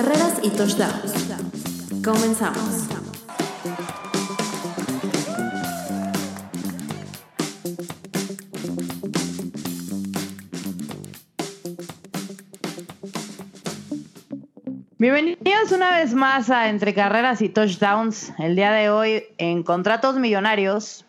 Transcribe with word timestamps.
carreras 0.00 0.38
y 0.44 0.50
touchdowns. 0.50 1.12
Comenzamos. 2.04 2.86
Bienvenidos 14.98 15.72
una 15.72 15.96
vez 15.96 16.14
más 16.14 16.48
a 16.48 16.68
Entre 16.68 16.94
Carreras 16.94 17.42
y 17.42 17.48
Touchdowns. 17.48 18.32
El 18.38 18.54
día 18.54 18.70
de 18.70 18.90
hoy 18.90 19.24
en 19.38 19.64
Contratos 19.64 20.14
Millonarios. 20.14 21.06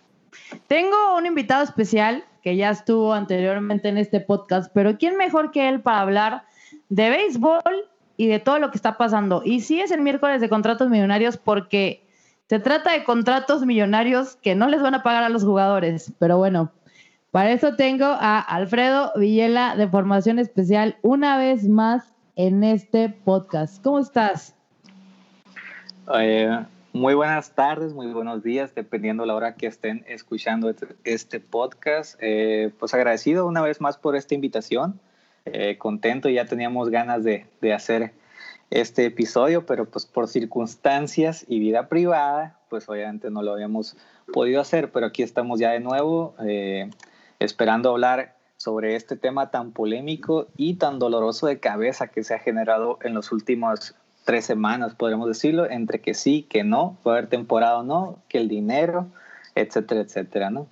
Tengo 0.65 1.15
un 1.15 1.27
invitado 1.27 1.63
especial 1.63 2.23
que 2.41 2.55
ya 2.55 2.71
estuvo 2.71 3.13
anteriormente 3.13 3.89
en 3.89 3.99
este 3.99 4.19
podcast, 4.19 4.71
pero 4.73 4.97
¿quién 4.97 5.15
mejor 5.15 5.51
que 5.51 5.69
él 5.69 5.79
para 5.79 6.01
hablar 6.01 6.43
de 6.89 7.11
béisbol 7.11 7.88
y 8.19 8.27
de 8.27 8.39
todo 8.39 8.59
lo 8.59 8.69
que 8.69 8.75
está 8.75 8.97
pasando? 8.97 9.43
Y 9.45 9.61
sí 9.61 9.79
es 9.79 9.91
el 9.91 10.01
miércoles 10.01 10.41
de 10.41 10.49
Contratos 10.49 10.89
Millonarios 10.89 11.37
porque 11.37 12.03
se 12.49 12.59
trata 12.59 12.91
de 12.91 13.05
contratos 13.05 13.65
millonarios 13.65 14.35
que 14.35 14.55
no 14.55 14.67
les 14.67 14.81
van 14.81 14.93
a 14.93 15.03
pagar 15.03 15.23
a 15.23 15.29
los 15.29 15.45
jugadores, 15.45 16.11
pero 16.19 16.37
bueno. 16.37 16.69
Para 17.31 17.51
eso 17.51 17.77
tengo 17.77 18.05
a 18.05 18.39
Alfredo 18.41 19.13
Villela 19.15 19.77
de 19.77 19.87
Formación 19.87 20.37
Especial 20.37 20.97
una 21.01 21.37
vez 21.37 21.69
más 21.69 22.11
en 22.35 22.65
este 22.65 23.07
podcast. 23.07 23.81
¿Cómo 23.81 23.99
estás? 23.99 24.53
Eh, 26.19 26.59
muy 26.91 27.13
buenas 27.13 27.55
tardes, 27.55 27.93
muy 27.93 28.07
buenos 28.07 28.43
días, 28.43 28.75
dependiendo 28.75 29.25
la 29.25 29.35
hora 29.35 29.55
que 29.55 29.67
estén 29.67 30.03
escuchando 30.09 30.69
este, 30.69 30.87
este 31.05 31.39
podcast. 31.39 32.17
Eh, 32.19 32.73
pues 32.79 32.93
agradecido 32.93 33.47
una 33.47 33.61
vez 33.61 33.79
más 33.79 33.97
por 33.97 34.17
esta 34.17 34.35
invitación. 34.35 34.99
Eh, 35.45 35.77
contento, 35.77 36.29
ya 36.29 36.45
teníamos 36.45 36.89
ganas 36.89 37.23
de, 37.23 37.45
hacer 37.73 38.13
este 38.69 39.05
episodio, 39.05 39.65
pero 39.65 39.85
pues 39.85 40.05
por 40.05 40.27
circunstancias 40.27 41.45
y 41.47 41.59
vida 41.59 41.87
privada, 41.87 42.59
pues 42.69 42.87
obviamente 42.87 43.31
no 43.31 43.41
lo 43.41 43.53
habíamos 43.53 43.97
podido 44.31 44.61
hacer, 44.61 44.91
pero 44.91 45.07
aquí 45.07 45.23
estamos 45.23 45.59
ya 45.59 45.71
de 45.71 45.79
nuevo, 45.79 46.35
esperando 47.39 47.89
hablar 47.89 48.35
sobre 48.57 48.95
este 48.95 49.15
tema 49.15 49.51
tan 49.51 49.71
polémico 49.71 50.47
y 50.57 50.75
tan 50.75 50.99
doloroso 50.99 51.47
de 51.47 51.59
cabeza 51.59 52.09
que 52.09 52.23
se 52.23 52.33
ha 52.33 52.39
generado 52.39 52.99
en 53.01 53.13
los 53.13 53.31
últimos 53.31 53.95
tres 54.25 54.45
semanas, 54.45 54.93
podríamos 54.95 55.27
decirlo, 55.27 55.69
entre 55.69 56.01
que 56.01 56.13
sí, 56.13 56.45
que 56.49 56.63
no, 56.63 56.97
puede 57.01 57.17
haber 57.17 57.29
temporada 57.29 57.79
o 57.79 57.83
no, 57.83 58.19
que 58.27 58.37
el 58.37 58.47
dinero, 58.47 59.07
etcétera, 59.55 60.01
etcétera, 60.01 60.49
¿no? 60.49 60.67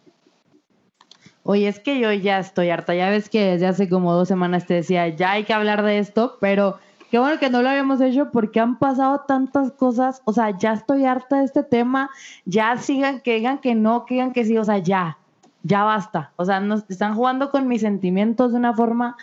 Oye, 1.44 1.70
es 1.70 1.80
que 1.80 1.98
yo 2.00 2.12
ya 2.12 2.40
estoy 2.40 2.70
harta, 2.70 2.94
ya 2.94 3.10
ves 3.10 3.30
que 3.30 3.42
desde 3.42 3.68
hace 3.68 3.88
como 3.88 4.14
dos 4.14 4.28
semanas 4.28 4.66
te 4.66 4.74
decía, 4.74 5.08
ya 5.08 5.32
hay 5.32 5.46
que 5.46 5.54
hablar 5.54 5.82
de 5.84 5.98
esto, 5.98 6.38
pero 6.42 6.78
qué 7.10 7.20
bueno 7.20 7.40
que 7.40 7.50
no 7.50 7.62
lo 7.62 7.70
habíamos 7.70 8.02
hecho 8.02 8.32
porque 8.32 8.60
han 8.60 8.78
pasado 8.80 9.22
tantas 9.28 9.72
cosas, 9.72 10.22
o 10.26 10.34
sea, 10.34 10.58
ya 10.58 10.74
estoy 10.74 11.06
harta 11.06 11.40
de 11.40 11.46
este 11.46 11.64
tema, 11.64 12.10
ya 12.46 12.78
sigan 12.78 13.22
que 13.22 13.36
digan 13.36 13.60
que 13.60 13.76
no, 13.76 14.06
que 14.06 14.16
digan 14.16 14.34
que 14.34 14.46
sí, 14.46 14.58
o 14.58 14.64
sea, 14.64 14.78
ya, 14.80 15.18
ya 15.64 15.84
basta. 15.84 16.32
O 16.36 16.46
sea, 16.46 16.60
nos 16.60 16.90
están 16.90 17.16
jugando 17.16 17.52
con 17.52 17.68
mis 17.68 17.82
sentimientos 17.82 18.52
de 18.52 18.58
una 18.58 18.74
forma 18.74 19.18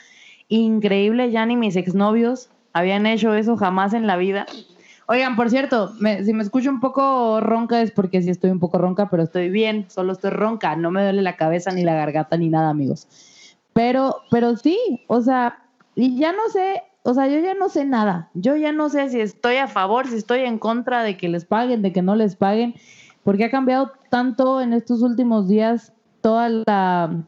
increíble. 0.49 1.31
Ya 1.31 1.47
ni 1.47 1.57
mis 1.57 1.77
exnovios 1.77 2.51
habían 2.73 3.07
hecho 3.07 3.35
eso 3.35 3.57
jamás 3.57 3.95
en 3.95 4.07
la 4.07 4.17
vida. 4.17 4.47
Oigan, 5.07 5.37
por 5.37 5.51
cierto, 5.51 5.93
si 6.25 6.33
me 6.33 6.43
escucho 6.43 6.71
un 6.71 6.81
poco 6.81 7.41
ronca 7.41 7.83
es 7.83 7.91
porque 7.91 8.23
sí 8.23 8.31
estoy 8.31 8.51
un 8.51 8.59
poco 8.59 8.79
ronca, 8.79 9.11
pero 9.11 9.23
estoy 9.23 9.51
bien, 9.51 9.87
solo 9.89 10.13
estoy 10.13 10.31
ronca, 10.31 10.77
no 10.77 10.91
me 10.91 11.03
duele 11.03 11.21
la 11.21 11.37
cabeza 11.37 11.73
ni 11.73 11.83
la 11.83 11.95
garganta 11.95 12.39
ni 12.39 12.49
nada, 12.49 12.71
amigos. 12.71 13.07
Pero, 13.75 14.23
pero 14.31 14.57
sí, 14.57 15.05
o 15.09 15.21
sea, 15.21 15.63
y 15.95 16.17
ya 16.17 16.33
no 16.33 16.49
sé, 16.51 16.83
o 17.07 17.13
sea, 17.13 17.27
yo 17.29 17.39
ya 17.39 17.53
no 17.53 17.69
sé 17.69 17.85
nada. 17.85 18.31
Yo 18.33 18.57
ya 18.57 18.73
no 18.73 18.89
sé 18.89 19.11
si 19.11 19.21
estoy 19.21 19.57
a 19.57 19.69
favor, 19.69 20.09
si 20.09 20.17
estoy 20.17 20.41
en 20.41 20.59
contra 20.59 21.03
de 21.03 21.19
que 21.19 21.29
les 21.29 21.45
paguen, 21.45 21.83
de 21.83 21.93
que 21.93 22.01
no 22.01 22.17
les 22.17 22.35
paguen, 22.35 22.75
porque 23.23 23.45
ha 23.45 23.51
cambiado 23.51 23.93
tanto 24.09 24.63
en 24.63 24.73
estos 24.73 25.03
últimos 25.03 25.47
días 25.47 25.93
toda 26.23 26.49
la, 26.49 27.25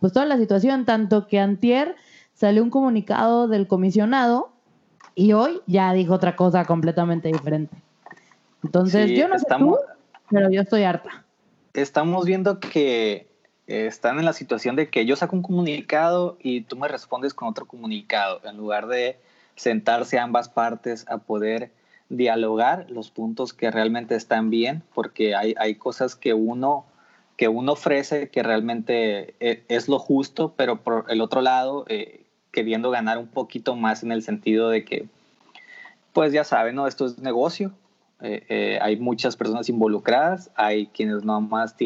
pues 0.00 0.14
toda 0.14 0.24
la 0.24 0.38
situación, 0.38 0.86
tanto 0.86 1.26
que 1.26 1.38
antier 1.38 1.94
salió 2.32 2.62
un 2.62 2.70
comunicado 2.70 3.48
del 3.48 3.66
comisionado 3.66 4.50
y 5.14 5.34
hoy 5.34 5.60
ya 5.66 5.92
dijo 5.92 6.14
otra 6.14 6.34
cosa 6.34 6.64
completamente 6.64 7.28
diferente. 7.28 7.76
Entonces, 8.64 9.10
yo 9.10 9.28
no 9.28 9.38
sé 9.38 9.46
tú, 9.58 9.76
pero 10.30 10.50
yo 10.50 10.62
estoy 10.62 10.84
harta. 10.84 11.26
Estamos 11.74 12.24
viendo 12.24 12.60
que 12.60 13.31
están 13.66 14.18
en 14.18 14.24
la 14.24 14.32
situación 14.32 14.76
de 14.76 14.88
que 14.88 15.06
yo 15.06 15.16
saco 15.16 15.36
un 15.36 15.42
comunicado 15.42 16.36
y 16.40 16.62
tú 16.62 16.76
me 16.76 16.88
respondes 16.88 17.34
con 17.34 17.48
otro 17.48 17.66
comunicado, 17.66 18.40
en 18.44 18.56
lugar 18.56 18.86
de 18.86 19.18
sentarse 19.56 20.18
ambas 20.18 20.48
partes 20.48 21.06
a 21.08 21.18
poder 21.18 21.70
dialogar 22.08 22.90
los 22.90 23.10
puntos 23.10 23.52
que 23.52 23.70
realmente 23.70 24.14
están 24.14 24.50
bien, 24.50 24.82
porque 24.94 25.34
hay, 25.34 25.54
hay 25.58 25.76
cosas 25.76 26.16
que 26.16 26.34
uno 26.34 26.84
que 27.36 27.48
uno 27.48 27.72
ofrece 27.72 28.28
que 28.28 28.42
realmente 28.42 29.34
e, 29.40 29.64
es 29.68 29.88
lo 29.88 29.98
justo, 29.98 30.54
pero 30.56 30.82
por 30.82 31.06
el 31.08 31.20
otro 31.20 31.40
lado, 31.40 31.84
eh, 31.88 32.24
queriendo 32.52 32.90
ganar 32.90 33.18
un 33.18 33.26
poquito 33.26 33.74
más 33.74 34.02
en 34.02 34.12
el 34.12 34.22
sentido 34.22 34.68
de 34.68 34.84
que, 34.84 35.06
pues 36.12 36.32
ya 36.32 36.44
saben, 36.44 36.76
¿no? 36.76 36.86
Esto 36.86 37.06
es 37.06 37.18
negocio, 37.18 37.72
eh, 38.20 38.44
eh, 38.48 38.78
hay 38.80 38.96
muchas 38.96 39.36
personas 39.36 39.68
involucradas, 39.68 40.50
hay 40.54 40.86
quienes 40.86 41.24
nada 41.24 41.40
más 41.40 41.76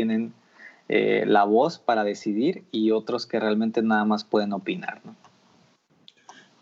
tienen 0.87 1.33
la 1.33 1.45
voz 1.45 1.79
para 1.79 2.05
decidir 2.05 2.65
y 2.71 2.91
otros 2.91 3.27
que 3.27 3.41
realmente 3.41 3.83
nada 3.83 4.05
más 4.05 4.25
pueden 4.25 4.53
opinar, 4.53 5.01
¿no? 5.05 5.15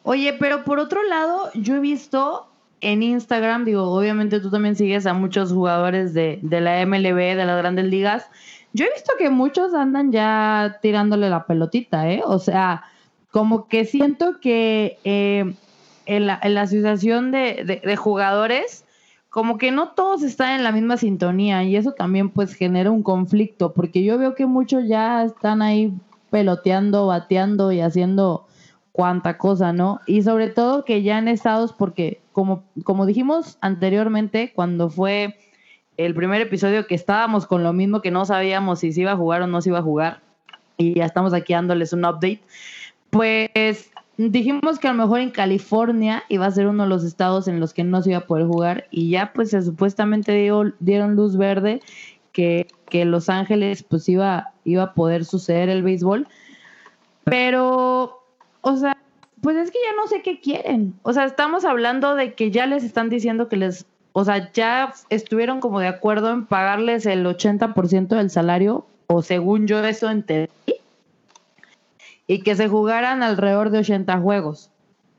Oye, 0.03 0.35
pero 0.39 0.65
por 0.65 0.79
otro 0.79 1.03
lado, 1.03 1.51
yo 1.55 1.77
he 1.77 1.81
visto 1.81 2.47
en 2.83 3.03
Instagram, 3.03 3.65
digo, 3.65 3.85
obviamente 3.91 4.41
tú 4.41 4.51
también 4.51 4.77
sigues 4.77 5.07
a 5.07 5.15
muchos 5.15 5.51
jugadores 5.51 6.13
de, 6.13 6.39
de 6.43 6.61
la 6.61 6.85
MLB, 6.85 7.37
de 7.37 7.45
las 7.47 7.57
grandes 7.57 7.87
ligas, 7.87 8.29
yo 8.75 8.85
he 8.85 8.93
visto 8.93 9.13
que 9.17 9.31
muchos 9.31 9.73
andan 9.73 10.11
ya 10.11 10.79
tirándole 10.83 11.31
la 11.31 11.47
pelotita, 11.47 12.11
¿eh? 12.11 12.23
O 12.25 12.41
sea, 12.41 12.83
como 13.31 13.69
que 13.69 13.85
siento 13.85 14.41
que 14.41 14.99
eh, 15.05 15.55
en, 16.07 16.27
la, 16.27 16.35
asociación 16.35 17.31
de, 17.31 17.97
jugadores, 17.97 18.84
como 19.35 19.59
que 19.59 19.73
no 19.73 19.89
todos 19.89 20.23
están 20.23 20.53
en 20.53 20.63
la 20.63 20.71
misma 20.71 20.97
sintonía 20.97 21.65
y 21.65 21.75
eso 21.75 21.91
también 21.91 22.31
pues 22.31 22.55
genera 22.55 22.93
un 22.93 23.03
conflicto, 23.03 23.73
porque 23.73 24.05
yo 24.05 24.17
veo 24.17 24.37
que 24.37 24.47
muchos 24.47 24.87
ya 24.87 25.25
están 25.25 25.61
ahí 25.61 25.93
peloteando, 26.31 27.09
bateando 27.09 27.73
y 27.73 27.81
haciendo 27.81 28.47
cuanta 28.93 29.37
cosa, 29.37 29.73
¿no? 29.73 29.99
Y 30.07 30.23
sobre 30.23 30.51
todo 30.51 30.85
que 30.85 31.03
ya 31.03 31.19
en 31.19 31.27
estados, 31.27 31.73
porque 31.73 32.21
como, 32.31 32.63
como 32.85 33.07
dijimos 33.07 33.59
anteriormente, 33.61 34.53
cuando 34.55 34.89
fue 34.89 35.37
el 35.97 36.15
primer 36.15 36.41
episodio 36.41 36.87
que 36.87 36.95
estábamos 36.95 37.45
con 37.45 37.65
lo 37.65 37.73
mismo, 37.73 38.03
que 38.03 38.13
no 38.13 38.25
sabíamos 38.27 38.79
si 38.79 38.93
se 38.93 39.01
iba 39.01 39.11
a 39.11 39.17
jugar 39.17 39.43
o 39.43 39.49
no 39.49 39.61
se 39.61 39.71
iba 39.71 39.81
a 39.81 39.83
jugar, 39.83 40.21
y 40.77 40.95
ya 40.95 41.07
estamos 41.07 41.35
aquí 41.35 41.55
dándoles 41.55 41.93
un 41.93 42.05
update, 42.05 42.41
pues 43.11 43.91
dijimos 44.17 44.79
que 44.79 44.89
a 44.89 44.93
lo 44.93 45.03
mejor 45.03 45.21
en 45.21 45.31
California 45.31 46.25
iba 46.29 46.47
a 46.47 46.51
ser 46.51 46.67
uno 46.67 46.85
de 46.85 46.89
los 46.89 47.05
estados 47.05 47.49
en 47.49 47.61
los 47.61 47.75
que 47.75 47.85
no 47.85 48.03
se 48.03 48.11
iba 48.11 48.21
a 48.21 48.27
poder 48.27 48.47
jugar, 48.47 48.87
y 48.91 49.11
ya 49.11 49.33
pues 49.33 49.51
se 49.51 49.63
supuestamente 49.63 50.33
dieron 50.81 51.17
luz 51.17 51.37
verde 51.37 51.81
que, 52.33 52.67
que 52.89 53.05
Los 53.05 53.29
Ángeles 53.29 53.83
pues 53.83 54.09
iba, 54.09 54.53
iba 54.65 54.83
a 54.83 54.95
poder 54.95 55.25
suceder 55.25 55.69
el 55.69 55.83
béisbol, 55.83 56.27
pero, 57.25 58.23
o 58.61 58.77
sea, 58.77 58.97
pues 59.41 59.57
es 59.57 59.71
que 59.71 59.79
ya 59.85 59.97
no 59.97 60.07
sé 60.09 60.23
qué 60.23 60.41
quieren. 60.41 60.95
O 61.03 61.13
sea, 61.13 61.25
estamos 61.25 61.65
hablando 61.65 62.15
de 62.15 62.35
que 62.35 62.51
ya 62.51 62.67
les 62.67 62.85
están 62.85 63.09
diciendo 63.09 63.49
que 63.49 63.57
les 63.57 63.87
o 64.17 64.25
sea, 64.25 64.53
ya 64.53 64.95
estuvieron 65.11 65.59
como 65.59 65.81
de 65.81 65.89
acuerdo 65.89 66.31
en 66.31 66.47
pagarles 66.47 67.05
el 67.05 67.27
80% 67.27 68.07
del 68.07 68.31
salario, 68.31 68.87
o 69.09 69.23
según 69.23 69.67
yo 69.67 69.85
eso 69.85 70.09
entendí, 70.09 70.53
y 72.27 72.43
que 72.43 72.57
se 72.57 72.69
jugaran 72.69 73.23
alrededor 73.23 73.71
de 73.71 73.79
80 73.79 74.19
juegos. 74.19 74.71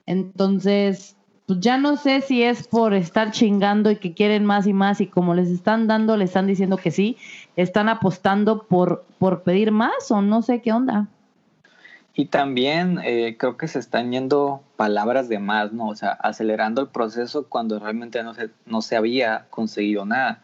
Entonces, 0.06 1.16
pues 1.46 1.60
ya 1.60 1.78
no 1.78 1.98
sé 1.98 2.22
si 2.22 2.44
es 2.44 2.68
por 2.68 2.94
estar 2.94 3.32
chingando 3.32 3.92
y 3.92 3.98
que 3.98 4.14
quieren 4.14 4.46
más 4.46 4.66
y 4.68 4.74
más 4.74 5.02
y 5.02 5.08
como 5.08 5.36
les 5.36 5.50
están 5.50 5.88
dando, 5.88 6.18
le 6.18 6.26
están 6.26 6.48
diciendo 6.48 6.78
que 6.78 6.92
sí, 6.92 7.18
están 7.56 7.90
apostando 7.90 8.64
por, 8.64 9.06
por 9.20 9.44
pedir 9.44 9.72
más 9.72 10.10
o 10.10 10.22
no 10.22 10.42
sé 10.42 10.62
qué 10.62 10.72
onda. 10.72 11.08
Y 12.18 12.28
también 12.28 13.00
eh, 13.04 13.36
creo 13.38 13.58
que 13.58 13.68
se 13.68 13.78
están 13.78 14.12
yendo 14.12 14.64
palabras 14.78 15.28
de 15.28 15.38
más, 15.38 15.74
¿no? 15.74 15.90
O 15.90 15.96
sea, 15.96 16.12
acelerando 16.12 16.82
el 16.82 16.88
proceso 16.88 17.48
cuando 17.48 17.78
realmente 17.78 18.24
no 18.24 18.34
se, 18.34 18.50
no 18.66 18.82
se 18.82 18.96
había 18.96 19.48
conseguido 19.50 20.06
nada. 20.06 20.42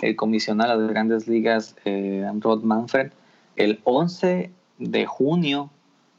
El 0.00 0.16
comisionado 0.16 0.72
de 0.72 0.78
las 0.78 0.90
grandes 0.90 1.28
ligas, 1.28 1.76
eh, 1.84 2.26
Rod 2.40 2.62
Manfred, 2.62 3.12
el 3.56 3.80
11 3.84 4.50
de 4.78 5.06
junio, 5.06 5.70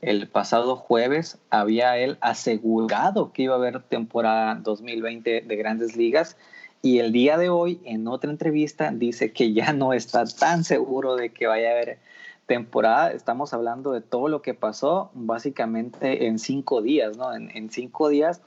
el 0.01 0.27
pasado 0.27 0.75
jueves, 0.75 1.38
había 1.50 1.98
él 1.98 2.18
asegurado 2.21 3.31
que 3.31 3.44
iba 3.44 3.56
a 3.56 3.57
haber 3.57 3.81
temporada 3.83 4.56
2020 4.56 5.42
de 5.42 5.56
grandes 5.56 5.95
ligas 5.95 6.38
y 6.81 7.00
el 7.00 7.12
día 7.12 7.38
de 7.38 7.50
hoy, 7.50 7.80
en 7.86 8.07
otra 8.07 8.31
entrevista, 8.31 8.92
dice 8.92 9.31
que 9.31 9.53
ya 9.53 9.71
no 9.74 9.94
está 9.94 10.25
tan 10.25 10.63
seguro 10.63 11.15
de 11.15 11.30
que 11.30 11.45
vaya 11.48 11.69
a 11.69 11.71
haber 11.74 12.00
temporada 12.48 13.12
estamos 13.12 13.53
hablando 13.53 13.94
de 13.94 14.01
todo 14.01 14.27
lo 14.27 14.42
que 14.42 14.53
pasó 14.53 15.12
básicamente 15.13 16.25
en 16.25 16.39
cinco 16.39 16.81
días, 16.81 17.15
¿no? 17.15 17.33
En, 17.33 17.69
cinco 17.69 18.09
días 18.09 18.42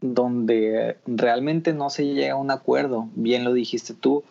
donde 0.00 0.96
realmente 1.06 1.72
no 1.72 1.90
se 1.90 2.06
llega 2.06 2.32
a 2.32 2.36
un 2.36 2.50
acuerdo. 2.50 3.08
Bien 3.14 3.44
lo 3.44 3.52
dijiste 3.52 3.94
tú. 3.94 4.24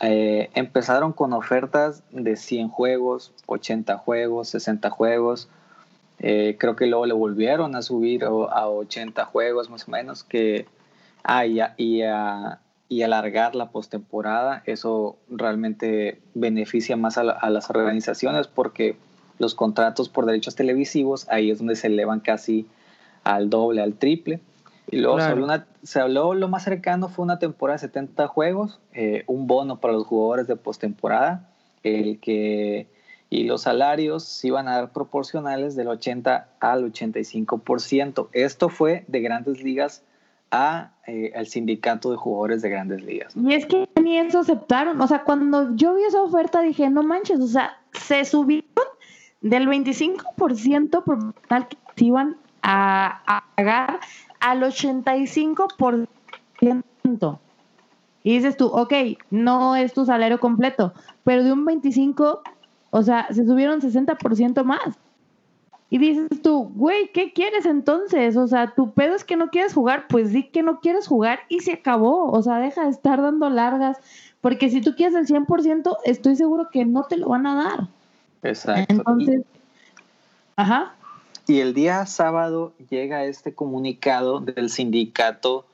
Eh, 0.00 0.50
empezaron 0.54 1.12
con 1.12 1.32
ofertas 1.32 2.02
de 2.10 2.36
100 2.36 2.68
juegos, 2.68 3.32
80 3.46 3.98
juegos, 3.98 4.48
60 4.48 4.90
juegos. 4.90 5.48
Eh, 6.18 6.56
creo 6.58 6.76
que 6.76 6.86
luego 6.86 7.06
le 7.06 7.14
volvieron 7.14 7.76
a 7.76 7.82
subir 7.82 8.24
a 8.24 8.68
80 8.68 9.24
juegos 9.26 9.70
más 9.70 9.86
o 9.88 9.90
menos. 9.90 10.24
Que, 10.24 10.66
ah, 11.24 11.46
y, 11.46 11.60
a, 11.60 11.74
y, 12.88 13.02
alargar 13.02 13.54
la 13.54 13.70
postemporada. 13.70 14.62
Eso 14.66 15.16
realmente 15.30 16.20
beneficia 16.34 16.96
más 16.96 17.18
a, 17.18 17.22
a 17.22 17.50
las 17.50 17.70
organizaciones 17.70 18.46
porque 18.46 18.96
los 19.38 19.54
contratos 19.54 20.08
por 20.08 20.26
derechos 20.26 20.54
televisivos 20.54 21.28
ahí 21.28 21.50
es 21.50 21.58
donde 21.58 21.76
se 21.76 21.88
elevan 21.88 22.20
casi 22.20 22.66
al 23.24 23.50
doble, 23.50 23.82
al 23.82 23.94
triple. 23.94 24.40
Y 24.88 24.98
luego 24.98 25.18
se, 25.82 26.00
habló 26.00 26.34
lo 26.34 26.48
más 26.48 26.62
cercano 26.62 27.08
fue 27.08 27.24
una 27.24 27.40
temporada 27.40 27.74
de 27.74 27.80
70 27.80 28.28
juegos, 28.28 28.78
eh, 28.92 29.24
un 29.26 29.48
bono 29.48 29.80
para 29.80 29.94
los 29.94 30.06
jugadores 30.06 30.46
de 30.46 30.54
postemporada, 30.54 31.48
el 31.82 32.20
que 32.20 32.86
y 33.28 33.44
los 33.44 33.62
salarios 33.62 34.44
iban 34.44 34.68
a 34.68 34.76
dar 34.76 34.92
proporcionales 34.92 35.74
del 35.74 35.88
80 35.88 36.48
al 36.60 36.92
85%. 36.92 38.28
Esto 38.32 38.68
fue 38.68 39.04
de 39.08 39.20
grandes 39.20 39.62
ligas 39.62 40.04
a 40.50 40.92
eh, 41.06 41.32
al 41.34 41.46
sindicato 41.46 42.10
de 42.10 42.16
jugadores 42.16 42.62
de 42.62 42.68
grandes 42.68 43.02
ligas. 43.02 43.34
Y 43.36 43.54
es 43.54 43.66
que 43.66 43.88
ni 44.00 44.18
eso 44.18 44.40
aceptaron, 44.40 45.00
o 45.00 45.06
sea, 45.06 45.24
cuando 45.24 45.74
yo 45.74 45.94
vi 45.94 46.02
esa 46.02 46.22
oferta 46.22 46.60
dije, 46.62 46.90
no 46.90 47.02
manches, 47.02 47.40
o 47.40 47.46
sea, 47.46 47.78
se 47.92 48.24
subieron 48.24 48.64
del 49.40 49.68
25% 49.68 51.04
por 51.04 51.34
tal 51.48 51.68
que 51.68 51.76
se 51.96 52.06
iban 52.06 52.36
a, 52.62 53.44
pagar 53.54 54.00
al 54.40 54.62
85%. 54.62 57.38
Y 58.22 58.34
dices 58.34 58.56
tú, 58.56 58.66
ok, 58.66 58.92
no 59.30 59.76
es 59.76 59.94
tu 59.94 60.04
salario 60.04 60.40
completo, 60.40 60.92
pero 61.22 61.44
de 61.44 61.52
un 61.52 61.64
25, 61.64 62.42
o 62.90 63.02
sea, 63.02 63.26
se 63.30 63.46
subieron 63.46 63.80
60% 63.80 64.64
más. 64.64 64.98
Y 65.88 65.98
dices 65.98 66.42
tú, 66.42 66.72
güey, 66.74 67.12
¿qué 67.12 67.32
quieres 67.32 67.64
entonces? 67.64 68.36
O 68.36 68.48
sea, 68.48 68.74
tu 68.74 68.92
pedo 68.92 69.14
es 69.14 69.22
que 69.22 69.36
no 69.36 69.50
quieres 69.50 69.72
jugar, 69.72 70.06
pues 70.08 70.32
di 70.32 70.44
que 70.48 70.62
no 70.62 70.80
quieres 70.80 71.06
jugar 71.06 71.40
y 71.48 71.60
se 71.60 71.74
acabó. 71.74 72.30
O 72.32 72.42
sea, 72.42 72.58
deja 72.58 72.84
de 72.84 72.90
estar 72.90 73.22
dando 73.22 73.48
largas, 73.50 73.98
porque 74.40 74.68
si 74.68 74.80
tú 74.80 74.96
quieres 74.96 75.14
el 75.14 75.26
100%, 75.26 75.96
estoy 76.04 76.34
seguro 76.34 76.70
que 76.72 76.84
no 76.84 77.04
te 77.04 77.16
lo 77.16 77.28
van 77.28 77.46
a 77.46 77.54
dar. 77.54 77.88
Exacto. 78.42 78.94
Entonces, 78.94 79.42
ajá. 80.56 80.94
Y 81.46 81.60
el 81.60 81.74
día 81.74 82.04
sábado 82.06 82.72
llega 82.90 83.24
este 83.24 83.54
comunicado 83.54 84.40
del 84.40 84.70
sindicato 84.70 85.66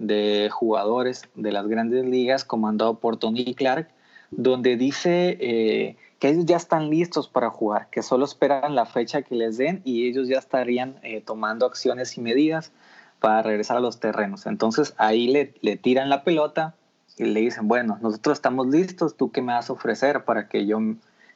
de 0.00 0.50
jugadores 0.52 1.22
de 1.36 1.52
las 1.52 1.68
grandes 1.68 2.04
ligas 2.04 2.44
comandado 2.44 2.98
por 2.98 3.16
Tony 3.16 3.54
Clark, 3.54 3.88
donde 4.32 4.76
dice 4.76 5.36
eh, 5.40 5.96
que 6.22 6.28
ellos 6.28 6.46
ya 6.46 6.56
están 6.56 6.88
listos 6.88 7.26
para 7.26 7.50
jugar, 7.50 7.88
que 7.90 8.00
solo 8.00 8.24
esperan 8.24 8.76
la 8.76 8.86
fecha 8.86 9.22
que 9.22 9.34
les 9.34 9.56
den 9.56 9.82
y 9.82 10.06
ellos 10.06 10.28
ya 10.28 10.38
estarían 10.38 10.94
eh, 11.02 11.20
tomando 11.20 11.66
acciones 11.66 12.16
y 12.16 12.20
medidas 12.20 12.70
para 13.18 13.42
regresar 13.42 13.78
a 13.78 13.80
los 13.80 13.98
terrenos. 13.98 14.46
Entonces 14.46 14.94
ahí 14.98 15.26
le, 15.26 15.52
le 15.62 15.76
tiran 15.76 16.08
la 16.08 16.22
pelota 16.22 16.76
y 17.18 17.24
le 17.24 17.40
dicen, 17.40 17.66
bueno, 17.66 17.98
nosotros 18.00 18.38
estamos 18.38 18.68
listos, 18.68 19.16
¿tú 19.16 19.32
qué 19.32 19.42
me 19.42 19.52
vas 19.52 19.68
a 19.68 19.72
ofrecer 19.72 20.24
para 20.24 20.46
que 20.46 20.64
yo 20.64 20.78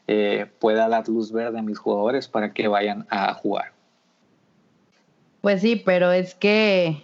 eh, 0.06 0.46
pueda 0.60 0.88
dar 0.88 1.08
luz 1.08 1.32
verde 1.32 1.58
a 1.58 1.62
mis 1.62 1.80
jugadores 1.80 2.28
para 2.28 2.52
que 2.52 2.68
vayan 2.68 3.08
a 3.10 3.34
jugar? 3.34 3.72
Pues 5.40 5.62
sí, 5.62 5.82
pero 5.84 6.12
es 6.12 6.36
que, 6.36 7.02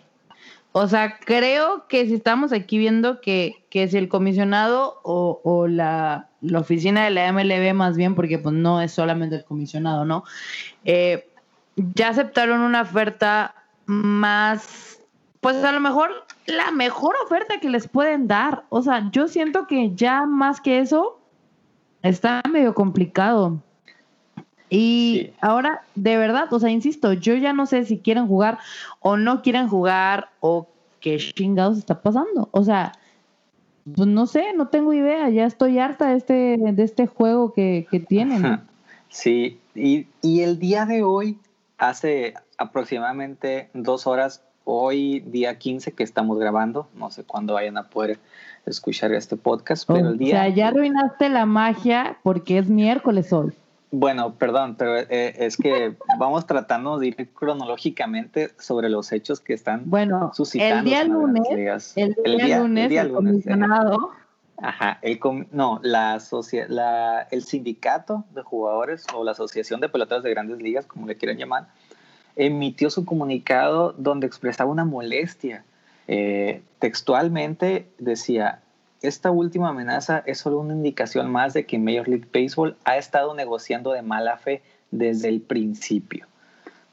o 0.70 0.86
sea, 0.86 1.18
creo 1.18 1.88
que 1.88 2.06
si 2.06 2.14
estamos 2.14 2.52
aquí 2.52 2.78
viendo 2.78 3.20
que, 3.20 3.64
que 3.70 3.88
si 3.88 3.98
el 3.98 4.08
comisionado 4.08 5.00
o, 5.02 5.40
o 5.42 5.66
la, 5.66 6.28
la, 6.42 6.60
oficina 6.60 7.04
de 7.04 7.10
la 7.10 7.32
MLB 7.32 7.74
más 7.74 7.96
bien, 7.96 8.14
porque 8.14 8.38
pues 8.38 8.54
no 8.54 8.80
es 8.80 8.92
solamente 8.92 9.36
el 9.36 9.44
comisionado, 9.44 10.04
¿no? 10.04 10.24
Eh, 10.84 11.28
ya 11.76 12.08
aceptaron 12.08 12.60
una 12.60 12.82
oferta 12.82 13.54
más, 13.86 15.00
pues 15.40 15.62
a 15.64 15.72
lo 15.72 15.80
mejor 15.80 16.10
la 16.46 16.70
mejor 16.70 17.14
oferta 17.24 17.60
que 17.60 17.70
les 17.70 17.88
pueden 17.88 18.28
dar. 18.28 18.64
O 18.68 18.82
sea, 18.82 19.10
yo 19.10 19.28
siento 19.28 19.66
que 19.66 19.94
ya 19.94 20.26
más 20.26 20.60
que 20.60 20.80
eso 20.80 21.18
está 22.02 22.42
medio 22.50 22.74
complicado. 22.74 23.60
Y 24.68 25.32
ahora, 25.40 25.82
de 25.94 26.16
verdad, 26.16 26.52
o 26.52 26.58
sea, 26.58 26.70
insisto, 26.70 27.12
yo 27.12 27.34
ya 27.34 27.52
no 27.52 27.66
sé 27.66 27.84
si 27.84 27.98
quieren 27.98 28.26
jugar 28.26 28.58
o 29.00 29.16
no 29.16 29.42
quieren 29.42 29.68
jugar 29.68 30.30
o 30.40 30.66
qué 31.00 31.18
chingados 31.18 31.76
está 31.76 32.00
pasando. 32.00 32.48
O 32.52 32.64
sea, 32.64 32.92
pues 33.84 34.08
no 34.08 34.26
sé, 34.26 34.52
no 34.56 34.68
tengo 34.68 34.92
idea, 34.92 35.28
ya 35.28 35.44
estoy 35.44 35.78
harta 35.78 36.08
de 36.10 36.16
este, 36.16 36.56
de 36.58 36.82
este 36.82 37.06
juego 37.06 37.52
que, 37.52 37.86
que 37.90 38.00
tienen. 38.00 38.60
Sí, 39.08 39.58
y, 39.74 40.06
y 40.22 40.40
el 40.40 40.58
día 40.58 40.86
de 40.86 41.02
hoy, 41.02 41.38
hace 41.78 42.34
aproximadamente 42.58 43.68
dos 43.74 44.06
horas, 44.06 44.42
hoy 44.64 45.20
día 45.20 45.58
15 45.58 45.92
que 45.92 46.04
estamos 46.04 46.38
grabando, 46.38 46.88
no 46.94 47.10
sé 47.10 47.24
cuándo 47.24 47.54
vayan 47.54 47.76
a 47.76 47.88
poder 47.88 48.18
escuchar 48.66 49.12
este 49.12 49.36
podcast, 49.36 49.84
pero 49.86 50.10
el 50.10 50.18
día... 50.18 50.34
O 50.34 50.38
sea, 50.38 50.48
ya 50.48 50.68
arruinaste 50.68 51.28
la 51.28 51.46
magia 51.46 52.18
porque 52.22 52.58
es 52.58 52.68
miércoles 52.68 53.32
hoy. 53.32 53.52
Bueno, 53.94 54.36
perdón, 54.36 54.76
pero 54.78 54.96
eh, 54.96 55.34
es 55.36 55.58
que 55.58 55.94
vamos 56.18 56.46
tratando 56.46 56.98
de 56.98 57.08
ir 57.08 57.28
cronológicamente 57.34 58.50
sobre 58.58 58.88
los 58.88 59.12
hechos 59.12 59.38
que 59.38 59.52
están 59.52 59.82
bueno, 59.84 60.32
suscitando. 60.34 60.78
El 60.78 60.84
día 60.84 61.04
lunes, 61.04 61.92
el 61.96 62.14
día, 62.38 62.58
lunes, 62.58 62.90
el, 62.90 63.12
comisionado. 63.12 64.10
Ajá, 64.56 64.98
el 65.02 65.20
no, 65.50 65.78
la, 65.82 66.18
la, 66.68 67.28
el 67.30 67.44
sindicato 67.44 68.24
de 68.34 68.42
jugadores 68.42 69.04
o 69.14 69.24
la 69.24 69.32
asociación 69.32 69.80
de 69.80 69.90
peloteros 69.90 70.24
de 70.24 70.30
grandes 70.30 70.62
ligas, 70.62 70.86
como 70.86 71.06
le 71.06 71.16
quieran 71.16 71.36
llamar, 71.36 71.68
emitió 72.34 72.88
su 72.88 73.04
comunicado 73.04 73.92
donde 73.98 74.26
expresaba 74.26 74.70
una 74.70 74.86
molestia. 74.86 75.64
Eh, 76.08 76.62
textualmente 76.78 77.88
decía, 77.98 78.61
esta 79.02 79.30
última 79.30 79.70
amenaza 79.70 80.22
es 80.26 80.38
solo 80.38 80.60
una 80.60 80.74
indicación 80.74 81.30
más 81.30 81.52
de 81.54 81.66
que 81.66 81.78
Major 81.78 82.08
League 82.08 82.28
Baseball 82.32 82.76
ha 82.84 82.96
estado 82.96 83.34
negociando 83.34 83.92
de 83.92 84.02
mala 84.02 84.36
fe 84.36 84.62
desde 84.90 85.28
el 85.28 85.40
principio. 85.40 86.26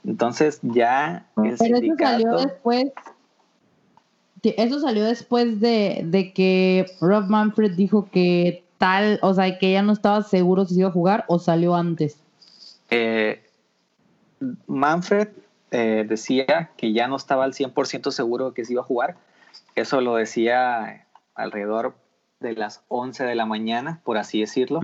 Entonces 0.06 0.60
ya 0.64 1.28
el 1.44 1.56
Pero 1.58 1.78
eso 1.78 1.96
salió 1.98 2.38
después. 2.38 2.86
Eso 4.42 4.80
salió 4.80 5.04
después 5.04 5.60
de, 5.60 6.32
que 6.34 6.86
Rob 7.02 7.26
Manfred 7.28 7.74
dijo 7.74 8.10
que 8.10 8.64
tal, 8.78 9.20
o 9.22 9.34
sea, 9.34 9.60
que 9.60 9.74
ya 9.74 9.82
no 9.82 9.92
estaba 9.92 10.24
seguro 10.24 10.66
si 10.66 10.76
se 10.76 10.80
iba 10.80 10.90
a 10.90 10.94
jugar 10.94 11.26
o 11.28 11.40
salió 11.40 11.76
antes. 11.76 12.18
Eh, 12.90 13.44
Manfred 14.66 15.28
eh, 15.72 16.06
decía 16.08 16.72
que 16.78 16.94
ya 16.94 17.10
no 17.10 17.18
estaba 17.18 17.44
al 17.44 17.54
100% 17.54 18.12
seguro 18.12 18.50
de 18.50 18.54
que 18.54 18.64
se 18.64 18.74
iba 18.74 18.82
a 18.82 18.86
jugar. 18.86 19.18
Eso 19.76 20.00
lo 20.00 20.16
decía 20.16 21.06
alrededor 21.36 21.96
de 22.40 22.54
las 22.54 22.84
11 22.88 23.26
de 23.26 23.36
la 23.36 23.46
mañana, 23.46 24.00
por 24.04 24.18
así 24.18 24.40
decirlo. 24.40 24.82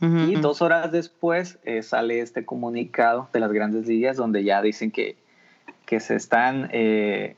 y 0.00 0.34
dos 0.36 0.62
horas 0.62 0.90
después 0.92 1.58
eh, 1.64 1.82
sale 1.82 2.20
este 2.20 2.44
comunicado 2.44 3.28
de 3.32 3.40
las 3.40 3.52
grandes 3.52 3.86
ligas 3.86 4.16
donde 4.16 4.44
ya 4.44 4.60
dicen 4.60 4.90
que, 4.90 5.16
que 5.86 6.00
se 6.00 6.16
están 6.16 6.68
eh, 6.72 7.36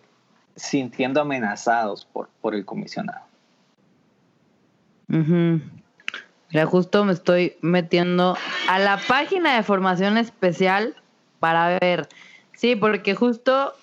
sintiendo 0.57 1.21
amenazados 1.21 2.07
por, 2.07 2.29
por 2.41 2.55
el 2.55 2.65
comisionado. 2.65 3.21
Ya 6.51 6.67
justo 6.67 7.05
me 7.05 7.13
estoy 7.13 7.57
metiendo 7.61 8.37
a 8.69 8.79
la 8.79 8.99
página 9.07 9.55
de 9.57 9.63
formación 9.63 10.17
especial 10.19 10.97
para 11.39 11.79
ver. 11.79 12.09
Sí, 12.55 12.75
porque 12.75 13.15
justo 13.15 13.75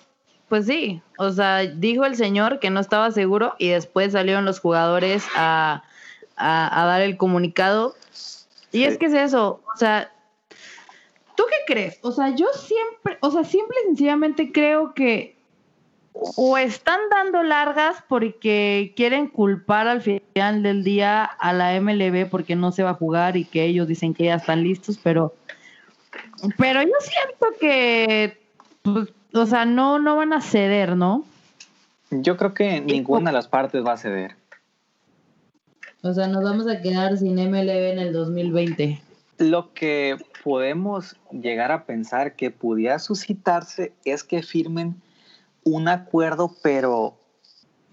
pues 0.52 0.66
sí, 0.66 1.00
o 1.16 1.30
sea, 1.32 1.60
dijo 1.60 2.04
el 2.04 2.14
señor 2.14 2.58
que 2.60 2.68
no 2.68 2.78
estaba 2.78 3.10
seguro 3.10 3.54
y 3.56 3.68
después 3.68 4.12
salieron 4.12 4.44
los 4.44 4.60
jugadores 4.60 5.24
a, 5.34 5.82
dar 6.36 7.00
el 7.00 7.16
comunicado. 7.16 7.94
Y 8.70 8.84
es 8.84 8.98
que 8.98 9.06
es 9.06 9.14
eso, 9.14 9.62
o 9.74 9.76
sea, 9.78 10.12
¿tú 11.36 11.44
qué 11.48 11.72
crees? 11.72 11.98
O 12.02 12.12
sea, 12.12 12.34
yo 12.36 12.48
siempre, 12.52 13.16
o 13.22 13.30
sea, 13.30 13.44
simple 13.44 13.74
y 13.82 13.86
sencillamente 13.86 14.52
creo 14.52 14.92
que 14.92 15.38
o 16.12 16.58
están 16.58 17.00
dando 17.10 17.42
largas 17.42 18.04
porque 18.06 18.92
quieren 18.94 19.28
culpar 19.28 19.88
al 19.88 20.02
final 20.02 20.62
del 20.62 20.84
día 20.84 21.24
a 21.24 21.54
la 21.54 21.80
MLB 21.80 22.28
porque 22.28 22.56
no 22.56 22.72
se 22.72 22.82
va 22.82 22.90
a 22.90 22.94
jugar 22.94 23.38
y 23.38 23.46
que 23.46 23.64
ellos 23.64 23.88
dicen 23.88 24.12
que 24.12 24.24
ya 24.24 24.34
están 24.34 24.62
listos, 24.62 25.00
pero 25.02 25.34
pero 26.58 26.82
yo 26.82 26.92
siento 27.00 27.46
que 27.58 28.41
o 28.84 29.46
sea, 29.46 29.64
no, 29.64 29.98
no 29.98 30.16
van 30.16 30.32
a 30.32 30.40
ceder, 30.40 30.96
¿no? 30.96 31.24
Yo 32.10 32.36
creo 32.36 32.52
que 32.52 32.80
ninguna 32.80 33.30
de 33.30 33.34
las 33.34 33.48
partes 33.48 33.84
va 33.84 33.92
a 33.92 33.96
ceder. 33.96 34.36
O 36.02 36.12
sea, 36.12 36.26
nos 36.26 36.42
vamos 36.42 36.66
a 36.66 36.80
quedar 36.80 37.16
sin 37.16 37.36
MLB 37.36 37.92
en 37.92 37.98
el 37.98 38.12
2020. 38.12 39.00
Lo 39.38 39.72
que 39.72 40.16
podemos 40.42 41.16
llegar 41.30 41.72
a 41.72 41.84
pensar 41.84 42.34
que 42.34 42.50
pudiera 42.50 42.98
suscitarse 42.98 43.92
es 44.04 44.24
que 44.24 44.42
firmen 44.42 45.00
un 45.64 45.88
acuerdo, 45.88 46.56
pero 46.62 47.16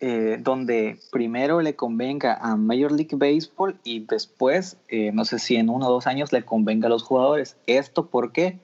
eh, 0.02 0.38
donde 0.40 0.98
primero 1.12 1.62
le 1.62 1.76
convenga 1.76 2.34
a 2.36 2.56
Major 2.56 2.92
League 2.92 3.16
Baseball 3.16 3.78
y 3.84 4.06
después, 4.06 4.78
eh, 4.88 5.12
no 5.14 5.26
sé 5.26 5.40
si 5.40 5.58
en 5.58 5.70
uno 5.70 5.88
o 5.88 5.92
dos 5.92 6.08
años 6.08 6.32
le 6.32 6.44
convenga 6.44 6.88
a 6.88 6.90
los 6.90 7.04
jugadores. 7.04 7.58
¿Esto 7.68 8.08
por 8.08 8.32
qué? 8.32 8.60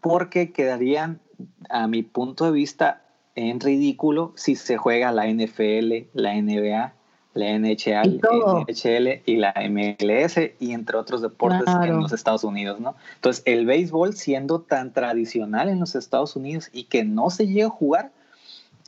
Porque 0.00 0.52
quedarían, 0.52 1.20
a 1.68 1.86
mi 1.86 2.02
punto 2.02 2.44
de 2.44 2.52
vista, 2.52 3.02
en 3.34 3.60
ridículo 3.60 4.32
si 4.36 4.56
se 4.56 4.76
juega 4.76 5.12
la 5.12 5.26
NFL, 5.26 6.08
la 6.12 6.34
NBA, 6.34 6.92
la 7.34 7.58
NHL, 7.58 8.20
NHL 8.66 9.22
y 9.24 9.36
la 9.36 9.54
MLS 9.70 10.38
y 10.58 10.72
entre 10.72 10.96
otros 10.96 11.22
deportes 11.22 11.72
en 11.82 12.00
los 12.00 12.12
Estados 12.12 12.42
Unidos, 12.42 12.80
¿no? 12.80 12.96
Entonces, 13.14 13.42
el 13.46 13.64
béisbol 13.64 14.14
siendo 14.14 14.60
tan 14.60 14.92
tradicional 14.92 15.68
en 15.68 15.78
los 15.78 15.94
Estados 15.94 16.34
Unidos 16.34 16.68
y 16.72 16.84
que 16.84 17.04
no 17.04 17.30
se 17.30 17.46
llega 17.46 17.66
a 17.66 17.70
jugar, 17.70 18.10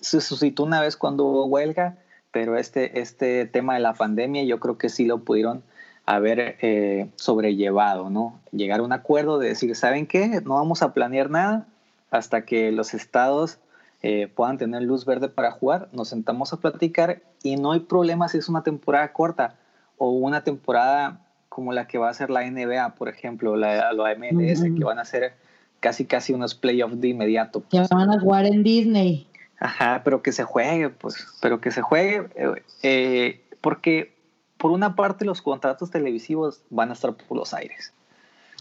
se 0.01 0.21
suscitó 0.21 0.65
una 0.65 0.81
vez 0.81 0.97
cuando 0.97 1.25
hubo 1.27 1.45
huelga, 1.47 1.99
pero 2.33 2.57
este, 2.57 3.01
este 3.01 3.47
tema 3.47 3.75
de 3.75 3.81
la 3.81 3.95
pandemia 3.95 4.43
yo 4.45 4.59
creo 4.59 4.79
que 4.79 4.89
sí 4.89 5.05
lo 5.05 5.19
pudieron 5.23 5.63
haber 6.07 6.57
eh, 6.61 7.09
sobrellevado, 7.15 8.11
¿no? 8.11 8.41
Llegar 8.51 8.81
a 8.81 8.83
un 8.83 8.93
acuerdo 8.93 9.39
de 9.39 9.51
decir, 9.51 9.77
¿saben 9.77 10.07
qué? 10.07 10.41
No 10.45 10.55
vamos 10.55 10.83
a 10.83 10.93
planear 10.93 11.31
nada 11.31 11.69
hasta 12.11 12.45
que 12.45 12.73
los 12.73 12.95
estados 12.95 13.59
eh, 14.03 14.29
puedan 14.29 14.59
tener 14.59 14.83
luz 14.83 15.05
verde 15.05 15.29
para 15.29 15.51
jugar, 15.51 15.89
nos 15.93 16.09
sentamos 16.09 16.53
a 16.53 16.59
platicar 16.59 17.23
y 17.43 17.57
no 17.57 17.73
hay 17.73 17.81
problema 17.81 18.29
si 18.29 18.39
es 18.39 18.49
una 18.49 18.63
temporada 18.63 19.13
corta 19.13 19.57
o 19.99 20.11
una 20.11 20.43
temporada 20.43 21.21
como 21.49 21.73
la 21.73 21.87
que 21.87 21.99
va 21.99 22.09
a 22.09 22.15
ser 22.15 22.31
la 22.31 22.49
NBA, 22.49 22.95
por 22.95 23.09
ejemplo, 23.09 23.57
la, 23.57 23.93
la 23.93 24.15
MLS, 24.15 24.63
que 24.63 24.85
van 24.85 24.99
a 24.99 25.05
ser 25.05 25.35
casi 25.81 26.05
casi 26.05 26.33
unos 26.33 26.55
playoffs 26.55 27.01
de 27.01 27.09
inmediato. 27.09 27.63
Que 27.69 27.83
van 27.91 28.11
a 28.11 28.21
jugar 28.21 28.47
en 28.47 28.63
Disney. 28.63 29.27
Ajá, 29.59 30.03
pero 30.05 30.23
que 30.23 30.33
se 30.33 30.45
juegue, 30.45 30.89
pues, 30.89 31.27
pero 31.43 31.61
que 31.61 31.71
se 31.71 31.83
juegue, 31.83 32.29
eh, 32.35 32.63
eh, 32.83 33.45
porque 33.61 34.15
por 34.57 34.71
una 34.71 34.95
parte 34.95 35.25
los 35.25 35.43
contratos 35.43 35.91
televisivos 35.91 36.63
van 36.71 36.91
a 36.91 36.93
estar 36.95 37.15
por 37.15 37.37
los 37.37 37.53
aires. 37.53 37.93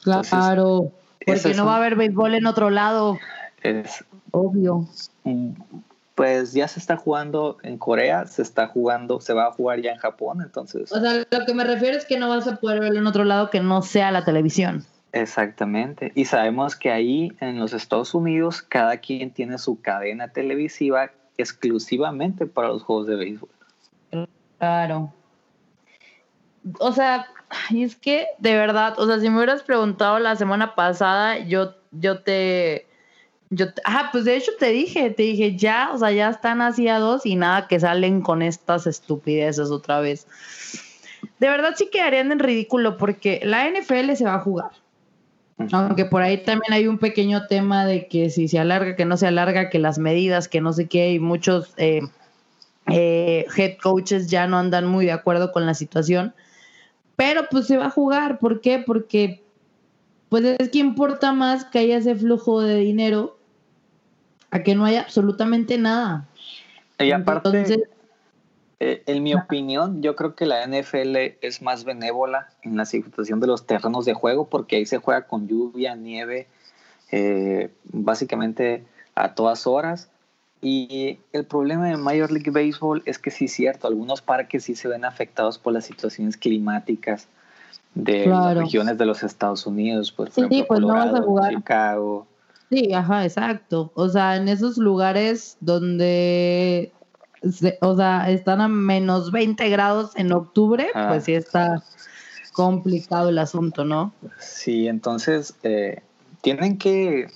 Claro, 0.03 0.91
porque 1.25 1.53
no 1.53 1.65
va 1.65 1.75
a 1.75 1.77
haber 1.77 1.96
béisbol 1.96 2.36
en 2.36 2.48
otro 2.48 2.70
lado. 2.70 3.18
Es 3.63 4.03
obvio. 4.31 4.87
Mm, 5.23 5.51
pues 6.15 6.51
ya 6.51 6.67
se 6.67 6.79
está 6.79 6.97
jugando 6.97 7.57
en 7.63 7.77
Corea, 7.77 8.25
se 8.27 8.41
está 8.41 8.67
jugando, 8.67 9.21
se 9.21 9.33
va 9.33 9.47
a 9.47 9.51
jugar 9.51 9.81
ya 9.81 9.91
en 9.91 9.99
Japón, 9.99 10.41
entonces. 10.41 10.91
O 10.91 10.99
sea, 10.99 11.25
lo 11.29 11.45
que 11.45 11.53
me 11.53 11.63
refiero 11.63 11.97
es 11.97 12.05
que 12.05 12.19
no 12.19 12.27
vas 12.27 12.45
a 12.45 12.57
poder 12.57 12.81
verlo 12.81 12.99
en 12.99 13.07
otro 13.07 13.23
lado 13.23 13.49
que 13.49 13.61
no 13.61 13.81
sea 13.81 14.11
la 14.11 14.25
televisión. 14.25 14.85
Exactamente. 15.13 16.11
Y 16.15 16.25
sabemos 16.25 16.75
que 16.75 16.91
ahí 16.91 17.31
en 17.39 17.57
los 17.57 17.71
Estados 17.71 18.13
Unidos 18.13 18.61
cada 18.61 18.97
quien 18.97 19.31
tiene 19.31 19.57
su 19.57 19.79
cadena 19.81 20.27
televisiva 20.27 21.11
exclusivamente 21.37 22.45
para 22.45 22.67
los 22.67 22.83
juegos 22.83 23.07
de 23.07 23.15
béisbol. 23.15 23.49
Claro. 24.57 25.13
O 26.79 26.91
sea, 26.91 27.27
y 27.69 27.83
es 27.83 27.95
que 27.95 28.27
de 28.39 28.55
verdad, 28.55 28.99
o 28.99 29.07
sea, 29.07 29.21
si 29.21 29.29
me 29.29 29.37
hubieras 29.37 29.63
preguntado 29.63 30.19
la 30.19 30.35
semana 30.35 30.75
pasada, 30.75 31.39
yo, 31.39 31.75
yo 31.91 32.21
te, 32.23 32.88
yo, 33.51 33.65
ah, 33.84 34.10
pues 34.12 34.25
de 34.25 34.36
hecho 34.36 34.51
te 34.60 34.68
dije, 34.70 35.10
te 35.10 35.24
dije, 35.24 35.56
ya, 35.56 35.89
o 35.94 35.98
sea, 35.98 36.12
ya 36.12 36.29
están 36.29 36.62
así 36.62 36.88
a 36.88 37.00
dos 37.00 37.25
y 37.25 37.36
nada 37.36 37.68
que 37.68 37.79
salen 37.79 38.22
con 38.22 38.41
estas 38.41 38.86
estupideces 38.86 39.72
otra 39.72 40.00
vez. 40.00 40.27
De 41.39 41.50
verdad 41.50 41.74
sí 41.75 41.89
quedarían 41.91 42.32
en 42.32 42.39
ridículo 42.39 42.98
porque 42.98 43.41
la 43.44 43.68
NFL 43.68 44.13
se 44.13 44.25
va 44.25 44.36
a 44.36 44.41
jugar. 44.41 44.72
Aunque 45.72 46.06
por 46.06 46.22
ahí 46.22 46.38
también 46.44 46.72
hay 46.72 46.88
un 46.88 47.00
pequeño 47.00 47.48
tema 47.48 47.86
de 47.86 48.08
que 48.08 48.29
si 48.29 48.48
se 48.48 48.60
alarga, 48.60 48.96
que 48.96 49.03
no 49.03 49.18
se 49.18 49.27
alarga, 49.27 49.70
que 49.70 49.79
las 49.79 49.98
medidas, 49.98 50.48
que 50.48 50.62
no 50.62 50.72
sé 50.72 50.88
qué, 50.88 51.12
y 51.12 51.20
muchos 51.20 51.74
eh, 51.77 52.01
eh, 52.88 53.46
head 53.58 53.77
coaches 53.82 54.29
ya 54.29 54.48
no 54.48 54.58
andan 54.58 54.86
muy 54.86 55.06
de 55.06 55.12
acuerdo 55.12 55.51
con 55.51 55.65
la 55.65 55.74
situación. 55.74 56.34
Pero 57.15 57.48
pues 57.50 57.68
se 57.68 57.77
va 57.77 57.88
a 57.88 57.91
jugar, 57.91 58.39
¿por 58.39 58.62
qué? 58.62 58.79
Porque 58.79 59.44
pues 60.29 60.46
es 60.46 60.70
que 60.70 60.77
importa 60.77 61.34
más 61.34 61.65
que 61.65 61.79
haya 61.79 61.98
ese 61.98 62.15
flujo 62.15 62.62
de 62.62 62.75
dinero 62.75 63.38
a 64.51 64.63
que 64.63 64.75
no 64.75 64.86
haya 64.86 65.01
absolutamente 65.01 65.77
nada. 65.77 66.27
Y 67.00 67.12
aparte, 67.12 67.88
eh, 68.79 69.03
en 69.06 69.24
mi 69.24 69.34
opinión, 69.34 70.01
yo 70.01 70.15
creo 70.15 70.36
que 70.36 70.46
la 70.46 70.65
NFL 70.65 71.38
es 71.41 71.62
más 71.62 71.84
benévola 71.84 72.48
en 72.62 72.77
la 72.77 72.86
situación 72.86 73.39
de 73.39 73.48
los 73.48 73.65
terrenos 73.65 74.06
de 74.06 74.13
juego 74.13 74.48
porque 74.48 74.77
ahí 74.77 74.86
se 74.86 74.98
juega 74.98 75.27
con 75.27 75.48
lluvia, 75.48 75.96
nieve, 75.96 76.48
eh, 77.12 77.70
básicamente 77.86 78.86
a 79.15 79.34
todas 79.34 79.68
horas. 79.68 80.10
Y 80.62 81.20
el 81.32 81.46
problema 81.46 81.88
de 81.88 81.96
Major 81.96 82.32
League 82.32 82.51
Baseball 82.51 83.01
es 83.06 83.18
que 83.18 83.32
sí 83.32 83.46
es 83.46 83.53
cierto, 83.53 83.88
algunos 83.88 84.22
parques 84.22 84.65
sí 84.65 84.75
se 84.75 84.89
ven 84.89 85.06
afectados 85.06 85.58
por 85.58 85.72
las 85.72 85.86
situaciones 85.86 86.36
climáticas 86.36 87.29
de 87.96 88.27
las 88.27 88.58
regiones 88.58 88.98
de 88.98 89.06
los 89.06 89.24
Estados 89.24 89.65
Unidos, 89.65 90.12
por 90.12 90.29
sí, 90.29 90.41
ejemplo, 90.41 90.68
pues 90.68 90.79
Colorado, 90.82 91.50
Chicago. 91.50 92.27
Sí, 92.69 92.93
ajá, 92.93 93.25
exacto. 93.25 93.91
O 93.95 94.09
sea, 94.09 94.35
en 94.35 94.47
esos 94.47 94.77
lugares 94.77 95.57
donde 95.59 96.91
o 97.81 97.95
sea, 97.95 98.29
están 98.29 98.61
a 98.61 98.67
menos 98.67 99.31
20 99.31 99.69
grados 99.69 100.11
en 100.15 100.31
octubre, 100.31 100.88
ah. 100.93 101.07
pues 101.09 101.23
sí 101.25 101.33
está 101.33 101.83
complicado 102.53 103.29
el 103.29 103.38
asunto, 103.38 103.85
¿no? 103.85 104.13
Sí, 104.39 104.88
entonces 104.88 105.55
eh, 105.63 106.01
tienen 106.41 106.77
que 106.77 107.27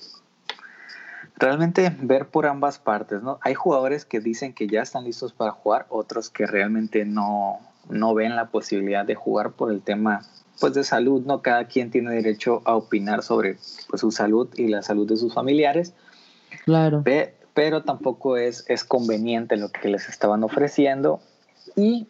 realmente 1.36 1.94
ver 2.00 2.28
por 2.28 2.46
ambas 2.46 2.78
partes, 2.78 3.22
¿no? 3.22 3.38
Hay 3.42 3.54
jugadores 3.54 4.04
que 4.04 4.20
dicen 4.20 4.52
que 4.52 4.66
ya 4.66 4.82
están 4.82 5.04
listos 5.04 5.32
para 5.32 5.52
jugar, 5.52 5.86
otros 5.88 6.30
que 6.30 6.46
realmente 6.46 7.04
no, 7.04 7.60
no 7.88 8.14
ven 8.14 8.36
la 8.36 8.46
posibilidad 8.46 9.04
de 9.04 9.14
jugar 9.14 9.52
por 9.52 9.72
el 9.72 9.80
tema 9.82 10.22
pues 10.60 10.74
de 10.74 10.84
salud, 10.84 11.22
¿no? 11.24 11.42
Cada 11.42 11.66
quien 11.66 11.90
tiene 11.90 12.10
derecho 12.12 12.62
a 12.64 12.76
opinar 12.76 13.22
sobre 13.22 13.58
pues, 13.88 14.00
su 14.00 14.10
salud 14.10 14.48
y 14.56 14.68
la 14.68 14.82
salud 14.82 15.08
de 15.08 15.16
sus 15.16 15.34
familiares. 15.34 15.92
Claro 16.64 17.02
pero 17.54 17.84
tampoco 17.84 18.36
es, 18.36 18.64
es 18.68 18.84
conveniente 18.84 19.56
lo 19.56 19.70
que 19.70 19.88
les 19.88 20.08
estaban 20.08 20.42
ofreciendo. 20.42 21.20
Y 21.76 22.08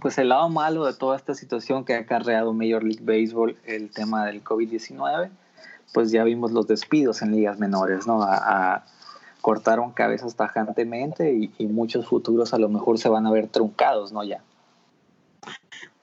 pues 0.00 0.16
el 0.18 0.28
lado 0.28 0.48
malo 0.48 0.86
de 0.86 0.94
toda 0.94 1.16
esta 1.16 1.34
situación 1.34 1.84
que 1.84 1.94
ha 1.94 1.98
acarreado 1.98 2.52
Major 2.52 2.82
League 2.82 3.02
Baseball, 3.02 3.56
el 3.66 3.90
tema 3.90 4.26
del 4.26 4.44
COVID-19, 4.44 5.30
pues 5.92 6.12
ya 6.12 6.22
vimos 6.24 6.52
los 6.52 6.66
despidos 6.68 7.20
en 7.22 7.32
ligas 7.32 7.58
menores, 7.58 8.06
¿no? 8.06 8.22
A, 8.22 8.84
cortaron 9.40 9.92
cabezas 9.92 10.36
tajantemente 10.36 11.34
y, 11.34 11.52
y, 11.58 11.66
muchos 11.66 12.06
futuros 12.06 12.54
a 12.54 12.58
lo 12.58 12.70
mejor 12.70 12.98
se 12.98 13.10
van 13.10 13.26
a 13.26 13.30
ver 13.30 13.48
truncados, 13.48 14.10
¿no? 14.10 14.24
Ya. 14.24 14.40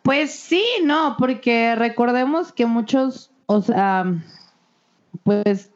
Pues 0.03 0.31
sí, 0.31 0.63
no, 0.83 1.15
porque 1.17 1.75
recordemos 1.75 2.51
que 2.51 2.65
muchos, 2.65 3.31
o 3.45 3.61
sea, 3.61 4.05
pues 5.23 5.71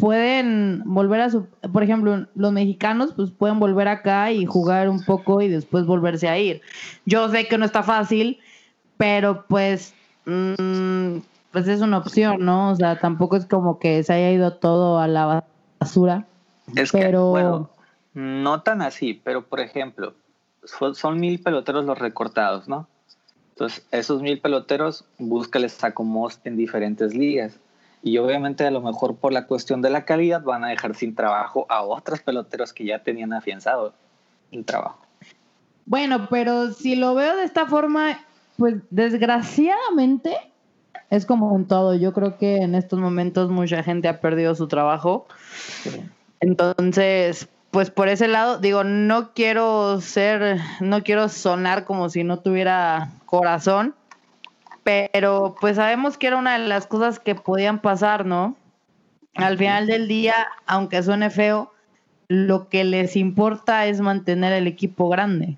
pueden 0.00 0.82
volver 0.86 1.20
a 1.20 1.30
su, 1.30 1.46
por 1.72 1.82
ejemplo, 1.82 2.26
los 2.34 2.52
mexicanos 2.52 3.12
pues 3.14 3.30
pueden 3.30 3.60
volver 3.60 3.86
acá 3.86 4.32
y 4.32 4.46
jugar 4.46 4.88
un 4.88 5.04
poco 5.04 5.42
y 5.42 5.48
después 5.48 5.84
volverse 5.84 6.28
a 6.28 6.38
ir. 6.38 6.62
Yo 7.04 7.28
sé 7.28 7.46
que 7.46 7.58
no 7.58 7.66
está 7.66 7.82
fácil, 7.82 8.40
pero 8.96 9.44
pues 9.46 9.94
mm, 10.24 11.18
pues 11.52 11.68
es 11.68 11.82
una 11.82 11.98
opción, 11.98 12.44
¿no? 12.44 12.70
O 12.70 12.76
sea, 12.76 12.98
tampoco 12.98 13.36
es 13.36 13.44
como 13.44 13.78
que 13.78 14.02
se 14.02 14.14
haya 14.14 14.30
ido 14.30 14.54
todo 14.54 14.98
a 14.98 15.06
la 15.06 15.44
basura. 15.78 16.26
Es 16.74 16.92
pero... 16.92 17.10
que, 17.10 17.42
bueno, 17.42 17.70
no 18.14 18.62
tan 18.62 18.80
así, 18.80 19.20
pero 19.22 19.44
por 19.46 19.60
ejemplo, 19.60 20.14
son 20.94 21.20
mil 21.20 21.40
peloteros 21.42 21.84
los 21.84 21.98
recortados, 21.98 22.68
¿no? 22.68 22.88
Entonces, 23.60 23.86
esos 23.90 24.22
mil 24.22 24.40
peloteros, 24.40 25.04
búscales 25.18 25.84
acomodos 25.84 26.40
en 26.44 26.56
diferentes 26.56 27.14
ligas 27.14 27.60
y 28.02 28.16
obviamente 28.16 28.66
a 28.66 28.70
lo 28.70 28.80
mejor 28.80 29.16
por 29.16 29.34
la 29.34 29.46
cuestión 29.46 29.82
de 29.82 29.90
la 29.90 30.06
calidad 30.06 30.42
van 30.42 30.64
a 30.64 30.68
dejar 30.68 30.94
sin 30.94 31.14
trabajo 31.14 31.66
a 31.68 31.82
otros 31.82 32.22
peloteros 32.22 32.72
que 32.72 32.86
ya 32.86 33.02
tenían 33.02 33.34
afianzado 33.34 33.92
el 34.50 34.64
trabajo. 34.64 35.02
Bueno, 35.84 36.26
pero 36.30 36.72
si 36.72 36.96
lo 36.96 37.14
veo 37.14 37.36
de 37.36 37.44
esta 37.44 37.66
forma, 37.66 38.24
pues 38.56 38.76
desgraciadamente 38.88 40.34
es 41.10 41.26
como 41.26 41.54
en 41.54 41.66
todo. 41.66 41.94
Yo 41.94 42.14
creo 42.14 42.38
que 42.38 42.62
en 42.62 42.74
estos 42.74 42.98
momentos 42.98 43.50
mucha 43.50 43.82
gente 43.82 44.08
ha 44.08 44.22
perdido 44.22 44.54
su 44.54 44.68
trabajo. 44.68 45.26
Entonces, 46.40 47.46
pues 47.70 47.90
por 47.90 48.08
ese 48.08 48.26
lado, 48.26 48.58
digo, 48.58 48.82
no 48.84 49.32
quiero 49.32 50.00
ser, 50.00 50.58
no 50.80 51.02
quiero 51.02 51.28
sonar 51.28 51.84
como 51.84 52.08
si 52.08 52.24
no 52.24 52.40
tuviera 52.40 53.10
corazón, 53.26 53.94
pero 54.82 55.54
pues 55.60 55.76
sabemos 55.76 56.18
que 56.18 56.26
era 56.26 56.36
una 56.36 56.58
de 56.58 56.66
las 56.66 56.86
cosas 56.86 57.20
que 57.20 57.34
podían 57.34 57.80
pasar, 57.80 58.26
¿no? 58.26 58.56
Al 59.34 59.56
final 59.56 59.86
del 59.86 60.08
día, 60.08 60.34
aunque 60.66 61.02
suene 61.02 61.30
feo, 61.30 61.72
lo 62.26 62.68
que 62.68 62.84
les 62.84 63.16
importa 63.16 63.86
es 63.86 64.00
mantener 64.00 64.52
el 64.52 64.66
equipo 64.66 65.08
grande. 65.08 65.56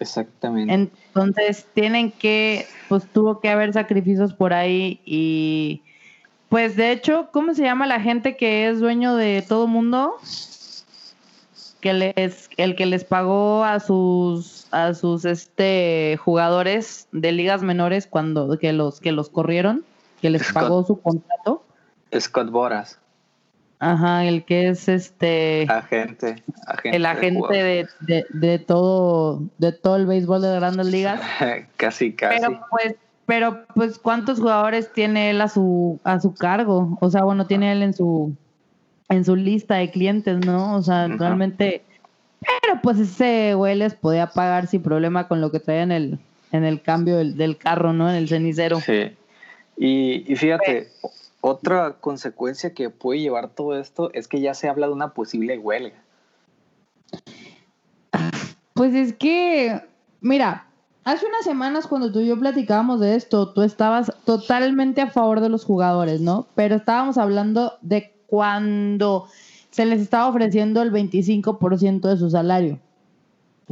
Exactamente. 0.00 0.74
Entonces 0.74 1.66
tienen 1.74 2.10
que, 2.10 2.66
pues 2.88 3.06
tuvo 3.06 3.40
que 3.40 3.48
haber 3.48 3.72
sacrificios 3.72 4.34
por 4.34 4.52
ahí 4.52 5.00
y 5.04 5.82
pues 6.48 6.76
de 6.76 6.90
hecho, 6.92 7.28
¿cómo 7.32 7.54
se 7.54 7.62
llama 7.62 7.86
la 7.86 8.00
gente 8.00 8.36
que 8.36 8.68
es 8.68 8.80
dueño 8.80 9.14
de 9.14 9.42
todo 9.42 9.68
mundo? 9.68 10.16
Que 11.84 11.92
les, 11.92 12.48
el 12.56 12.76
que 12.76 12.86
les 12.86 13.04
pagó 13.04 13.62
a 13.62 13.78
sus, 13.78 14.68
a 14.70 14.94
sus 14.94 15.26
este 15.26 16.18
jugadores 16.18 17.08
de 17.12 17.30
ligas 17.30 17.62
menores 17.62 18.06
cuando 18.06 18.58
que 18.58 18.72
los, 18.72 19.00
que 19.00 19.12
los 19.12 19.28
corrieron, 19.28 19.84
que 20.22 20.30
les 20.30 20.50
pagó 20.50 20.82
su 20.84 20.98
contrato. 20.98 21.62
Scott 22.18 22.48
Boras. 22.50 22.98
Ajá, 23.80 24.24
el 24.24 24.46
que 24.46 24.68
es 24.68 24.88
este 24.88 25.66
agente, 25.68 26.42
el 26.84 27.04
agente 27.04 27.86
de, 28.00 28.24
de, 28.30 28.58
todo 28.58 29.42
de 29.58 29.72
todo 29.72 29.96
el 29.96 30.06
béisbol 30.06 30.40
de 30.40 30.54
grandes 30.54 30.86
ligas. 30.86 31.20
casi, 31.76 32.14
casi. 32.14 32.40
Pero 32.40 32.60
pues, 32.70 32.94
pero 33.26 33.66
pues 33.74 33.98
cuántos 33.98 34.40
jugadores 34.40 34.90
tiene 34.90 35.28
él 35.28 35.42
a 35.42 35.48
su 35.48 36.00
a 36.02 36.18
su 36.18 36.32
cargo, 36.32 36.96
o 37.02 37.10
sea, 37.10 37.24
bueno, 37.24 37.46
tiene 37.46 37.72
él 37.72 37.82
en 37.82 37.92
su 37.92 38.34
en 39.14 39.24
su 39.24 39.36
lista 39.36 39.76
de 39.76 39.90
clientes, 39.90 40.44
¿no? 40.44 40.76
O 40.76 40.82
sea, 40.82 41.08
realmente 41.08 41.82
pero 42.44 42.80
pues 42.82 42.98
ese 42.98 43.54
güey 43.54 43.74
les 43.76 43.94
podía 43.94 44.28
pagar 44.28 44.66
sin 44.66 44.82
problema 44.82 45.28
con 45.28 45.40
lo 45.40 45.50
que 45.50 45.60
traía 45.60 45.82
en 45.82 45.92
el 45.92 46.18
en 46.52 46.64
el 46.64 46.82
cambio 46.82 47.16
del, 47.16 47.36
del 47.36 47.56
carro, 47.56 47.92
¿no? 47.92 48.08
En 48.08 48.14
el 48.14 48.28
cenicero. 48.28 48.78
Sí. 48.80 49.10
Y, 49.76 50.32
y 50.32 50.36
fíjate, 50.36 50.88
otra 51.40 51.96
consecuencia 52.00 52.72
que 52.74 52.90
puede 52.90 53.20
llevar 53.20 53.48
todo 53.48 53.76
esto 53.76 54.10
es 54.12 54.28
que 54.28 54.40
ya 54.40 54.54
se 54.54 54.68
habla 54.68 54.86
de 54.86 54.92
una 54.92 55.14
posible 55.14 55.58
huelga. 55.58 55.96
Pues 58.74 58.94
es 58.94 59.14
que, 59.14 59.82
mira, 60.20 60.68
hace 61.02 61.26
unas 61.26 61.44
semanas 61.44 61.88
cuando 61.88 62.12
tú 62.12 62.20
y 62.20 62.28
yo 62.28 62.38
platicábamos 62.38 63.00
de 63.00 63.16
esto, 63.16 63.52
tú 63.52 63.62
estabas 63.62 64.12
totalmente 64.24 65.00
a 65.00 65.10
favor 65.10 65.40
de 65.40 65.48
los 65.48 65.64
jugadores, 65.64 66.20
¿no? 66.20 66.46
Pero 66.54 66.76
estábamos 66.76 67.18
hablando 67.18 67.78
de 67.82 68.13
cuando 68.26 69.28
se 69.70 69.86
les 69.86 70.00
estaba 70.00 70.28
ofreciendo 70.28 70.82
el 70.82 70.92
25% 70.92 72.08
de 72.08 72.16
su 72.16 72.30
salario. 72.30 72.78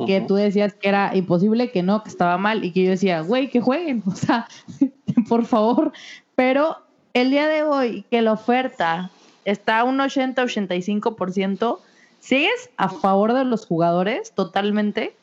Que 0.06 0.22
tú 0.22 0.36
decías 0.36 0.72
que 0.72 0.88
era 0.88 1.14
imposible, 1.14 1.70
que 1.70 1.82
no, 1.82 2.02
que 2.02 2.08
estaba 2.08 2.38
mal, 2.38 2.64
y 2.64 2.72
que 2.72 2.82
yo 2.82 2.90
decía, 2.90 3.20
güey, 3.20 3.50
que 3.50 3.60
jueguen, 3.60 4.02
o 4.06 4.16
sea, 4.16 4.48
por 5.28 5.44
favor. 5.44 5.92
Pero 6.34 6.78
el 7.12 7.30
día 7.30 7.46
de 7.46 7.62
hoy 7.62 8.04
que 8.10 8.22
la 8.22 8.32
oferta 8.32 9.10
está 9.44 9.80
a 9.80 9.84
un 9.84 9.98
80-85%, 9.98 11.78
¿sigues 12.20 12.70
a 12.76 12.88
favor 12.88 13.34
de 13.34 13.44
los 13.44 13.66
jugadores 13.66 14.32
totalmente? 14.32 15.14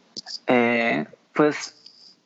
Eh, 0.47 1.05
pues 1.33 1.75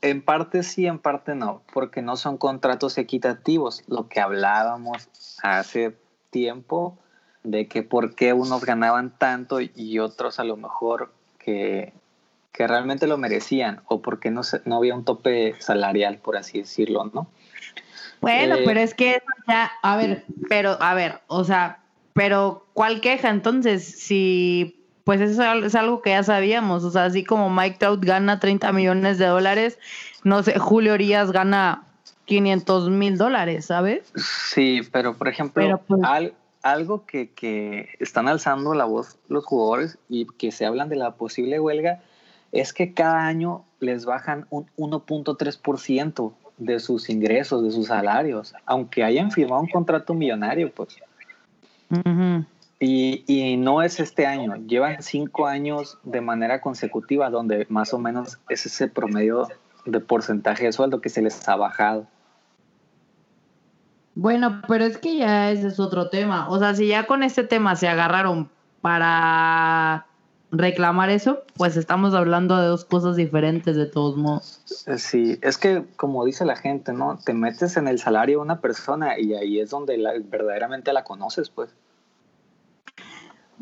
en 0.02 0.22
parte 0.22 0.64
sí, 0.64 0.86
en 0.86 1.00
parte 1.00 1.34
no, 1.34 1.62
porque 1.74 2.02
no 2.02 2.18
son 2.18 2.38
contratos 2.38 2.98
equitativos, 2.98 3.84
lo 3.88 4.10
que 4.10 4.20
hablábamos 4.20 5.10
hace 5.42 5.96
tiempo 6.34 6.98
de 7.44 7.70
que 7.70 7.84
por 7.84 8.16
qué 8.16 8.34
unos 8.34 8.66
ganaban 8.66 9.18
tanto 9.18 9.60
y 9.62 10.00
otros 10.00 10.40
a 10.40 10.44
lo 10.44 10.58
mejor 10.58 11.14
que, 11.40 11.94
que 12.54 12.68
realmente 12.68 13.08
lo 13.08 13.18
merecían 13.18 13.82
o 13.88 14.02
porque 14.02 14.32
no, 14.32 14.42
no 14.66 14.78
había 14.78 14.96
un 14.96 15.06
tope 15.06 15.56
salarial, 15.60 16.18
por 16.18 16.38
así 16.38 16.60
decirlo, 16.60 17.10
¿no? 17.14 17.28
Bueno, 18.22 18.56
pero 18.64 18.80
es 18.80 18.94
que 18.94 19.22
ya, 19.50 19.70
a 19.82 19.98
ver, 19.98 20.24
pero, 20.48 20.78
a 20.82 20.94
ver, 20.94 21.20
o 21.28 21.44
sea, 21.44 21.80
pero 22.14 22.66
¿cuál 22.74 23.02
queja 23.02 23.30
entonces? 23.30 23.84
Si, 23.84 24.86
pues 25.04 25.20
eso 25.20 25.44
es 25.44 25.76
algo 25.76 26.02
que 26.02 26.12
ya 26.12 26.24
sabíamos, 26.24 26.86
o 26.86 26.92
sea, 26.92 27.06
así 27.06 27.26
como 27.26 27.50
Mike 27.50 27.78
Trout 27.80 28.06
gana 28.06 28.40
30 28.40 28.72
millones 28.72 29.18
de 29.18 29.26
dólares, 29.26 29.78
no 30.24 30.42
sé, 30.42 30.58
Julio 30.58 30.94
Orías 30.94 31.32
gana 31.32 31.88
500 32.26 32.90
mil 32.90 33.18
dólares, 33.18 33.66
¿sabes? 33.66 34.12
Sí, 34.16 34.82
pero 34.92 35.16
por 35.16 35.28
ejemplo, 35.28 35.82
pues 35.88 36.02
algo 36.62 37.06
que, 37.06 37.30
que 37.30 37.90
están 38.00 38.28
alzando 38.30 38.74
la 38.74 38.86
voz 38.86 39.18
los 39.28 39.44
jugadores 39.44 39.98
y 40.08 40.26
que 40.26 40.52
se 40.52 40.66
hablan 40.66 40.88
de 40.88 40.96
la 40.96 41.12
posible 41.12 41.60
huelga 41.60 42.02
es 42.54 42.72
que 42.72 42.94
cada 42.94 43.26
año 43.26 43.66
les 43.80 44.06
bajan 44.06 44.46
un 44.50 44.68
1.3% 44.78 46.34
de 46.58 46.80
sus 46.80 47.10
ingresos, 47.10 47.64
de 47.64 47.72
sus 47.72 47.88
salarios, 47.88 48.54
aunque 48.66 49.04
hayan 49.04 49.32
firmado 49.32 49.62
un 49.62 49.70
contrato 49.70 50.14
millonario, 50.14 50.72
pues. 50.72 50.96
y, 52.80 53.24
y, 53.28 53.58
no 53.58 53.82
es 53.82 54.00
este 54.00 54.26
año, 54.26 54.56
llevan 54.68 55.02
cinco 55.02 55.48
años 55.48 55.98
de 56.04 56.22
manera 56.22 56.62
consecutiva 56.62 57.30
donde 57.30 57.66
más 57.70 57.94
o 57.94 58.00
menos 58.00 58.40
es 58.50 58.66
ese 58.66 58.88
promedio 58.88 59.48
de 59.86 60.00
porcentaje 60.00 60.66
de 60.66 60.74
sueldo 60.74 61.02
que 61.02 61.10
se 61.10 61.22
les 61.22 61.48
ha 61.48 61.56
bajado. 61.56 62.08
Bueno, 64.16 64.62
pero 64.68 64.86
es 64.86 64.98
que 64.98 65.18
ya 65.18 65.52
ese 65.52 65.68
es 65.68 65.80
otro 65.80 66.10
tema. 66.10 66.50
O 66.50 66.60
sea, 66.60 66.76
si 66.76 66.88
ya 66.88 67.08
con 67.08 67.24
este 67.24 67.44
tema 67.44 67.76
se 67.76 67.88
agarraron 67.88 68.50
para 68.82 70.06
reclamar 70.52 71.10
eso, 71.10 71.44
pues 71.58 71.78
estamos 71.78 72.14
hablando 72.14 72.56
de 72.58 72.68
dos 72.68 72.86
cosas 72.86 73.16
diferentes 73.16 73.76
de 73.76 73.88
todos 73.88 74.16
modos. 74.16 74.62
Eh, 74.86 75.00
sí, 75.00 75.40
es 75.42 75.58
que 75.58 75.84
como 75.96 76.24
dice 76.26 76.46
la 76.46 76.56
gente, 76.56 76.94
¿no? 76.94 77.18
Te 77.18 77.34
metes 77.34 77.76
en 77.76 77.88
el 77.88 77.98
salario 77.98 78.38
de 78.38 78.44
una 78.44 78.62
persona 78.62 79.18
y 79.18 79.34
ahí 79.34 79.60
es 79.60 79.72
donde 79.72 79.98
la, 79.98 80.14
verdaderamente 80.24 80.94
la 80.94 81.04
conoces, 81.04 81.50
pues. 81.50 81.72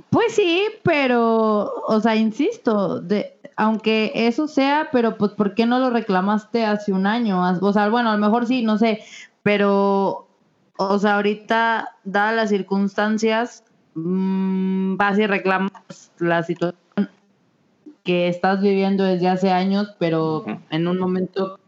Pues 0.10 0.34
sí, 0.34 0.66
pero, 0.84 1.72
o 1.88 2.00
sea, 2.02 2.16
insisto, 2.18 3.00
de, 3.00 3.40
aunque 3.62 4.12
eso 4.16 4.48
sea, 4.48 4.90
pero 4.92 5.20
pues 5.20 5.34
¿por 5.34 5.54
qué 5.54 5.68
no 5.68 5.78
lo 5.78 5.92
reclamaste 5.92 6.66
hace 6.66 6.94
un 6.94 7.06
año? 7.06 7.40
O 7.62 7.72
sea, 7.72 7.90
bueno, 7.90 8.10
a 8.10 8.14
lo 8.14 8.18
mejor 8.18 8.48
sí, 8.48 8.64
no 8.64 8.80
sé, 8.80 9.04
pero, 9.44 10.28
o 10.78 10.98
sea, 10.98 11.18
ahorita, 11.18 11.96
dadas 12.04 12.36
las 12.36 12.50
circunstancias, 12.50 13.64
mmm, 13.94 14.98
vas 14.98 15.20
y 15.20 15.28
reclamas 15.28 16.12
la 16.18 16.42
situación 16.42 17.12
que 18.04 18.30
estás 18.30 18.64
viviendo 18.64 19.04
desde 19.04 19.30
hace 19.30 19.52
años, 19.52 19.94
pero 20.00 20.44
en 20.72 20.88
un 20.88 20.98
momento 20.98 21.60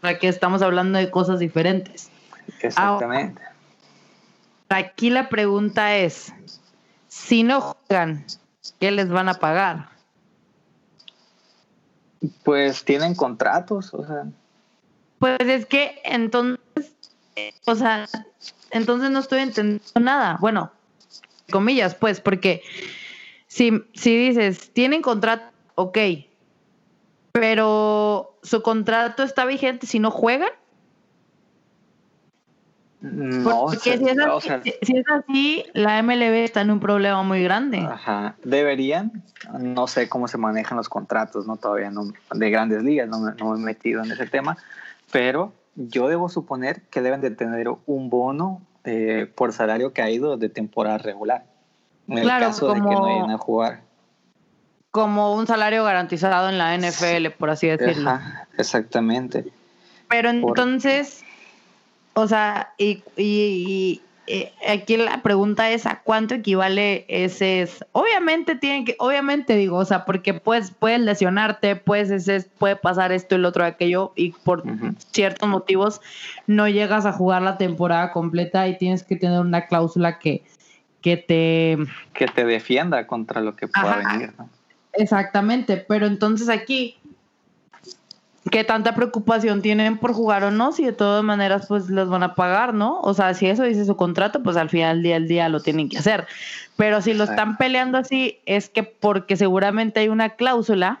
para 0.00 0.20
que 0.20 0.28
estamos 0.28 0.62
hablando 0.62 1.00
de 1.00 1.10
cosas 1.10 1.40
diferentes. 1.40 2.12
Exactamente. 2.60 3.42
aquí 4.68 5.10
la 5.10 5.28
pregunta 5.28 5.96
es, 5.96 6.32
si 7.08 7.42
no 7.42 7.60
juegan, 7.60 8.24
¿qué 8.78 8.92
les 8.92 9.08
van 9.08 9.28
a 9.28 9.34
pagar? 9.34 9.93
Pues 12.42 12.84
tienen 12.84 13.14
contratos, 13.14 13.92
o 13.94 14.06
sea. 14.06 14.26
Pues 15.18 15.40
es 15.40 15.66
que 15.66 16.00
entonces, 16.04 16.60
o 17.66 17.74
sea, 17.74 18.06
entonces 18.70 19.10
no 19.10 19.20
estoy 19.20 19.40
entendiendo 19.40 20.00
nada. 20.00 20.38
Bueno, 20.40 20.70
comillas, 21.50 21.94
pues, 21.94 22.20
porque 22.20 22.62
si, 23.46 23.84
si 23.94 24.16
dices, 24.16 24.72
tienen 24.72 25.02
contrato 25.02 25.44
ok, 25.76 25.98
pero 27.32 28.38
su 28.42 28.62
contrato 28.62 29.22
está 29.22 29.44
vigente 29.44 29.86
si 29.86 29.98
no 29.98 30.10
juegan. 30.10 30.50
No, 33.12 33.66
Porque 33.66 33.78
si, 33.78 33.90
es 33.90 34.18
así, 34.18 34.72
si, 34.80 34.96
es 34.96 35.04
así, 35.10 35.64
la 35.74 36.02
MLB 36.02 36.44
está 36.44 36.62
en 36.62 36.70
un 36.70 36.80
problema 36.80 37.22
muy 37.22 37.42
grande. 37.42 37.78
Ajá, 37.78 38.34
deberían, 38.42 39.22
no 39.58 39.86
sé 39.86 40.08
cómo 40.08 40.26
se 40.26 40.38
manejan 40.38 40.78
los 40.78 40.88
contratos, 40.88 41.46
no 41.46 41.56
todavía 41.56 41.90
no, 41.90 42.04
de 42.32 42.50
grandes 42.50 42.82
ligas, 42.82 43.06
no, 43.08 43.18
no 43.18 43.50
me 43.52 43.60
he 43.60 43.62
metido 43.62 44.02
en 44.02 44.10
ese 44.10 44.26
tema, 44.26 44.56
pero 45.12 45.52
yo 45.76 46.08
debo 46.08 46.30
suponer 46.30 46.80
que 46.82 47.02
deben 47.02 47.20
de 47.20 47.30
tener 47.30 47.68
un 47.84 48.08
bono 48.08 48.62
eh, 48.84 49.30
por 49.34 49.52
salario 49.52 49.92
caído 49.92 50.38
de 50.38 50.48
temporada 50.48 50.96
regular, 50.96 51.44
en 52.08 52.18
el 52.18 52.28
caso 52.28 52.68
de 52.68 52.74
que 52.74 52.80
no 52.80 53.02
vayan 53.02 53.30
a 53.30 53.38
jugar 53.38 53.82
como 54.94 55.34
un 55.34 55.48
salario 55.48 55.82
garantizado 55.82 56.48
en 56.48 56.56
la 56.56 56.78
NFL, 56.78 57.30
por 57.36 57.50
así 57.50 57.66
decirlo. 57.66 58.16
exactamente. 58.56 59.44
Pero 60.08 60.30
entonces, 60.30 61.24
o 62.14 62.26
sea, 62.26 62.72
y, 62.78 63.02
y, 63.16 64.00
eh, 64.26 64.52
aquí 64.66 64.96
la 64.96 65.22
pregunta 65.22 65.70
es 65.70 65.84
a 65.84 66.00
cuánto 66.00 66.34
equivale 66.34 67.04
ese 67.08 67.68
obviamente 67.92 68.56
tienen 68.56 68.86
que 68.86 68.96
obviamente 68.98 69.54
digo 69.54 69.76
o 69.76 69.84
sea 69.84 70.06
porque 70.06 70.32
puedes 70.32 70.70
puedes 70.70 71.00
lesionarte 71.00 71.76
puedes 71.76 72.10
ese, 72.10 72.48
puede 72.56 72.74
pasar 72.74 73.12
esto 73.12 73.34
y 73.34 73.38
lo 73.38 73.50
otro 73.50 73.66
aquello 73.66 74.14
y 74.16 74.30
por 74.30 74.62
ciertos 75.12 75.46
motivos 75.46 76.00
no 76.46 76.66
llegas 76.68 77.04
a 77.04 77.12
jugar 77.12 77.42
la 77.42 77.58
temporada 77.58 78.12
completa 78.12 78.66
y 78.66 78.78
tienes 78.78 79.02
que 79.02 79.16
tener 79.16 79.40
una 79.40 79.66
cláusula 79.66 80.18
que 80.18 80.42
que 81.02 81.18
te 81.18 81.76
que 82.14 82.26
te 82.26 82.46
defienda 82.46 83.06
contra 83.06 83.42
lo 83.42 83.54
que 83.54 83.68
pueda 83.68 83.98
venir 83.98 84.32
¿no? 84.38 84.48
Exactamente, 84.96 85.76
pero 85.76 86.06
entonces 86.06 86.48
aquí, 86.48 86.96
¿qué 88.50 88.64
tanta 88.64 88.94
preocupación 88.94 89.62
tienen 89.62 89.98
por 89.98 90.12
jugar 90.12 90.44
o 90.44 90.50
no? 90.50 90.72
Si 90.72 90.84
de 90.84 90.92
todas 90.92 91.24
maneras 91.24 91.66
pues 91.66 91.88
les 91.88 92.08
van 92.08 92.22
a 92.22 92.34
pagar, 92.34 92.74
¿no? 92.74 93.00
O 93.00 93.14
sea, 93.14 93.34
si 93.34 93.46
eso 93.46 93.64
dice 93.64 93.84
su 93.84 93.96
contrato, 93.96 94.42
pues 94.42 94.56
al 94.56 94.70
final 94.70 94.96
del 94.96 95.02
día, 95.02 95.16
el 95.16 95.28
día 95.28 95.48
lo 95.48 95.60
tienen 95.60 95.88
que 95.88 95.98
hacer. 95.98 96.26
Pero 96.76 97.00
si 97.00 97.14
lo 97.14 97.24
están 97.24 97.56
peleando 97.56 97.98
así, 97.98 98.38
es 98.46 98.68
que 98.68 98.82
porque 98.82 99.36
seguramente 99.36 100.00
hay 100.00 100.08
una 100.08 100.30
cláusula 100.30 101.00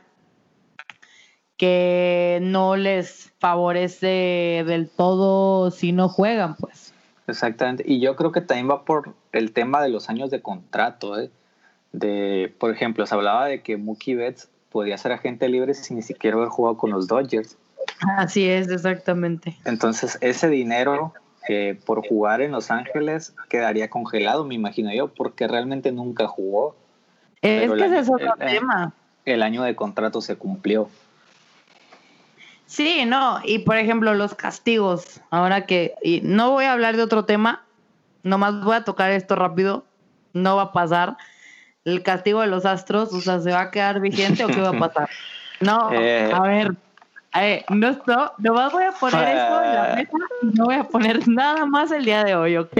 que 1.56 2.38
no 2.42 2.76
les 2.76 3.32
favorece 3.38 4.64
del 4.66 4.88
todo 4.88 5.70
si 5.70 5.92
no 5.92 6.08
juegan, 6.08 6.56
pues. 6.56 6.92
Exactamente. 7.26 7.84
Y 7.86 8.00
yo 8.00 8.16
creo 8.16 8.32
que 8.32 8.40
también 8.40 8.68
va 8.68 8.84
por 8.84 9.14
el 9.32 9.52
tema 9.52 9.82
de 9.82 9.88
los 9.88 10.08
años 10.08 10.30
de 10.30 10.42
contrato, 10.42 11.18
¿eh? 11.18 11.30
de, 11.92 12.52
por 12.58 12.72
ejemplo, 12.72 13.06
se 13.06 13.14
hablaba 13.14 13.46
de 13.46 13.62
que 13.62 13.76
Mookie 13.76 14.14
Betts 14.14 14.50
podía 14.74 14.98
ser 14.98 15.12
agente 15.12 15.48
libre 15.48 15.72
sin 15.72 15.98
ni 15.98 16.02
siquiera 16.02 16.36
haber 16.36 16.48
jugado 16.48 16.76
con 16.76 16.90
los 16.90 17.06
Dodgers. 17.06 17.56
Así 18.18 18.48
es, 18.50 18.66
exactamente. 18.66 19.56
Entonces, 19.64 20.18
ese 20.20 20.48
dinero 20.48 21.12
eh, 21.48 21.78
por 21.86 22.04
jugar 22.04 22.40
en 22.42 22.50
Los 22.50 22.72
Ángeles 22.72 23.34
quedaría 23.48 23.88
congelado, 23.88 24.44
me 24.44 24.56
imagino 24.56 24.92
yo, 24.92 25.14
porque 25.14 25.46
realmente 25.46 25.92
nunca 25.92 26.26
jugó. 26.26 26.74
Es 27.40 27.70
Pero 27.70 27.76
que 27.76 27.84
ese 27.84 27.98
es 28.00 28.08
otro 28.10 28.34
el- 28.36 28.48
eh, 28.48 28.50
tema. 28.58 28.92
El 29.24 29.44
año 29.44 29.62
de 29.62 29.76
contrato 29.76 30.20
se 30.20 30.34
cumplió. 30.34 30.88
Sí, 32.66 33.04
no, 33.06 33.38
y 33.44 33.60
por 33.60 33.76
ejemplo, 33.76 34.12
los 34.14 34.34
castigos. 34.34 35.20
Ahora 35.30 35.66
que, 35.66 35.94
y 36.02 36.20
no 36.24 36.50
voy 36.50 36.64
a 36.64 36.72
hablar 36.72 36.96
de 36.96 37.04
otro 37.04 37.24
tema, 37.26 37.62
nomás 38.24 38.60
voy 38.64 38.74
a 38.74 38.82
tocar 38.82 39.12
esto 39.12 39.36
rápido, 39.36 39.84
no 40.32 40.56
va 40.56 40.62
a 40.62 40.72
pasar. 40.72 41.16
El 41.84 42.02
castigo 42.02 42.40
de 42.40 42.46
los 42.46 42.64
astros, 42.64 43.12
o 43.12 43.20
sea, 43.20 43.40
¿se 43.40 43.50
va 43.52 43.60
a 43.62 43.70
quedar 43.70 44.00
vigente 44.00 44.44
o 44.44 44.48
qué 44.48 44.60
va 44.60 44.70
a 44.70 44.78
pasar? 44.78 45.08
No, 45.60 45.90
Eh. 45.92 46.30
a 46.34 46.40
ver, 46.42 46.72
eh, 47.36 47.64
no, 47.68 47.92
no, 48.06 48.32
nomás 48.38 48.72
voy 48.72 48.84
a 48.84 48.90
poner 48.92 49.28
esto 49.28 49.62
en 49.62 49.72
la 49.74 49.92
Ah. 49.92 49.94
mesa 49.96 50.10
y 50.42 50.46
no 50.46 50.64
voy 50.64 50.74
a 50.74 50.84
poner 50.84 51.28
nada 51.28 51.64
más 51.64 51.92
el 51.92 52.04
día 52.04 52.24
de 52.24 52.34
hoy, 52.34 52.56
¿ok? 52.56 52.76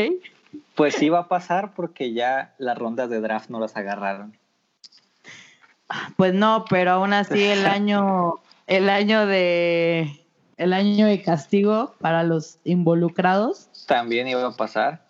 Pues 0.75 0.95
sí 0.97 1.09
va 1.09 1.21
a 1.21 1.29
pasar 1.29 1.73
porque 1.75 2.13
ya 2.13 2.53
las 2.59 2.77
rondas 2.77 3.09
de 3.11 3.21
draft 3.21 3.49
no 3.49 3.61
las 3.61 3.77
agarraron. 3.77 4.37
Pues 6.17 6.35
no, 6.35 6.65
pero 6.69 6.93
aún 6.93 7.13
así 7.13 7.43
el 7.45 7.65
año, 7.67 8.35
el 8.67 8.89
año 8.91 9.27
de, 9.27 10.21
el 10.57 10.73
año 10.73 11.07
de 11.07 11.23
castigo 11.23 11.95
para 12.01 12.23
los 12.25 12.59
involucrados 12.65 13.69
También 13.87 14.27
iba 14.29 14.45
a 14.47 14.51
pasar. 14.53 15.04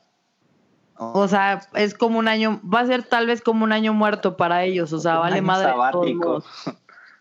O 0.96 1.26
sea, 1.28 1.60
es 1.74 1.94
como 1.94 2.18
un 2.18 2.28
año, 2.28 2.60
va 2.62 2.80
a 2.80 2.86
ser 2.86 3.02
tal 3.02 3.26
vez 3.26 3.42
como 3.42 3.64
un 3.64 3.72
año 3.72 3.92
muerto 3.92 4.36
para 4.36 4.64
ellos, 4.64 4.92
o 4.92 5.00
sea, 5.00 5.16
Un 5.16 5.20
vale 5.22 5.36
año 5.36 5.46
madre. 5.46 5.72
todos 5.72 6.44
sabático. 6.44 6.44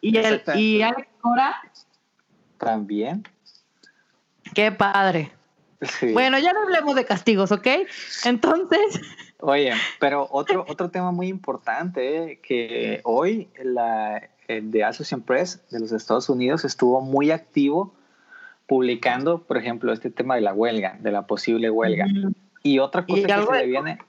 Y, 0.01 0.17
el, 0.17 0.43
y 0.55 0.81
Alex 0.81 1.07
Cora, 1.21 1.55
También. 2.57 3.27
qué 4.53 4.71
padre. 4.71 5.31
Sí. 5.81 6.13
Bueno, 6.13 6.39
ya 6.39 6.53
no 6.53 6.61
hablemos 6.63 6.95
de 6.95 7.05
castigos, 7.05 7.51
¿ok? 7.51 7.67
Entonces, 8.25 9.01
Oye, 9.45 9.73
pero 9.99 10.27
otro, 10.31 10.63
otro 10.69 10.89
tema 10.89 11.11
muy 11.11 11.27
importante, 11.27 12.31
eh, 12.31 12.39
que 12.41 13.01
hoy 13.03 13.49
la 13.61 14.29
el 14.47 14.71
de 14.71 14.83
Associated 14.85 15.25
Press 15.25 15.61
de 15.69 15.79
los 15.81 15.91
Estados 15.91 16.29
Unidos 16.29 16.63
estuvo 16.63 17.01
muy 17.01 17.31
activo 17.31 17.93
publicando, 18.67 19.43
por 19.43 19.57
ejemplo, 19.57 19.91
este 19.91 20.09
tema 20.09 20.35
de 20.35 20.41
la 20.41 20.53
huelga, 20.53 20.97
de 21.01 21.11
la 21.11 21.27
posible 21.27 21.69
huelga. 21.69 22.05
Y 22.63 22.79
otra 22.79 23.05
cosa 23.05 23.19
Y 23.19 23.25
que 23.25 23.33
se 23.33 23.51
le 23.51 23.65
viene, 23.67 23.99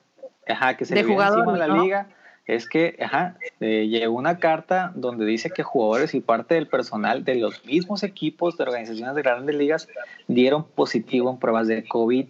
ajá, 0.47 0.77
que 0.77 0.85
se 0.85 0.95
de 0.95 1.03
le 1.03 1.09
viene 1.09 1.23
encima 1.25 1.55
a 1.55 1.57
la 1.59 1.67
¿no? 1.69 1.83
liga 1.83 2.09
es 2.47 2.69
que 2.69 2.97
ajá, 3.01 3.37
eh, 3.61 3.87
llegó 3.89 4.17
una 4.17 4.39
carta 4.39 4.93
donde 4.95 5.25
dice 5.25 5.51
que 5.51 5.63
jugadores 5.63 6.15
y 6.15 6.21
parte 6.21 6.55
del 6.55 6.69
personal 6.69 7.25
de 7.25 7.37
los 7.37 7.65
mismos 7.65 8.03
equipos 8.03 8.57
de 8.57 8.65
organizaciones 8.65 9.15
de 9.15 9.23
grandes 9.23 9.57
ligas 9.57 9.89
dieron 10.29 10.65
positivo 10.65 11.31
en 11.31 11.39
pruebas 11.39 11.69
de 11.69 11.85
COVID. 11.87 12.27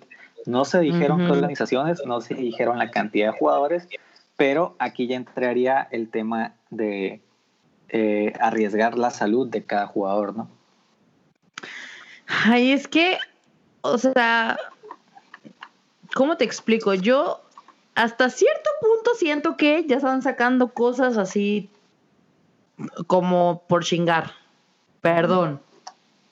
No 0.46 0.64
se 0.64 0.80
dijeron 0.80 1.26
qué 1.26 1.32
organizaciones, 1.32 2.02
no 2.06 2.20
se 2.20 2.34
dijeron 2.34 2.78
la 2.78 2.90
cantidad 2.90 3.32
de 3.32 3.38
jugadores, 3.38 3.88
pero 4.36 4.76
aquí 4.78 5.06
ya 5.06 5.16
entraría 5.16 5.88
el 5.90 6.10
tema 6.10 6.54
de 6.70 7.20
eh, 7.88 8.32
arriesgar 8.40 8.96
la 8.98 9.10
salud 9.10 9.48
de 9.48 9.64
cada 9.64 9.86
jugador, 9.86 10.36
¿no? 10.36 10.48
ay, 12.26 12.72
es 12.72 12.88
que, 12.88 13.18
o 13.82 13.98
sea, 13.98 14.58
¿cómo 16.14 16.36
te 16.36 16.44
explico? 16.44 16.94
Yo 16.94 17.40
hasta 17.94 18.30
cierto 18.30 18.70
punto 18.80 19.10
siento 19.16 19.56
que 19.56 19.84
ya 19.86 19.96
están 19.96 20.22
sacando 20.22 20.68
cosas 20.68 21.16
así 21.16 21.68
como 23.06 23.62
por 23.68 23.84
chingar. 23.84 24.32
Perdón, 25.00 25.60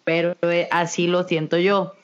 pero 0.04 0.34
eh, 0.42 0.68
así 0.70 1.06
lo 1.06 1.24
siento 1.24 1.58
yo. 1.58 1.94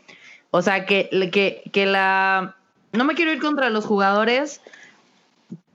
O 0.50 0.62
sea, 0.62 0.86
que, 0.86 1.08
que, 1.32 1.62
que 1.72 1.86
la... 1.86 2.56
No 2.92 3.04
me 3.04 3.14
quiero 3.14 3.32
ir 3.32 3.40
contra 3.40 3.70
los 3.70 3.84
jugadores, 3.84 4.60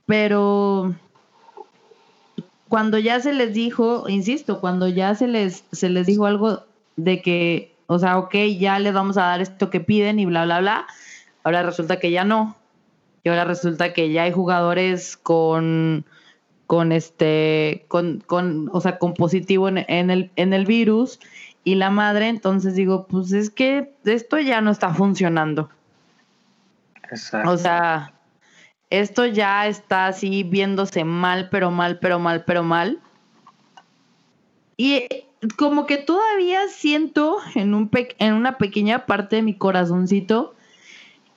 pero 0.06 0.94
cuando 2.68 2.98
ya 2.98 3.20
se 3.20 3.32
les 3.32 3.54
dijo, 3.54 4.08
insisto, 4.08 4.60
cuando 4.60 4.88
ya 4.88 5.14
se 5.14 5.28
les, 5.28 5.64
se 5.70 5.88
les 5.88 6.06
dijo 6.06 6.26
algo 6.26 6.64
de 6.96 7.22
que, 7.22 7.72
o 7.86 7.98
sea, 7.98 8.18
ok, 8.18 8.34
ya 8.58 8.78
les 8.78 8.92
vamos 8.92 9.16
a 9.16 9.26
dar 9.26 9.40
esto 9.40 9.70
que 9.70 9.80
piden 9.80 10.18
y 10.18 10.26
bla, 10.26 10.44
bla, 10.44 10.60
bla, 10.60 10.86
ahora 11.44 11.62
resulta 11.62 12.00
que 12.00 12.10
ya 12.10 12.24
no. 12.24 12.56
Y 13.22 13.28
ahora 13.30 13.44
resulta 13.44 13.92
que 13.92 14.10
ya 14.10 14.24
hay 14.24 14.32
jugadores 14.32 15.16
con, 15.16 16.04
con 16.66 16.92
este, 16.92 17.86
con, 17.88 18.20
con, 18.26 18.68
o 18.72 18.80
sea, 18.80 18.98
con 18.98 19.14
positivo 19.14 19.68
en, 19.68 19.78
en 19.88 20.10
el, 20.10 20.30
en 20.36 20.52
el 20.52 20.66
virus 20.66 21.20
y 21.62 21.76
la 21.76 21.88
madre, 21.88 22.28
entonces 22.28 22.74
digo, 22.74 23.06
pues 23.06 23.32
es 23.32 23.48
que 23.48 23.94
esto 24.04 24.38
ya 24.38 24.60
no 24.60 24.70
está 24.70 24.92
funcionando. 24.92 25.70
Exacto. 27.10 27.50
O 27.50 27.56
sea, 27.56 28.12
esto 28.90 29.24
ya 29.24 29.66
está 29.66 30.08
así 30.08 30.42
viéndose 30.42 31.04
mal, 31.04 31.48
pero 31.50 31.70
mal, 31.70 31.98
pero 32.00 32.18
mal, 32.18 32.44
pero 32.44 32.62
mal. 32.62 33.00
Y 34.76 35.06
como 35.56 35.86
que 35.86 35.96
todavía 35.96 36.68
siento 36.68 37.38
en, 37.54 37.72
un 37.74 37.88
pe- 37.88 38.14
en 38.18 38.34
una 38.34 38.58
pequeña 38.58 39.06
parte 39.06 39.36
de 39.36 39.42
mi 39.42 39.54
corazoncito 39.56 40.53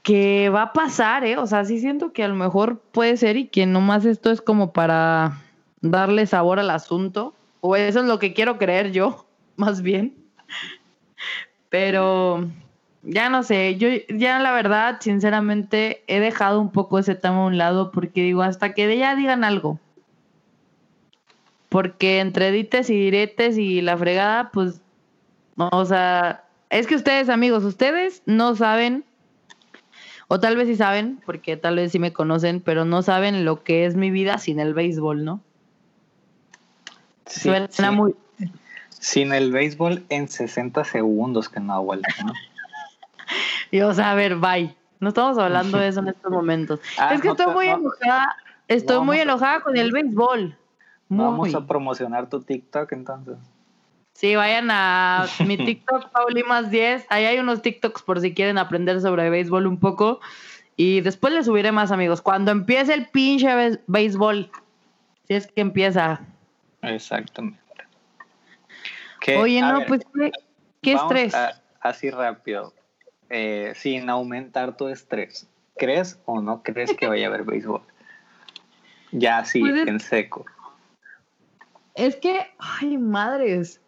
que 0.08 0.48
va 0.48 0.62
a 0.62 0.72
pasar, 0.72 1.26
¿eh? 1.26 1.36
O 1.36 1.46
sea, 1.48 1.66
sí 1.66 1.82
siento 1.82 2.14
que 2.14 2.24
a 2.24 2.30
lo 2.30 2.36
mejor 2.36 2.80
puede 2.80 3.18
ser 3.18 3.36
y 3.36 3.48
que 3.48 3.66
nomás 3.66 4.06
esto 4.06 4.32
es 4.32 4.42
como 4.42 4.72
para 4.72 5.42
darle 5.82 6.26
sabor 6.26 6.60
al 6.60 6.70
asunto. 6.70 7.36
O 7.60 7.76
eso 7.76 8.00
es 8.00 8.06
lo 8.06 8.18
que 8.18 8.34
quiero 8.34 8.58
creer 8.58 8.94
yo, 8.94 9.26
más 9.58 9.82
bien. 9.82 10.16
Pero 11.68 12.48
ya 13.04 13.28
no 13.30 13.44
sé, 13.44 13.76
yo 13.76 13.90
ya 14.08 14.40
la 14.40 14.54
verdad, 14.54 15.00
sinceramente, 15.02 16.06
he 16.08 16.22
dejado 16.22 16.62
un 16.62 16.72
poco 16.72 17.00
ese 17.00 17.16
tema 17.16 17.44
a 17.44 17.48
un 17.48 17.58
lado 17.58 17.92
porque 17.92 18.22
digo, 18.22 18.44
hasta 18.44 18.74
que 18.74 18.98
ya 18.98 19.14
digan 19.14 19.44
algo. 19.44 19.78
Porque 21.68 22.22
entre 22.22 22.54
dites 22.54 22.90
y 22.90 22.96
diretes 22.98 23.58
y 23.58 23.82
la 23.82 23.98
fregada, 23.98 24.52
pues, 24.52 24.80
o 25.58 25.84
sea, 25.84 26.46
es 26.70 26.88
que 26.88 26.96
ustedes, 26.96 27.28
amigos, 27.28 27.66
ustedes 27.66 28.24
no 28.26 28.56
saben, 28.56 29.04
o 30.28 30.40
tal 30.40 30.56
vez 30.58 30.68
sí 30.68 30.76
saben, 30.76 31.22
porque 31.26 31.58
tal 31.58 31.76
vez 31.78 31.92
sí 31.92 32.00
me 32.00 32.14
conocen, 32.14 32.60
pero 32.62 32.86
no 32.86 33.02
saben 33.02 33.46
lo 33.46 33.64
que 33.64 33.86
es 33.86 33.96
mi 33.96 34.12
vida 34.12 34.38
sin 34.38 34.60
el 34.60 34.74
béisbol, 34.74 35.24
¿no? 35.24 35.42
Sí, 37.26 37.42
Suena 37.50 37.68
sí. 37.70 37.84
muy... 37.92 38.16
Sin 38.90 39.32
el 39.34 39.52
béisbol 39.52 40.06
en 40.10 40.28
60 40.28 40.84
segundos 40.84 41.50
que 41.50 41.60
no 41.60 41.74
ha 41.74 41.80
vuelto, 41.80 42.08
¿no? 42.26 42.34
Y, 43.72 43.82
o 43.82 43.94
sea, 43.94 44.12
a 44.12 44.16
ver, 44.16 44.38
bye. 44.38 44.74
No 45.02 45.10
estamos 45.10 45.38
hablando 45.38 45.78
de 45.78 45.90
eso 45.90 46.00
en 46.00 46.08
estos 46.08 46.32
momentos. 46.32 46.80
Ah, 46.98 47.14
es 47.14 47.22
que 47.22 47.28
no 47.28 47.34
estoy 47.34 47.48
te- 47.48 47.52
muy 47.54 47.68
no- 47.68 47.74
enojada. 47.78 48.36
Estoy 48.68 49.06
muy 49.06 49.20
a- 49.20 49.24
enojada 49.24 49.62
con 49.62 49.78
el 49.78 49.92
béisbol. 49.92 50.58
Muy. 51.10 51.24
Vamos 51.26 51.56
a 51.56 51.68
promocionar 51.68 52.30
tu 52.30 52.42
TikTok 52.42 52.92
entonces. 52.94 53.38
Sí, 54.18 54.36
vayan 54.36 54.70
a 54.72 55.28
mi 55.46 55.58
TikTok, 55.58 56.10
Paulimas 56.10 56.72
10. 56.72 57.06
Ahí 57.10 57.26
hay 57.26 57.38
unos 57.38 57.62
TikToks 57.62 58.02
por 58.02 58.20
si 58.20 58.34
quieren 58.34 58.58
aprender 58.58 59.00
sobre 59.00 59.30
béisbol 59.30 59.68
un 59.68 59.80
poco. 59.80 60.20
Y 60.76 61.02
después 61.02 61.34
les 61.34 61.46
subiré 61.46 61.72
más, 61.72 61.92
amigos. 61.92 62.24
Cuando 62.24 62.50
empiece 62.50 62.96
el 62.96 63.08
pinche 63.10 63.80
béisbol. 63.86 64.50
Si 65.28 65.36
es 65.36 65.46
que 65.46 65.62
empieza. 65.62 66.22
Exactamente. 66.82 67.60
Que, 69.22 69.38
Oye, 69.38 69.62
no, 69.62 69.80
ver, 69.80 69.88
pues, 69.88 70.02
¿qué, 70.16 70.32
qué 70.82 70.96
vamos 70.96 71.12
estrés? 71.14 71.36
a- 71.36 71.62
así 71.82 72.10
rápido, 72.10 72.74
eh, 73.30 73.74
sin 73.76 74.10
aumentar 74.10 74.78
tu 74.78 74.88
estrés. 74.88 75.48
¿Crees 75.76 76.20
o 76.26 76.42
no 76.42 76.64
crees 76.64 76.96
que 76.96 77.06
vaya 77.08 77.28
a 77.28 77.30
haber 77.30 77.44
béisbol? 77.44 77.82
Ya 79.12 79.38
así, 79.40 79.60
Pues 79.60 79.76
es- 79.76 79.88
en 79.88 80.00
seco. 80.00 80.44
Es 81.94 82.16
que, 82.16 82.48
ay, 82.58 82.98
madres. 82.98 83.80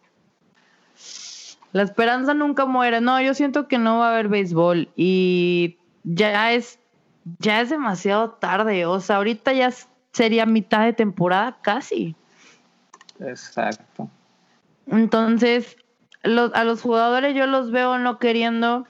La 1.72 1.82
esperanza 1.82 2.34
nunca 2.34 2.66
muere. 2.66 3.00
No, 3.00 3.20
yo 3.20 3.34
siento 3.34 3.68
que 3.68 3.78
no 3.78 3.98
va 3.98 4.08
a 4.08 4.12
haber 4.12 4.28
béisbol 4.28 4.88
y 4.96 5.78
ya 6.02 6.52
es, 6.52 6.78
ya 7.38 7.60
es 7.60 7.70
demasiado 7.70 8.30
tarde. 8.30 8.86
O 8.86 9.00
sea, 9.00 9.16
ahorita 9.16 9.52
ya 9.52 9.70
sería 10.12 10.46
mitad 10.46 10.84
de 10.84 10.92
temporada 10.92 11.58
casi. 11.62 12.16
Exacto. 13.20 14.08
Entonces, 14.86 15.76
los, 16.22 16.52
a 16.54 16.64
los 16.64 16.82
jugadores 16.82 17.34
yo 17.34 17.46
los 17.46 17.70
veo 17.70 17.98
no 17.98 18.18
queriendo 18.18 18.86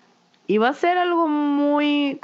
y 0.46 0.58
va 0.58 0.70
a 0.70 0.74
ser 0.74 0.96
algo 0.96 1.28
muy, 1.28 2.20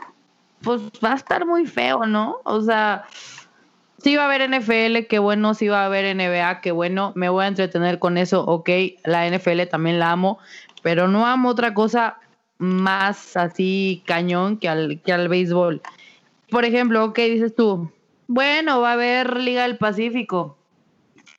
pues 0.62 0.80
va 1.04 1.12
a 1.12 1.16
estar 1.16 1.46
muy 1.46 1.66
feo, 1.66 2.06
¿no? 2.06 2.38
O 2.44 2.62
sea, 2.62 3.04
sí 3.98 4.16
va 4.16 4.22
a 4.22 4.26
haber 4.26 4.48
NFL, 4.50 5.06
qué 5.08 5.18
bueno, 5.18 5.54
sí 5.54 5.68
va 5.68 5.82
a 5.82 5.86
haber 5.86 6.14
NBA, 6.16 6.60
qué 6.60 6.72
bueno, 6.72 7.12
me 7.14 7.28
voy 7.28 7.44
a 7.44 7.48
entretener 7.48 7.98
con 7.98 8.18
eso, 8.18 8.44
ok, 8.44 8.70
la 9.04 9.28
NFL 9.28 9.62
también 9.70 9.98
la 9.98 10.12
amo, 10.12 10.38
pero 10.82 11.08
no 11.08 11.26
amo 11.26 11.48
otra 11.48 11.74
cosa 11.74 12.18
más 12.58 13.36
así 13.36 14.02
cañón 14.06 14.58
que 14.58 14.68
al, 14.68 15.00
que 15.02 15.12
al 15.12 15.28
béisbol. 15.28 15.82
Por 16.50 16.64
ejemplo, 16.64 17.04
ok, 17.04 17.18
dices 17.18 17.54
tú, 17.54 17.90
Bueno, 18.28 18.80
va 18.80 18.90
a 18.90 18.92
haber 18.94 19.38
Liga 19.38 19.62
del 19.62 19.78
Pacífico. 19.78 20.56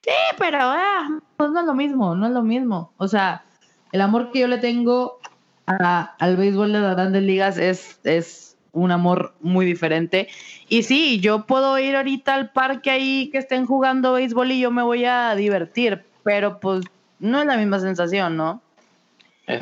Sí, 0.03 0.13
pero 0.37 0.59
ah, 0.61 1.19
pues 1.35 1.51
no 1.51 1.59
es 1.59 1.65
lo 1.65 1.73
mismo, 1.73 2.15
no 2.15 2.27
es 2.27 2.33
lo 2.33 2.43
mismo. 2.43 2.93
O 2.97 3.07
sea, 3.07 3.43
el 3.91 4.01
amor 4.01 4.31
que 4.31 4.39
yo 4.39 4.47
le 4.47 4.57
tengo 4.57 5.19
al 5.65 6.37
béisbol 6.37 6.71
de 6.71 6.79
las 6.79 6.95
grandes 6.95 7.23
ligas 7.23 7.57
es, 7.57 7.99
es 8.05 8.46
un 8.71 8.91
amor 8.91 9.33
muy 9.41 9.65
diferente. 9.65 10.27
Y 10.69 10.83
sí, 10.83 11.19
yo 11.19 11.45
puedo 11.45 11.77
ir 11.79 11.95
ahorita 11.95 12.33
al 12.33 12.51
parque 12.51 12.91
ahí 12.91 13.29
que 13.31 13.37
estén 13.37 13.65
jugando 13.65 14.13
béisbol 14.13 14.51
y 14.51 14.59
yo 14.59 14.71
me 14.71 14.83
voy 14.83 15.05
a 15.05 15.33
divertir, 15.35 16.03
pero 16.23 16.59
pues 16.59 16.85
no 17.19 17.39
es 17.39 17.45
la 17.47 17.57
misma 17.57 17.79
sensación, 17.79 18.37
¿no? 18.37 18.61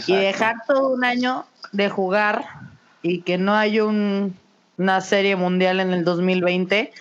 Y 0.08 0.16
dejar 0.16 0.56
todo 0.68 0.94
un 0.94 1.06
año 1.06 1.46
de 1.72 1.90
jugar 1.90 2.46
y 3.02 3.22
que 3.22 3.38
no 3.38 3.54
haya 3.54 3.84
una 3.86 5.02
serie 5.02 5.36
mundial 5.36 5.80
en 5.80 5.94
el 5.94 6.04
2020, 6.04 6.92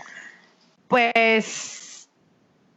pues 0.88 2.08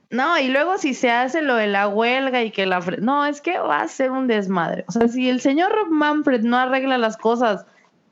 no, 0.09 0.39
y 0.39 0.47
luego 0.47 0.77
si 0.77 0.93
se 0.93 1.11
hace 1.11 1.41
lo 1.41 1.55
de 1.55 1.67
la 1.67 1.89
huelga 1.89 2.41
y 2.41 2.51
que 2.51 2.65
la... 2.65 2.79
No, 3.01 3.25
es 3.25 3.41
que 3.41 3.59
va 3.59 3.81
a 3.81 3.87
ser 3.87 4.11
un 4.11 4.27
desmadre. 4.27 4.85
O 4.87 4.91
sea, 4.93 5.07
si 5.09 5.29
el 5.29 5.41
señor 5.41 5.89
Manfred 5.89 6.41
no 6.41 6.57
arregla 6.57 6.97
las 6.97 7.17
cosas 7.17 7.65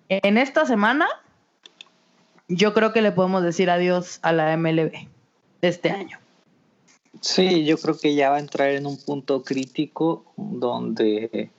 en 0.10 0.38
esta 0.38 0.66
semana, 0.66 1.08
yo 2.48 2.74
creo 2.74 2.94
que 2.94 3.02
le 3.02 3.12
podemos 3.12 3.44
decir 3.44 3.70
adiós 3.70 4.20
a 4.22 4.32
la 4.32 4.56
MLB 4.56 4.92
de 5.62 5.68
este 5.68 5.90
año. 5.90 6.20
Sí, 7.22 7.66
yo 7.66 7.78
creo 7.78 7.98
que 7.98 8.14
ya 8.14 8.30
va 8.30 8.38
a 8.38 8.40
entrar 8.40 8.70
en 8.70 8.86
un 8.86 8.98
punto 8.98 9.44
crítico 9.44 10.26
donde 10.36 11.50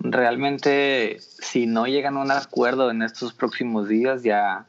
realmente 0.00 1.18
si 1.20 1.66
no 1.66 1.86
llegan 1.86 2.16
a 2.16 2.22
un 2.22 2.30
acuerdo 2.30 2.90
en 2.90 3.02
estos 3.02 3.32
próximos 3.34 3.88
días, 3.88 4.22
ya 4.22 4.66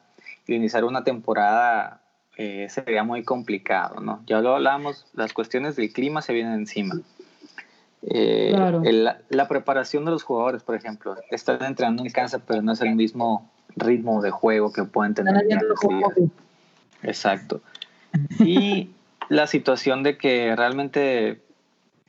iniciar 0.47 0.83
una 0.83 1.03
temporada 1.03 2.01
eh, 2.37 2.67
sería 2.69 3.03
muy 3.03 3.23
complicado, 3.23 4.01
¿no? 4.01 4.21
Ya 4.27 4.41
lo 4.41 4.55
hablamos, 4.55 5.05
las 5.13 5.33
cuestiones 5.33 5.75
del 5.75 5.91
clima 5.93 6.21
se 6.21 6.33
vienen 6.33 6.53
encima. 6.53 6.95
Eh, 8.03 8.55
la 9.29 9.47
preparación 9.47 10.05
de 10.05 10.11
los 10.11 10.23
jugadores, 10.23 10.63
por 10.63 10.75
ejemplo, 10.75 11.15
están 11.29 11.63
entrenando 11.63 12.03
en 12.03 12.09
casa, 12.11 12.39
pero 12.39 12.61
no 12.61 12.71
es 12.71 12.81
el 12.81 12.95
mismo 12.95 13.49
ritmo 13.75 14.21
de 14.21 14.31
juego 14.31 14.71
que 14.71 14.83
pueden 14.83 15.13
tener. 15.13 15.35
Exacto. 17.03 17.61
Y 18.39 18.89
la 19.29 19.47
situación 19.47 20.03
de 20.03 20.17
que 20.17 20.55
realmente 20.55 21.41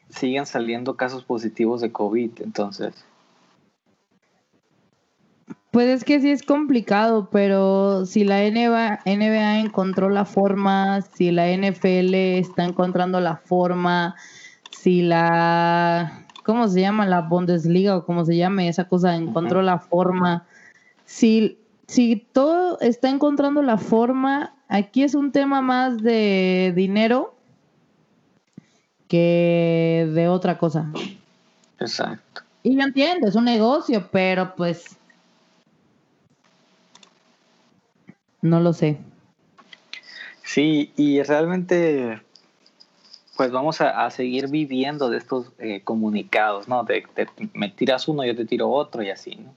siguen 0.09 0.47
saliendo 0.47 0.97
casos 0.97 1.25
positivos 1.25 1.81
de 1.81 1.93
COVID, 1.93 2.31
entonces. 2.43 3.05
Pues 5.71 5.89
es 5.89 6.05
que 6.05 6.21
sí 6.21 6.31
es 6.31 6.43
complicado, 6.43 7.31
pero 7.33 8.05
si 8.05 8.25
la 8.25 8.41
NBA, 8.43 9.01
NBA 9.07 9.61
encontró 9.61 10.11
la 10.11 10.27
forma, 10.27 11.01
si 11.01 11.31
la 11.31 11.47
NFL 11.47 12.15
está 12.15 12.65
encontrando 12.65 13.21
la 13.21 13.37
forma, 13.37 14.15
si 14.73 15.03
la, 15.03 16.27
¿cómo 16.43 16.67
se 16.69 16.81
llama? 16.81 17.07
La 17.07 17.21
Bundesliga 17.21 17.97
o 17.97 18.05
como 18.05 18.25
se 18.25 18.37
llame 18.37 18.69
esa 18.69 18.89
cosa, 18.89 19.15
encontró 19.15 19.63
la 19.63 19.79
forma. 19.79 20.45
Si, 21.05 21.59
si 21.87 22.17
todo 22.33 22.81
está 22.81 23.09
encontrando 23.09 23.63
la 23.63 23.79
forma, 23.79 24.55
aquí 24.69 25.05
es 25.05 25.15
un 25.15 25.31
tema 25.31 25.63
más 25.63 26.03
de 26.03 26.73
dinero 26.75 27.35
que 29.07 30.11
de 30.13 30.29
otra 30.29 30.59
cosa. 30.59 30.91
Exacto. 31.79 32.43
Y 32.65 32.77
yo 32.77 32.83
entiendo, 32.83 33.29
es 33.29 33.37
un 33.37 33.45
negocio, 33.45 34.09
pero 34.11 34.55
pues 34.57 34.97
No 38.43 38.59
lo 38.59 38.73
sé. 38.73 38.99
Sí, 40.45 40.93
y 40.97 41.23
realmente, 41.23 42.21
pues 43.37 43.51
vamos 43.51 43.81
a, 43.81 44.11
seguir 44.11 44.49
viviendo 44.49 45.09
de 45.09 45.19
estos 45.19 45.53
eh, 45.59 45.81
comunicados, 45.83 46.69
¿no? 46.69 46.85
De, 46.85 47.05
me 47.55 47.71
tiras 47.71 48.07
uno, 48.07 48.25
yo 48.25 48.37
te 48.37 48.45
tiro 48.45 48.69
otro 48.69 49.03
y 49.03 49.11
así, 49.11 49.37
¿no? 49.37 49.55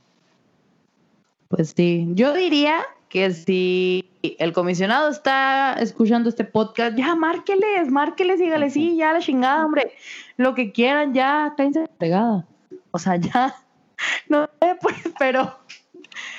Pues 1.49 1.73
sí, 1.75 2.07
yo 2.13 2.33
diría 2.33 2.83
que 3.09 3.31
si 3.31 4.09
el 4.39 4.53
comisionado 4.53 5.09
está 5.09 5.73
escuchando 5.73 6.29
este 6.29 6.43
podcast, 6.43 6.97
ya 6.97 7.15
márqueles, 7.15 7.91
márqueles, 7.91 8.39
dígale, 8.39 8.69
sí, 8.69 8.95
ya 8.97 9.13
la 9.13 9.19
chingada, 9.19 9.65
hombre, 9.65 9.91
lo 10.37 10.55
que 10.55 10.71
quieran, 10.71 11.13
ya, 11.13 11.53
está 11.57 11.85
pegada. 11.97 12.45
O 12.91 12.97
sea, 12.97 13.17
ya, 13.17 13.55
no 14.29 14.49
sé, 14.61 14.77
pues, 14.81 14.95
pero 15.19 15.59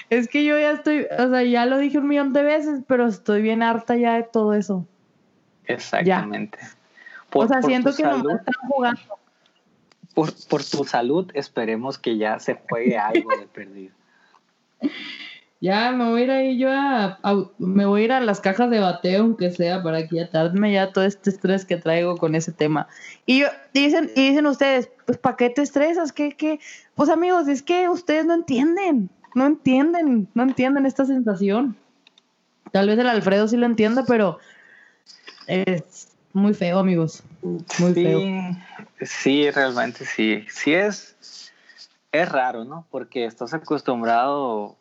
es 0.08 0.26
que 0.28 0.44
yo 0.44 0.58
ya 0.58 0.72
estoy, 0.72 1.06
o 1.18 1.30
sea, 1.30 1.42
ya 1.44 1.66
lo 1.66 1.78
dije 1.78 1.98
un 1.98 2.08
millón 2.08 2.32
de 2.32 2.42
veces, 2.42 2.80
pero 2.86 3.06
estoy 3.06 3.42
bien 3.42 3.62
harta 3.62 3.94
ya 3.96 4.14
de 4.14 4.22
todo 4.24 4.54
eso. 4.54 4.86
Exactamente. 5.66 6.58
O 7.40 7.48
sea, 7.48 7.62
siento 7.62 7.94
que 7.94 8.02
no 8.02 8.30
están 8.30 8.54
jugando. 8.68 9.00
Por, 10.14 10.32
por 10.48 10.64
tu 10.64 10.84
salud, 10.84 11.30
esperemos 11.34 11.98
que 11.98 12.16
ya 12.16 12.38
se 12.38 12.54
juegue 12.54 12.96
algo 12.96 13.30
de 13.36 13.46
perdido. 13.46 13.94
Ya 15.58 15.90
me 15.90 16.10
voy 16.10 16.20
a 16.20 16.24
ir 16.24 16.30
ahí 16.30 16.58
yo 16.58 16.68
a, 16.70 17.18
me 17.56 17.86
voy 17.86 18.02
a 18.02 18.04
ir 18.04 18.12
a 18.12 18.20
las 18.20 18.42
cajas 18.42 18.68
de 18.68 18.78
bateo, 18.78 19.22
aunque 19.22 19.50
sea, 19.50 19.82
para 19.82 20.06
que 20.06 20.20
atarme 20.20 20.70
ya 20.70 20.92
todo 20.92 21.04
este 21.04 21.30
estrés 21.30 21.64
que 21.64 21.78
traigo 21.78 22.18
con 22.18 22.34
ese 22.34 22.52
tema. 22.52 22.88
Y 23.24 23.40
yo, 23.40 23.46
dicen, 23.72 24.10
y 24.14 24.28
dicen 24.28 24.44
ustedes, 24.44 24.90
pues 25.06 25.16
¿para 25.16 25.36
qué 25.36 25.48
te 25.48 25.62
estresas? 25.62 26.12
¿Qué, 26.12 26.36
qué? 26.36 26.60
Pues 26.94 27.08
amigos, 27.08 27.48
es 27.48 27.62
que 27.62 27.88
ustedes 27.88 28.26
no 28.26 28.34
entienden 28.34 29.08
no 29.36 29.44
entienden, 29.44 30.28
no 30.32 30.44
entienden 30.44 30.86
esta 30.86 31.04
sensación. 31.04 31.76
Tal 32.72 32.88
vez 32.88 32.98
el 32.98 33.06
Alfredo 33.06 33.46
sí 33.46 33.58
lo 33.58 33.66
entienda, 33.66 34.06
pero 34.08 34.38
es 35.46 36.15
muy 36.36 36.54
feo, 36.54 36.78
amigos. 36.78 37.22
Muy 37.42 37.94
sí, 37.94 38.04
feo. 38.04 38.20
Sí, 39.00 39.50
realmente 39.50 40.04
sí. 40.04 40.44
Sí 40.50 40.74
es, 40.74 41.52
es 42.12 42.28
raro, 42.28 42.64
¿no? 42.64 42.86
Porque 42.90 43.24
estás 43.24 43.54
acostumbrado 43.54 44.76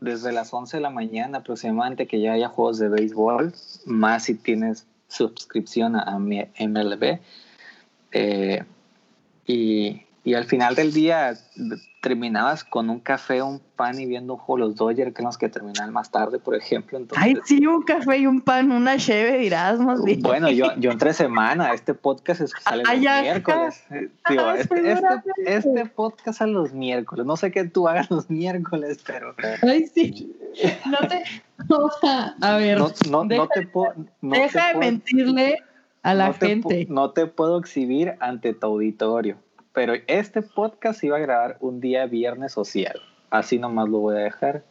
desde 0.00 0.32
las 0.32 0.52
11 0.52 0.76
de 0.76 0.80
la 0.80 0.90
mañana 0.90 1.38
aproximadamente 1.38 2.06
que 2.06 2.20
ya 2.20 2.32
haya 2.32 2.48
juegos 2.48 2.78
de 2.78 2.88
béisbol, 2.88 3.52
más 3.84 4.24
si 4.24 4.34
tienes 4.34 4.86
suscripción 5.08 5.96
a, 5.96 6.18
mi 6.18 6.44
MLB. 6.58 7.18
Eh, 8.12 8.64
y, 9.46 10.02
y 10.24 10.34
al 10.34 10.44
final 10.44 10.76
del 10.76 10.92
día 10.92 11.34
terminabas 12.00 12.62
con 12.62 12.90
un 12.90 13.00
café, 13.00 13.42
un 13.42 13.60
pan 13.76 13.98
y 13.98 14.06
viendo 14.06 14.34
un 14.34 14.38
juego 14.38 14.66
los 14.66 14.76
Dodgers 14.76 15.12
que 15.14 15.22
los 15.22 15.36
que 15.36 15.48
terminan 15.48 15.92
más 15.92 16.12
tarde, 16.12 16.38
por 16.38 16.54
ejemplo. 16.54 16.98
Entonces, 16.98 17.24
Ay, 17.24 17.36
sí, 17.44 17.66
un 17.66 17.82
café 17.82 18.18
y 18.18 18.26
un 18.26 18.40
pan, 18.40 18.70
una 18.70 18.96
cheve, 18.98 19.38
dirás 19.38 19.80
más 19.80 20.02
bien. 20.04 20.20
Bueno, 20.22 20.48
yo, 20.50 20.66
yo 20.76 20.92
entre 20.92 21.12
semana, 21.12 21.72
este 21.72 21.94
podcast 21.94 22.40
es, 22.40 22.52
sale 22.62 22.84
los 22.84 22.98
miércoles. 22.98 23.84
este, 23.90 24.92
este, 24.92 25.56
este, 25.56 25.86
podcast 25.86 26.38
sale 26.38 26.52
los 26.52 26.72
miércoles. 26.72 27.26
No 27.26 27.36
sé 27.36 27.50
qué 27.50 27.64
tú 27.64 27.88
hagas 27.88 28.08
los 28.10 28.30
miércoles, 28.30 28.98
pero... 29.04 29.34
Ay, 29.62 29.86
sí. 29.88 30.32
No 30.86 30.98
te... 31.08 31.24
a 32.40 32.56
ver. 32.56 32.78
No, 32.78 32.92
no, 33.10 33.24
deja, 33.24 33.42
no 33.42 33.48
te 33.48 33.66
puedo... 33.66 33.94
deja 34.20 34.68
de 34.68 34.78
mentirle 34.78 35.58
a 36.02 36.14
la 36.14 36.32
gente. 36.32 36.86
no 36.88 37.10
te 37.10 37.26
puedo 37.26 37.58
exhibir 37.58 38.14
ante 38.20 38.52
tu 38.54 38.66
auditorio 38.66 39.36
pero 39.72 39.94
este 40.06 40.42
podcast 40.42 41.02
iba 41.04 41.16
a 41.16 41.20
grabar 41.20 41.56
un 41.60 41.80
día 41.80 42.06
viernes 42.06 42.52
social. 42.52 43.00
Así 43.30 43.58
nomás 43.58 43.88
lo 43.88 43.98
voy 43.98 44.16
a 44.16 44.20
dejar. 44.20 44.64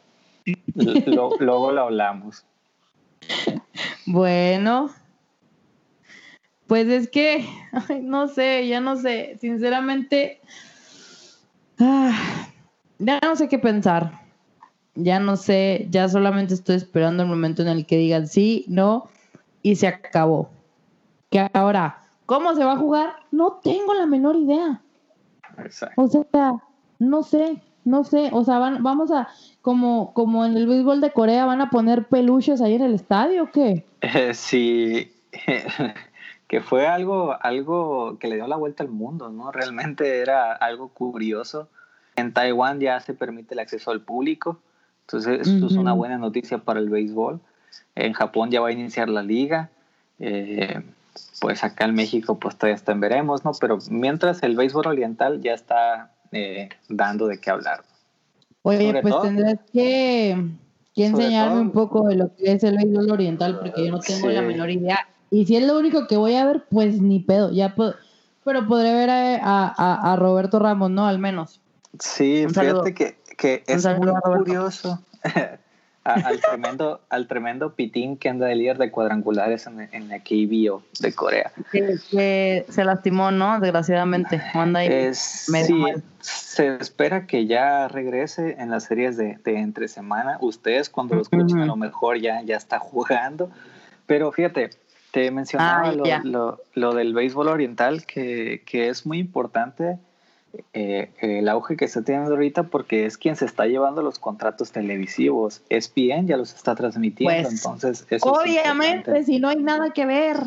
luego 0.76 1.72
lo 1.72 1.82
hablamos. 1.82 2.46
Bueno, 4.06 4.90
pues 6.68 6.88
es 6.88 7.10
que, 7.10 7.46
no 8.02 8.28
sé, 8.28 8.68
ya 8.68 8.80
no 8.80 8.96
sé, 8.96 9.38
sinceramente, 9.40 10.40
ah, 11.80 12.48
ya 12.98 13.20
no 13.22 13.36
sé 13.36 13.48
qué 13.48 13.60
pensar. 13.60 14.22
Ya 14.96 15.20
no 15.20 15.38
sé, 15.38 15.88
ya 15.90 16.10
solamente 16.10 16.54
estoy 16.54 16.76
esperando 16.76 17.24
el 17.24 17.30
momento 17.30 17.62
en 17.62 17.70
el 17.70 17.86
que 17.86 17.98
digan 17.98 18.28
sí, 18.28 18.66
no, 18.68 19.10
y 19.64 19.76
se 19.76 19.88
acabó. 19.88 20.50
Que 21.30 21.48
ahora, 21.54 22.04
¿cómo 22.26 22.56
se 22.56 22.64
va 22.64 22.74
a 22.74 22.78
jugar? 22.78 23.16
No 23.32 23.60
tengo 23.64 23.94
la 23.94 24.06
menor 24.06 24.36
idea. 24.36 24.82
O 25.95 26.08
sea, 26.08 26.54
no 27.00 27.24
sé, 27.24 27.62
no 27.84 28.04
sé, 28.04 28.30
o 28.32 28.43
sea, 28.43 28.60
van, 28.60 28.84
vamos 28.84 29.12
a, 29.12 29.28
como, 29.62 30.13
como 30.13 30.45
en 30.45 30.56
el 30.56 30.67
béisbol 30.67 31.02
de 31.02 31.12
Corea, 31.12 31.45
¿van 31.45 31.62
a 31.62 31.69
poner 31.69 32.06
peluches 32.06 32.62
ahí 32.62 32.76
en 32.76 32.84
el 32.84 32.93
estadio 32.93 33.43
o 33.43 33.52
qué? 33.52 33.86
sí, 34.34 35.12
que 36.47 36.62
fue 36.62 36.88
algo, 36.88 37.36
algo 37.41 38.17
que 38.19 38.28
le 38.28 38.36
dio 38.36 38.47
la 38.47 38.58
vuelta 38.58 38.84
al 38.84 38.89
mundo, 38.89 39.30
¿no? 39.30 39.52
Realmente 39.52 40.19
era 40.19 40.54
algo 40.54 40.89
curioso. 40.89 41.69
En 42.15 42.34
Taiwán 42.34 42.80
ya 42.80 43.00
se 43.00 43.13
permite 43.13 43.54
el 43.54 43.60
acceso 43.60 43.91
al 43.91 44.02
público, 44.02 44.60
entonces 45.02 45.47
esto 45.47 45.65
es 45.65 45.74
una 45.74 45.93
buena 45.93 46.17
noticia 46.17 46.60
para 46.60 46.80
el 46.80 46.89
béisbol. 46.89 47.39
En 47.95 48.13
Japón 48.13 48.52
ya 48.52 48.62
va 48.62 48.69
a 48.69 48.71
iniciar 48.71 49.10
la 49.10 49.24
liga. 49.24 49.69
Eh, 50.19 50.82
pues 51.39 51.63
acá 51.63 51.86
en 51.86 51.95
México 51.95 52.38
pues 52.39 52.56
todavía 52.58 52.76
está 52.76 52.91
en 52.91 53.00
veremos, 53.00 53.43
¿no? 53.45 53.52
Pero 53.60 53.78
mientras 53.89 54.43
el 54.43 54.56
béisbol 54.56 54.88
oriental 54.88 55.41
ya 55.41 55.54
está 55.54 56.12
eh, 56.32 56.69
dando 56.89 57.28
de 57.28 57.39
qué 57.39 57.50
hablar. 57.50 57.84
Oye, 58.63 59.00
pues 59.02 59.15
tendrás 59.21 59.56
que, 59.74 60.50
que 60.95 61.10
Sobre 61.10 61.24
enseñarme 61.24 61.54
todo- 61.54 61.62
un 61.62 61.71
poco 61.71 62.08
de 62.08 62.15
lo 62.15 62.36
que 62.36 62.52
es 62.54 62.63
el 62.63 62.78
béisbol 62.78 63.12
oriental, 63.12 63.60
porque 63.60 63.86
yo 63.86 63.91
no 63.91 64.00
tengo 64.00 64.28
Sí. 64.30 64.34
la 64.36 64.41
menor 64.41 64.69
idea. 64.69 65.00
Y 65.32 65.45
si 65.45 65.56
es 65.56 65.65
lo 65.65 65.78
único 65.80 66.08
que 66.08 66.17
voy 66.17 66.36
a 66.36 66.45
ver, 66.45 66.65
pues 66.69 67.02
ni 67.02 67.19
pedo, 67.19 67.52
ya 67.52 67.74
puedo. 67.76 67.95
Pero 68.43 68.67
podré 68.67 68.93
ver 68.93 69.10
a, 69.10 69.67
a- 69.67 70.13
a- 70.13 70.15
Roberto 70.15 70.60
Ramos, 70.60 70.89
¿no? 70.91 71.08
Al 71.08 71.19
menos. 71.19 71.62
Sí, 72.00 72.45
fíjate 72.50 72.93
que, 72.93 73.17
que 73.38 73.63
es 73.67 73.86
muy 73.86 74.12
curioso 74.21 75.00
a- 76.04 76.14
al, 76.16 76.40
tremendo, 76.42 77.02
al 77.10 77.28
tremendo 77.28 77.74
Pitín 77.76 78.18
que 78.18 78.30
anda 78.30 78.48
de 78.48 78.56
líder 78.56 78.78
de 78.78 78.90
cuadrangulares 78.92 79.68
en, 79.68 79.88
en 79.92 80.10
la 80.10 80.20
KBO 80.20 80.82
de 81.00 81.14
Corea. 81.14 81.52
Que, 81.72 81.96
que 82.10 82.66
se 82.70 82.84
lastimó, 82.84 83.32
¿no? 83.32 83.60
Desgraciadamente. 83.60 84.42
Anda 84.54 84.80
ahí. 84.80 84.88
Es, 84.92 85.46
medio 85.52 85.66
sí, 85.68 85.74
mal. 85.74 86.04
se 86.20 86.76
espera 86.78 87.28
que 87.28 87.46
ya 87.46 87.88
regrese 87.88 88.56
en 88.60 88.72
las 88.72 88.86
series 88.86 89.16
de, 89.18 89.38
de 89.44 89.58
entre 89.60 89.88
semana. 89.88 90.38
Ustedes 90.42 90.90
cuando 90.90 91.16
lo 91.16 91.22
escuchen 91.22 91.58
a 91.58 91.62
Ujú. 91.62 91.68
lo 91.68 91.76
mejor 91.76 92.18
ya, 92.20 92.42
ya 92.42 92.56
está 92.58 92.80
jugando. 92.80 93.52
Pero 94.08 94.32
fíjate, 94.32 94.72
te 95.12 95.30
mencionaba 95.30 95.90
Ah, 95.90 95.92
lo, 95.92 96.06
lo- 96.24 96.60
lo 96.74 96.94
del 96.96 97.14
béisbol 97.14 97.48
oriental, 97.48 98.06
que, 98.06 98.64
que 98.66 98.90
es 98.90 99.06
muy 99.06 99.20
importante 99.20 100.00
eh, 100.74 101.12
el 101.20 101.48
auge 101.48 101.78
que 101.78 101.86
está 101.86 102.02
teniendo 102.02 102.32
ahorita 102.32 102.64
porque 102.64 103.06
es 103.06 103.18
quien 103.18 103.36
se 103.36 103.46
está 103.46 103.66
llevando 103.66 104.02
los 104.02 104.20
contratos 104.20 104.72
televisivos. 104.72 105.62
ESPN 105.70 106.28
ya 106.28 106.38
los 106.38 106.54
está 106.54 106.76
transmitiendo, 106.76 107.42
Pues, 107.50 107.54
entonces 107.54 108.06
eso 108.10 108.16
es 108.16 108.24
Obviamente, 108.42 108.98
importante. 108.98 109.24
si 109.24 109.40
no 109.40 109.50
hay 109.50 109.58
nada 109.58 109.92
que 109.92 110.06
ver. 110.06 110.38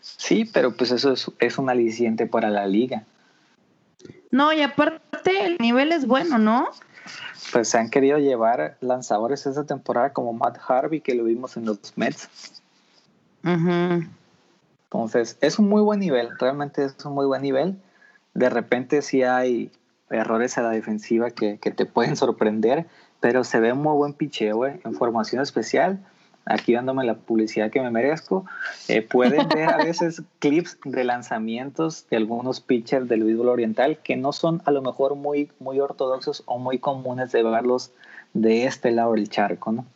Sí, 0.00 0.44
pero 0.44 0.74
pues 0.76 0.90
eso 0.90 1.12
es, 1.12 1.30
es 1.38 1.58
un 1.58 1.70
aliciente 1.70 2.26
para 2.26 2.50
la 2.50 2.66
liga. 2.66 3.04
No, 4.30 4.52
y 4.52 4.62
aparte 4.62 5.44
el 5.44 5.58
nivel 5.58 5.92
es 5.92 6.06
bueno, 6.06 6.38
¿no? 6.38 6.68
Pues 7.52 7.68
se 7.68 7.78
han 7.78 7.90
querido 7.90 8.18
llevar 8.18 8.76
lanzadores 8.80 9.46
esta 9.46 9.64
temporada 9.64 10.12
como 10.12 10.32
Matt 10.32 10.58
Harvey, 10.66 11.00
que 11.02 11.14
lo 11.14 11.24
vimos 11.24 11.56
en 11.56 11.66
los 11.66 11.78
Mets. 11.96 12.62
Entonces, 14.84 15.36
es 15.40 15.58
un 15.58 15.68
muy 15.68 15.82
buen 15.82 16.00
nivel, 16.00 16.30
realmente 16.38 16.84
es 16.84 16.96
un 17.04 17.14
muy 17.14 17.26
buen 17.26 17.42
nivel. 17.42 17.76
De 18.34 18.48
repente 18.48 19.02
sí 19.02 19.22
hay 19.22 19.70
errores 20.10 20.58
a 20.58 20.62
la 20.62 20.70
defensiva 20.70 21.30
que, 21.30 21.58
que 21.58 21.70
te 21.70 21.86
pueden 21.86 22.16
sorprender, 22.16 22.86
pero 23.20 23.44
se 23.44 23.60
ve 23.60 23.72
un 23.72 23.82
muy 23.82 23.94
buen 23.94 24.12
picheo 24.12 24.66
eh, 24.66 24.80
en 24.84 24.94
formación 24.94 25.42
especial. 25.42 25.98
Aquí 26.44 26.72
dándome 26.72 27.04
la 27.04 27.14
publicidad 27.14 27.70
que 27.70 27.80
me 27.80 27.90
merezco. 27.90 28.44
Eh, 28.88 29.00
pueden 29.00 29.48
ver 29.48 29.68
a 29.68 29.76
veces 29.76 30.22
clips 30.40 30.76
de 30.84 31.04
lanzamientos 31.04 32.06
de 32.10 32.16
algunos 32.16 32.60
pitchers 32.60 33.08
del 33.08 33.22
béisbol 33.22 33.48
oriental 33.48 33.98
que 34.02 34.16
no 34.16 34.32
son 34.32 34.60
a 34.64 34.72
lo 34.72 34.82
mejor 34.82 35.14
muy, 35.14 35.50
muy 35.60 35.78
ortodoxos 35.78 36.42
o 36.46 36.58
muy 36.58 36.78
comunes 36.78 37.30
de 37.30 37.44
verlos 37.44 37.92
de 38.34 38.64
este 38.64 38.90
lado 38.90 39.12
del 39.12 39.28
charco, 39.28 39.70
¿no? 39.70 39.86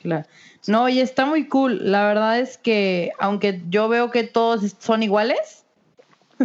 Claro. 0.00 0.24
No, 0.66 0.88
y 0.88 1.00
está 1.00 1.24
muy 1.26 1.46
cool. 1.46 1.78
La 1.90 2.04
verdad 2.06 2.40
es 2.40 2.58
que, 2.58 3.12
aunque 3.18 3.62
yo 3.68 3.88
veo 3.88 4.10
que 4.10 4.24
todos 4.24 4.74
son 4.78 5.02
iguales, 5.02 5.59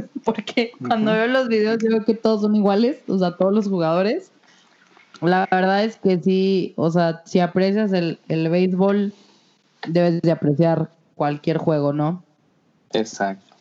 porque 0.23 0.71
cuando 0.88 1.12
veo 1.13 1.27
los 1.27 1.47
videos 1.47 1.77
yo 1.84 1.89
veo 1.89 2.05
que 2.05 2.13
todos 2.15 2.41
son 2.41 2.55
iguales, 2.55 2.97
o 3.08 3.17
sea, 3.17 3.36
todos 3.38 3.53
los 3.53 3.67
jugadores. 3.67 4.31
La 5.21 5.47
verdad 5.49 5.84
es 5.86 5.97
que 5.97 6.19
sí, 6.21 6.73
o 6.75 6.91
sea, 6.91 7.21
si 7.25 7.39
aprecias 7.39 7.93
el, 7.93 8.19
el 8.27 8.49
béisbol, 8.49 9.13
debes 9.88 10.21
de 10.21 10.31
apreciar 10.31 10.89
cualquier 11.15 11.58
juego, 11.58 11.93
¿no? 11.93 12.23
Exacto. 12.91 13.55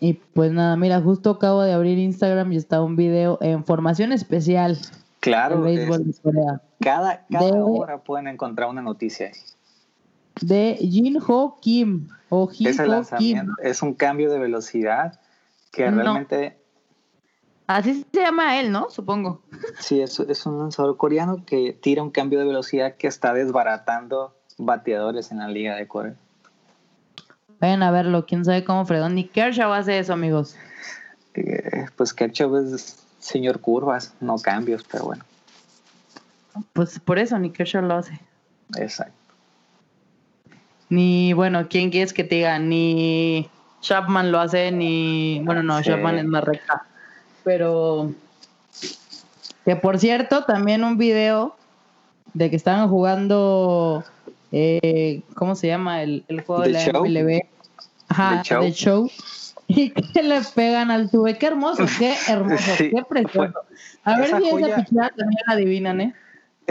Y 0.00 0.14
pues 0.14 0.50
nada, 0.50 0.76
mira, 0.76 1.00
justo 1.00 1.30
acabo 1.30 1.62
de 1.62 1.72
abrir 1.72 1.98
Instagram 1.98 2.52
y 2.52 2.56
está 2.56 2.82
un 2.82 2.96
video 2.96 3.38
en 3.42 3.64
formación 3.64 4.12
especial 4.12 4.78
Claro, 5.20 5.60
béisbol 5.62 6.00
es- 6.00 6.06
de 6.16 6.22
Corea. 6.22 6.62
cada, 6.80 7.26
cada 7.30 7.44
de- 7.46 7.52
hora 7.60 7.98
pueden 7.98 8.26
encontrar 8.26 8.70
una 8.70 8.80
noticia 8.82 9.26
ahí. 9.26 9.32
De 10.40 10.76
Jin 10.80 11.18
Ho 11.28 11.58
Kim. 11.60 12.08
O 12.30 12.48
Jin 12.48 12.68
Ese 12.68 12.86
Ho 12.88 13.02
Kim. 13.18 13.46
es 13.62 13.82
un 13.82 13.92
cambio 13.92 14.32
de 14.32 14.38
velocidad 14.38 15.19
que 15.70 15.90
No. 15.90 16.02
realmente 16.02 16.56
Así 17.66 18.04
se 18.12 18.20
llama 18.20 18.58
él, 18.58 18.72
¿no? 18.72 18.90
Supongo. 18.90 19.42
sí 19.78 20.00
es, 20.00 20.18
es 20.18 20.44
un 20.44 20.58
lanzador 20.58 20.96
coreano 20.96 21.44
que 21.46 21.72
tira 21.72 22.02
un 22.02 22.10
cambio 22.10 22.40
de 22.40 22.44
velocidad 22.46 22.96
que 22.96 23.06
está 23.06 23.32
desbaratando 23.32 24.34
bateadores 24.58 25.30
en 25.30 25.38
la 25.38 25.46
liga 25.48 25.76
de 25.76 25.86
Corea. 25.86 26.14
Vayan 27.60 27.82
a 27.84 27.90
verlo, 27.92 28.26
quién 28.26 28.44
sabe 28.44 28.64
cómo 28.64 28.84
fregón. 28.86 29.14
Ni 29.14 29.24
Kershaw 29.24 29.72
hace 29.72 29.98
eso, 30.00 30.12
amigos. 30.14 30.56
Eh, 31.34 31.86
pues 31.94 32.12
Kershaw 32.12 32.56
es 32.56 33.04
señor 33.20 33.60
curvas, 33.60 34.14
no 34.20 34.36
cambios, 34.38 34.82
pero 34.90 35.04
bueno, 35.04 35.24
Pues 36.72 36.98
por 36.98 37.18
eso 37.20 37.38
ni 37.38 37.50
Kershaw 37.50 37.82
lo 37.82 37.94
hace. 37.94 38.18
exacto. 38.78 39.14
Ni, 40.88 41.34
bueno, 41.34 41.68
¿quién 41.68 41.90
quieres 41.90 42.12
que 42.12 42.24
te 42.24 42.34
diga? 42.36 42.58
Ni 42.58 43.48
Chapman 43.80 44.30
lo 44.32 44.40
hace, 44.40 44.70
ni. 44.72 45.40
Bueno, 45.44 45.62
no, 45.62 45.78
Sí. 45.78 45.84
Chapman 45.84 46.18
es 46.18 46.24
más 46.26 46.44
recta. 46.44 46.84
Pero. 47.44 48.12
Que 49.64 49.76
por 49.76 49.98
cierto, 49.98 50.44
también 50.44 50.84
un 50.84 50.96
video 50.98 51.56
de 52.34 52.50
que 52.50 52.56
estaban 52.56 52.88
jugando. 52.88 54.04
eh, 54.52 55.22
¿Cómo 55.34 55.54
se 55.54 55.66
llama? 55.68 56.02
El, 56.02 56.24
el 56.28 56.40
juego 56.42 56.62
de 56.62 56.70
la 56.70 56.80
Show. 56.84 57.04
MLB. 57.04 57.42
Ajá, 58.08 58.38
The 58.42 58.48
Show. 58.48 58.62
The 58.62 58.72
Show. 58.72 59.10
Y 59.72 59.90
que 59.90 60.24
le 60.24 60.40
pegan 60.52 60.90
al 60.90 61.12
tube. 61.12 61.38
Qué 61.38 61.46
hermoso, 61.46 61.84
qué 61.96 62.12
hermoso, 62.28 62.72
Sí, 62.76 62.90
qué 62.90 63.04
precioso. 63.08 63.54
A 64.02 64.16
ver 64.16 64.26
esa 64.26 64.38
si 64.38 64.46
esa 64.46 64.50
joya- 64.56 64.74
pichada 64.76 65.08
también 65.10 65.40
la 65.46 65.52
adivinan, 65.54 66.00
¿eh? 66.00 66.14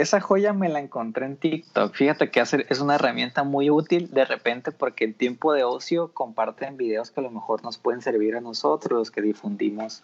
Esa 0.00 0.20
joya 0.20 0.52
me 0.54 0.68
la 0.70 0.78
encontré 0.80 1.26
en 1.26 1.36
TikTok. 1.36 1.94
Fíjate 1.94 2.30
que 2.30 2.40
hace- 2.40 2.64
es 2.70 2.80
una 2.80 2.94
herramienta 2.94 3.44
muy 3.44 3.68
útil 3.68 4.08
de 4.10 4.24
repente 4.24 4.72
porque 4.72 5.04
en 5.04 5.12
tiempo 5.14 5.52
de 5.52 5.64
ocio 5.64 6.12
comparten 6.14 6.76
videos 6.78 7.10
que 7.10 7.20
a 7.20 7.22
lo 7.22 7.30
mejor 7.30 7.62
nos 7.62 7.76
pueden 7.76 8.00
servir 8.00 8.34
a 8.36 8.40
nosotros, 8.40 8.98
los 8.98 9.10
que 9.10 9.20
difundimos 9.20 10.02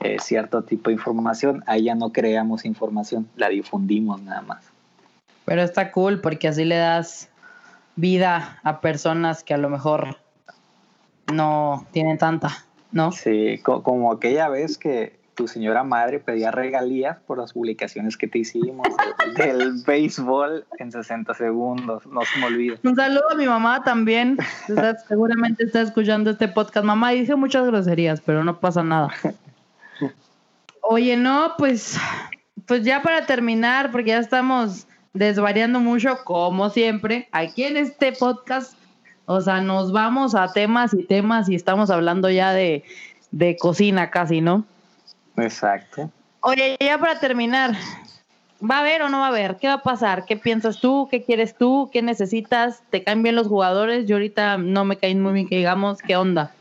eh, 0.00 0.16
cierto 0.18 0.62
tipo 0.62 0.90
de 0.90 0.94
información. 0.94 1.62
Ahí 1.66 1.84
ya 1.84 1.94
no 1.94 2.10
creamos 2.10 2.64
información, 2.64 3.28
la 3.36 3.48
difundimos 3.48 4.20
nada 4.22 4.40
más. 4.42 4.64
Pero 5.44 5.62
está 5.62 5.92
cool 5.92 6.20
porque 6.20 6.48
así 6.48 6.64
le 6.64 6.76
das 6.76 7.28
vida 7.96 8.58
a 8.64 8.80
personas 8.80 9.44
que 9.44 9.54
a 9.54 9.58
lo 9.58 9.68
mejor 9.70 10.18
no 11.32 11.86
tienen 11.92 12.18
tanta, 12.18 12.64
¿no? 12.92 13.12
Sí, 13.12 13.58
co- 13.62 13.82
como 13.82 14.12
aquella 14.12 14.48
vez 14.48 14.78
que 14.78 15.18
tu 15.34 15.48
señora 15.48 15.82
madre 15.84 16.20
pedía 16.20 16.50
regalías 16.50 17.18
por 17.26 17.38
las 17.38 17.52
publicaciones 17.52 18.16
que 18.16 18.28
te 18.28 18.38
hicimos 18.38 18.86
de- 19.36 19.44
del 19.46 19.72
béisbol 19.86 20.64
en 20.78 20.92
60 20.92 21.34
segundos. 21.34 22.06
No 22.06 22.20
se 22.22 22.38
me 22.38 22.46
olvida. 22.46 22.76
Un 22.84 22.94
saludo 22.96 23.30
a 23.30 23.34
mi 23.34 23.46
mamá 23.46 23.82
también. 23.82 24.38
Seguramente 25.08 25.64
está 25.64 25.80
escuchando 25.82 26.30
este 26.30 26.48
podcast. 26.48 26.84
Mamá, 26.86 27.10
dije 27.10 27.34
muchas 27.34 27.66
groserías, 27.66 28.20
pero 28.20 28.44
no 28.44 28.60
pasa 28.60 28.82
nada. 28.82 29.08
Oye, 30.82 31.16
no, 31.16 31.54
pues, 31.56 31.98
pues 32.66 32.82
ya 32.84 33.02
para 33.02 33.26
terminar, 33.26 33.90
porque 33.90 34.10
ya 34.10 34.18
estamos 34.18 34.86
desvariando 35.14 35.80
mucho, 35.80 36.18
como 36.24 36.70
siempre, 36.70 37.28
aquí 37.32 37.64
en 37.64 37.76
este 37.76 38.12
podcast. 38.12 38.74
O 39.26 39.40
sea, 39.40 39.60
nos 39.62 39.92
vamos 39.92 40.34
a 40.34 40.52
temas 40.52 40.92
y 40.92 41.04
temas 41.04 41.48
y 41.48 41.54
estamos 41.54 41.88
hablando 41.90 42.28
ya 42.28 42.52
de, 42.52 42.84
de 43.30 43.56
cocina 43.56 44.10
casi, 44.10 44.42
¿no? 44.42 44.66
Exacto. 45.36 46.10
Oye, 46.40 46.76
ya 46.78 46.98
para 46.98 47.18
terminar, 47.18 47.72
¿va 48.60 48.76
a 48.76 48.80
haber 48.80 49.02
o 49.02 49.08
no 49.08 49.20
va 49.20 49.26
a 49.26 49.28
haber? 49.28 49.56
¿Qué 49.56 49.66
va 49.66 49.74
a 49.74 49.82
pasar? 49.82 50.26
¿Qué 50.26 50.36
piensas 50.36 50.80
tú? 50.80 51.08
¿Qué 51.10 51.22
quieres 51.24 51.56
tú? 51.56 51.90
¿Qué 51.92 52.02
necesitas? 52.02 52.82
¿Te 52.90 53.02
caen 53.02 53.22
bien 53.22 53.34
los 53.34 53.48
jugadores? 53.48 54.06
Yo 54.06 54.16
ahorita 54.16 54.58
no 54.58 54.84
me 54.84 54.96
caen 54.96 55.22
muy 55.22 55.32
bien, 55.32 55.48
que 55.48 55.56
digamos, 55.56 56.00
¿qué 56.02 56.16
onda? 56.16 56.52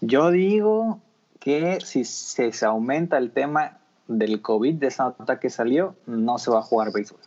Yo 0.00 0.30
digo 0.30 1.00
que 1.40 1.78
si 1.84 2.04
se, 2.04 2.52
se 2.52 2.66
aumenta 2.66 3.18
el 3.18 3.32
tema 3.32 3.78
del 4.06 4.40
COVID, 4.40 4.74
de 4.74 4.86
esa 4.86 5.14
nota 5.18 5.38
que 5.40 5.50
salió, 5.50 5.94
no 6.06 6.38
se 6.38 6.50
va 6.50 6.58
a 6.60 6.62
jugar 6.62 6.92
béisbol. 6.92 7.20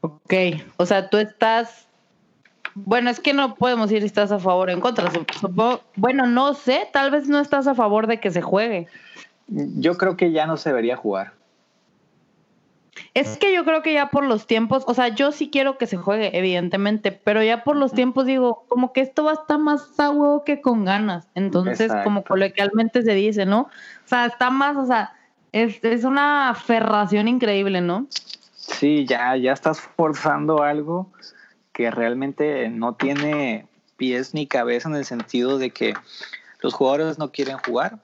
Ok, 0.00 0.34
o 0.76 0.86
sea, 0.86 1.08
tú 1.08 1.16
estás... 1.18 1.83
Bueno, 2.74 3.10
es 3.10 3.20
que 3.20 3.32
no 3.32 3.54
podemos 3.54 3.88
decir 3.88 4.02
si 4.02 4.06
estás 4.06 4.32
a 4.32 4.38
favor 4.38 4.68
o 4.68 4.72
en 4.72 4.80
contra. 4.80 5.10
Supongo, 5.40 5.80
bueno, 5.96 6.26
no 6.26 6.54
sé, 6.54 6.88
tal 6.92 7.10
vez 7.10 7.28
no 7.28 7.38
estás 7.38 7.66
a 7.66 7.74
favor 7.74 8.06
de 8.06 8.18
que 8.18 8.30
se 8.30 8.42
juegue. 8.42 8.88
Yo 9.46 9.96
creo 9.96 10.16
que 10.16 10.32
ya 10.32 10.46
no 10.46 10.56
se 10.56 10.70
debería 10.70 10.96
jugar. 10.96 11.32
Es 13.12 13.36
que 13.38 13.54
yo 13.54 13.64
creo 13.64 13.82
que 13.82 13.92
ya 13.92 14.10
por 14.10 14.24
los 14.24 14.46
tiempos, 14.46 14.84
o 14.86 14.94
sea, 14.94 15.08
yo 15.08 15.30
sí 15.30 15.50
quiero 15.50 15.78
que 15.78 15.86
se 15.86 15.96
juegue, 15.96 16.36
evidentemente, 16.36 17.12
pero 17.12 17.42
ya 17.42 17.62
por 17.62 17.76
los 17.76 17.92
tiempos 17.92 18.26
digo, 18.26 18.64
como 18.68 18.92
que 18.92 19.00
esto 19.00 19.24
va 19.24 19.32
a 19.32 19.34
estar 19.34 19.58
más 19.58 19.98
a 20.00 20.10
huevo 20.10 20.44
que 20.44 20.60
con 20.60 20.84
ganas. 20.84 21.28
Entonces, 21.34 21.92
como 22.02 22.24
coloquialmente 22.24 23.02
se 23.02 23.14
dice, 23.14 23.46
¿no? 23.46 23.62
O 23.62 24.06
sea, 24.06 24.26
está 24.26 24.50
más, 24.50 24.76
o 24.76 24.86
sea, 24.86 25.12
es, 25.52 25.82
es 25.84 26.04
una 26.04 26.50
aferración 26.50 27.28
increíble, 27.28 27.80
¿no? 27.80 28.06
Sí, 28.56 29.06
ya, 29.06 29.36
ya 29.36 29.52
estás 29.52 29.80
forzando 29.80 30.62
algo 30.62 31.08
que 31.74 31.90
realmente 31.90 32.70
no 32.70 32.94
tiene 32.94 33.66
pies 33.98 34.32
ni 34.32 34.46
cabeza 34.46 34.88
en 34.88 34.94
el 34.94 35.04
sentido 35.04 35.58
de 35.58 35.70
que 35.70 35.92
los 36.62 36.72
jugadores 36.72 37.18
no 37.18 37.30
quieren 37.30 37.58
jugar, 37.58 37.98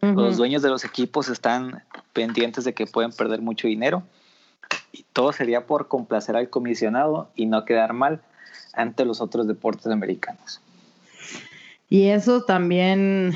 los 0.00 0.36
dueños 0.36 0.62
de 0.62 0.70
los 0.70 0.84
equipos 0.84 1.28
están 1.28 1.82
pendientes 2.12 2.64
de 2.64 2.72
que 2.72 2.86
pueden 2.86 3.12
perder 3.12 3.40
mucho 3.42 3.66
dinero. 3.66 4.02
Y 4.92 5.04
todo 5.12 5.32
sería 5.32 5.66
por 5.66 5.88
complacer 5.88 6.36
al 6.36 6.48
comisionado 6.48 7.30
y 7.34 7.46
no 7.46 7.64
quedar 7.64 7.92
mal 7.92 8.20
ante 8.72 9.04
los 9.04 9.20
otros 9.20 9.48
deportes 9.48 9.86
americanos. 9.86 10.60
Y 11.88 12.08
eso 12.08 12.44
también 12.44 13.32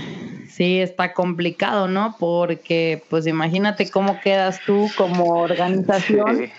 sí 0.48 0.78
está 0.78 1.12
complicado, 1.12 1.88
¿no? 1.88 2.14
Porque 2.20 3.02
pues 3.10 3.26
imagínate 3.26 3.90
cómo 3.90 4.20
quedas 4.20 4.60
tú 4.64 4.88
como 4.96 5.40
organización 5.40 6.50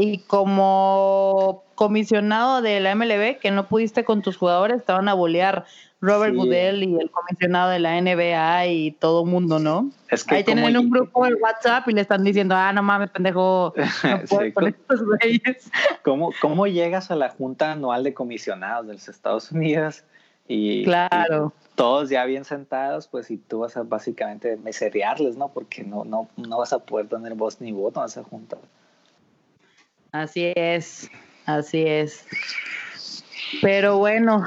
y 0.00 0.18
como 0.18 1.64
comisionado 1.74 2.62
de 2.62 2.78
la 2.78 2.94
MLB 2.94 3.40
que 3.40 3.50
no 3.50 3.66
pudiste 3.66 4.04
con 4.04 4.22
tus 4.22 4.36
jugadores, 4.36 4.84
te 4.84 4.92
van 4.92 5.08
a 5.08 5.14
bolear 5.14 5.64
Robert 6.00 6.36
Goodell 6.36 6.84
y 6.84 6.96
el 7.00 7.10
comisionado 7.10 7.70
de 7.70 7.80
la 7.80 8.00
NBA 8.00 8.66
y 8.68 8.92
todo 8.92 9.24
mundo, 9.24 9.58
¿no? 9.58 9.90
Es 10.08 10.22
que 10.22 10.36
Ahí 10.36 10.44
tienen 10.44 10.76
un 10.76 10.88
grupo 10.88 11.26
de 11.26 11.34
WhatsApp 11.34 11.88
y 11.88 11.94
le 11.94 12.02
están 12.02 12.22
diciendo, 12.22 12.54
ah, 12.56 12.72
no 12.72 12.80
mames, 12.84 13.10
pendejo, 13.10 13.74
no 13.76 14.20
puedo 14.28 14.54
con 14.54 14.68
estos 14.68 15.02
güeyes. 15.04 15.68
¿Cómo, 16.04 16.30
¿Cómo 16.40 16.68
llegas 16.68 17.10
a 17.10 17.16
la 17.16 17.30
Junta 17.30 17.72
Anual 17.72 18.04
de 18.04 18.14
Comisionados 18.14 18.86
de 18.86 18.92
los 18.92 19.08
Estados 19.08 19.50
Unidos? 19.50 20.04
Y, 20.46 20.84
claro. 20.84 21.52
todos 21.74 22.08
ya 22.08 22.24
bien 22.24 22.44
sentados, 22.44 23.08
pues 23.08 23.32
y 23.32 23.36
tú 23.36 23.58
vas 23.58 23.76
a 23.76 23.82
básicamente 23.82 24.56
meserearles, 24.58 25.36
¿no? 25.36 25.48
Porque 25.48 25.82
no, 25.82 26.04
no, 26.04 26.28
no 26.36 26.58
vas 26.58 26.72
a 26.72 26.78
poder 26.78 27.08
tener 27.08 27.34
voz 27.34 27.60
ni 27.60 27.72
voto 27.72 27.98
en 27.98 28.06
esa 28.06 28.22
junta. 28.22 28.58
Así 30.12 30.52
es, 30.56 31.10
así 31.46 31.84
es. 31.86 32.24
Pero 33.60 33.98
bueno, 33.98 34.42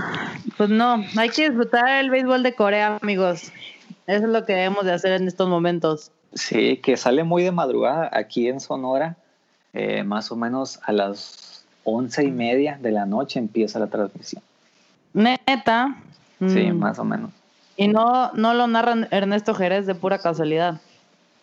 pues 0.57 0.69
no, 0.69 1.03
hay 1.17 1.29
que 1.29 1.49
disfrutar 1.49 2.03
el 2.03 2.09
béisbol 2.09 2.43
de 2.43 2.53
Corea, 2.53 2.97
amigos. 3.01 3.51
Eso 4.07 4.25
es 4.25 4.29
lo 4.29 4.45
que 4.45 4.53
debemos 4.53 4.85
de 4.85 4.93
hacer 4.93 5.13
en 5.13 5.27
estos 5.27 5.47
momentos. 5.47 6.11
Sí, 6.33 6.77
que 6.77 6.97
sale 6.97 7.23
muy 7.23 7.43
de 7.43 7.51
madrugada 7.51 8.09
aquí 8.11 8.47
en 8.47 8.59
Sonora, 8.59 9.17
eh, 9.73 10.03
más 10.03 10.31
o 10.31 10.35
menos 10.35 10.79
a 10.83 10.91
las 10.91 11.65
once 11.83 12.23
y 12.23 12.31
media 12.31 12.77
de 12.81 12.91
la 12.91 13.05
noche 13.05 13.39
empieza 13.39 13.79
la 13.79 13.87
transmisión. 13.87 14.43
Neta. 15.13 15.95
Sí, 16.39 16.71
mm. 16.71 16.77
más 16.77 16.99
o 16.99 17.03
menos. 17.03 17.31
Y 17.75 17.87
no, 17.87 18.31
no 18.33 18.53
lo 18.53 18.67
narran 18.67 19.07
Ernesto 19.11 19.53
Jerez 19.53 19.85
de 19.85 19.95
pura 19.95 20.19
casualidad. 20.19 20.79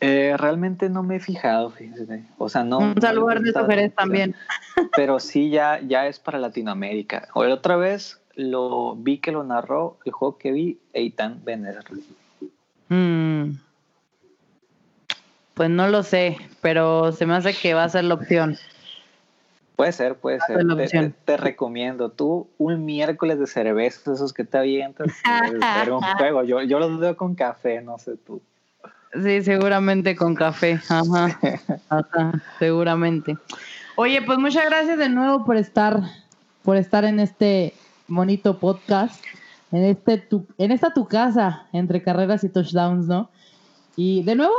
Eh, 0.01 0.37
realmente 0.37 0.89
no 0.89 1.03
me 1.03 1.17
he 1.17 1.21
fijado, 1.21 1.71
fíjese. 1.71 2.25
O 2.39 2.49
sea, 2.49 2.63
no. 2.63 2.79
Un 2.79 3.01
saludo 3.01 3.31
a 3.31 3.67
Jerez 3.67 3.95
también. 3.95 4.35
Pero 4.97 5.19
sí, 5.19 5.51
ya, 5.51 5.81
ya 5.81 6.07
es 6.07 6.21
para 6.21 6.39
Latinoamérica. 6.39 7.29
Hoy 7.35 7.51
otra 7.51 7.77
vez 7.77 8.21
lo 8.35 8.95
vi 8.95 9.19
que 9.19 9.33
lo 9.33 9.43
narró 9.43 9.99
el 10.05 10.13
juego 10.13 10.39
que 10.39 10.53
vi, 10.53 10.79
Eitan 10.93 11.45
Bener. 11.45 11.85
Mm. 12.89 13.59
Pues 15.55 15.71
no 15.71 15.89
lo 15.89 16.05
sé, 16.05 16.37
pero 16.63 17.11
se 17.11 17.27
me 17.27 17.35
hace 17.35 17.53
que 17.53 17.75
va 17.75 17.83
a 17.83 17.89
ser 17.89 18.05
la 18.05 18.15
opción. 18.15 18.57
Puede 19.75 19.91
ser, 19.91 20.15
puede 20.15 20.39
ser. 20.41 21.13
Te, 21.25 21.37
recomiendo. 21.37 22.11
Tú, 22.11 22.49
un 22.59 22.85
miércoles 22.85 23.41
de 23.41 23.49
cerveza, 23.49 24.13
esos 24.13 24.33
que 24.33 24.45
te 24.45 24.57
avientas, 24.57 25.09
un 25.91 26.01
juego. 26.17 26.45
Yo, 26.45 26.63
yo 26.63 26.79
los 26.79 27.01
veo 27.01 27.17
con 27.17 27.35
café, 27.35 27.81
no 27.81 27.99
sé 27.99 28.17
tú. 28.17 28.41
Sí, 29.13 29.43
seguramente 29.43 30.15
con 30.17 30.35
café. 30.35 30.81
Ajá. 30.89 31.39
Ajá, 31.89 32.43
seguramente. 32.59 33.37
Oye, 33.97 34.23
pues 34.23 34.39
muchas 34.39 34.67
gracias 34.67 34.99
de 34.99 35.09
nuevo 35.09 35.45
por 35.45 35.57
estar, 35.57 36.01
por 36.63 36.77
estar 36.77 37.05
en 37.05 37.19
este 37.19 37.73
bonito 38.07 38.59
podcast, 38.59 39.25
en 39.73 39.85
este 39.85 40.19
tu, 40.19 40.47
en 40.59 40.73
esta 40.73 40.93
tu 40.93 41.07
casa 41.07 41.67
entre 41.73 42.03
carreras 42.03 42.45
y 42.45 42.49
touchdowns, 42.49 43.07
¿no? 43.07 43.31
Y 43.97 44.23
de 44.23 44.37
nuevo, 44.37 44.55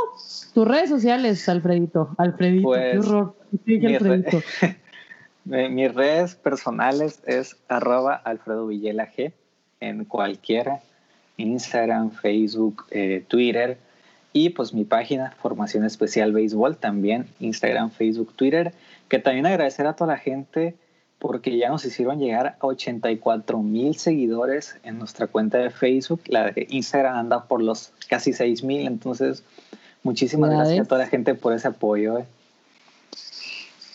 tus 0.54 0.68
redes 0.68 0.89
sociales, 0.89 1.47
Alfredito. 1.47 2.10
Alfredito, 2.18 2.72
qué 2.72 2.91
pues, 2.93 3.08
horror. 3.08 3.36
Sí, 3.66 3.86
Alfredito. 3.86 4.41
mis 5.45 5.93
redes 5.93 6.36
personales 6.36 7.22
es 7.26 7.56
arroba 7.70 8.16
Alfredo 8.16 8.68
Villela 8.68 9.10
G 9.12 9.32
en 9.80 10.04
cualquiera, 10.06 10.82
Instagram, 11.38 12.12
Facebook, 12.12 12.86
eh, 12.91 13.24
Twitter 13.28 13.78
y 14.34 14.50
pues 14.50 14.74
mi 14.74 14.86
página 14.86 15.34
Formación 15.42 15.86
Especial 15.86 16.32
Béisbol 16.32 16.78
también, 16.78 17.28
Instagram, 17.40 17.92
Facebook, 17.92 18.34
Twitter, 18.36 18.74
que 19.08 19.20
también 19.20 19.46
agradecer 19.46 19.88
a 19.88 19.96
toda 19.96 20.14
la 20.14 20.20
gente 20.20 20.76
porque 21.18 21.58
ya 21.58 21.70
nos 21.70 21.84
hicieron 21.84 22.20
llegar 22.20 22.58
a 22.60 22.66
84 22.66 23.62
mil 23.62 23.96
seguidores 23.96 24.78
en 24.84 25.00
nuestra 25.00 25.28
cuenta 25.28 25.58
de 25.58 25.70
Facebook, 25.70 26.22
la 26.28 26.52
de 26.52 26.68
Instagram 26.70 27.18
anda 27.18 27.44
por 27.44 27.62
los 27.62 27.92
casi 28.08 28.32
6 28.32 28.64
mil, 28.64 28.88
entonces 28.88 29.44
muchísimas 30.04 30.50
gracias 30.50 30.86
a 30.86 30.88
toda 30.88 31.02
la 31.02 31.08
gente 31.08 31.36
por 31.36 31.54
ese 31.54 31.68
apoyo. 31.68 32.20
Eh. 32.20 32.26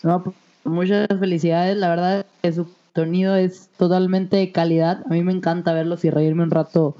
No, 0.03 0.23
pues, 0.23 0.35
Muchas 0.65 1.07
felicidades, 1.19 1.77
la 1.77 1.89
verdad 1.89 2.25
su 2.51 2.67
sonido 2.95 3.35
es 3.35 3.69
totalmente 3.77 4.37
de 4.37 4.51
calidad. 4.51 5.03
A 5.05 5.09
mí 5.09 5.23
me 5.23 5.33
encanta 5.33 5.73
verlos 5.73 6.05
y 6.05 6.09
reírme 6.09 6.43
un 6.43 6.51
rato 6.51 6.95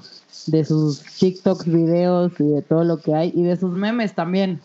de 0.46 0.64
sus 0.64 1.02
TikToks, 1.02 1.66
videos 1.66 2.32
y 2.38 2.44
de 2.44 2.62
todo 2.62 2.84
lo 2.84 2.98
que 2.98 3.14
hay 3.14 3.32
y 3.34 3.42
de 3.42 3.56
sus 3.56 3.72
memes 3.72 4.14
también. 4.14 4.60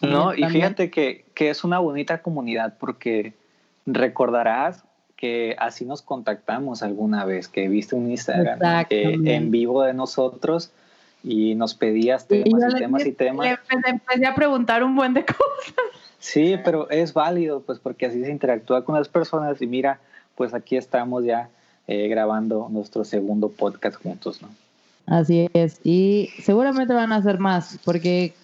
No, 0.00 0.34
y 0.34 0.42
fíjate 0.44 0.90
que, 0.90 1.24
que 1.34 1.50
es 1.50 1.62
una 1.62 1.78
bonita 1.78 2.22
comunidad 2.22 2.74
porque 2.78 3.34
recordarás 3.86 4.84
que 5.16 5.54
así 5.60 5.84
nos 5.84 6.02
contactamos 6.02 6.82
alguna 6.82 7.24
vez, 7.24 7.46
que 7.46 7.68
viste 7.68 7.94
un 7.94 8.10
Instagram 8.10 8.86
en 8.90 9.52
vivo 9.52 9.84
de 9.84 9.94
nosotros 9.94 10.72
y 11.22 11.54
nos 11.54 11.74
pedías 11.74 12.26
temas 12.26 12.74
y, 12.74 12.78
temas 12.78 13.06
y 13.06 13.12
temas. 13.12 13.46
Le 13.46 13.90
empecé 13.90 14.26
a 14.26 14.34
preguntar 14.34 14.82
un 14.82 14.96
buen 14.96 15.14
de 15.14 15.24
cosas. 15.24 15.74
Sí, 16.18 16.56
pero 16.64 16.90
es 16.90 17.14
válido, 17.14 17.62
pues 17.62 17.78
porque 17.78 18.06
así 18.06 18.24
se 18.24 18.30
interactúa 18.32 18.84
con 18.84 18.96
las 18.96 19.08
personas 19.08 19.62
y 19.62 19.68
mira, 19.68 20.00
pues 20.34 20.54
aquí 20.54 20.76
estamos 20.76 21.24
ya 21.24 21.48
eh, 21.86 22.08
grabando 22.08 22.68
nuestro 22.70 23.04
segundo 23.04 23.48
podcast 23.48 23.96
juntos, 23.96 24.42
¿no? 24.42 24.48
Así 25.06 25.48
es, 25.52 25.80
y 25.82 26.30
seguramente 26.42 26.94
van 26.94 27.12
a 27.12 27.16
hacer 27.16 27.38
más, 27.38 27.78
porque 27.84 28.34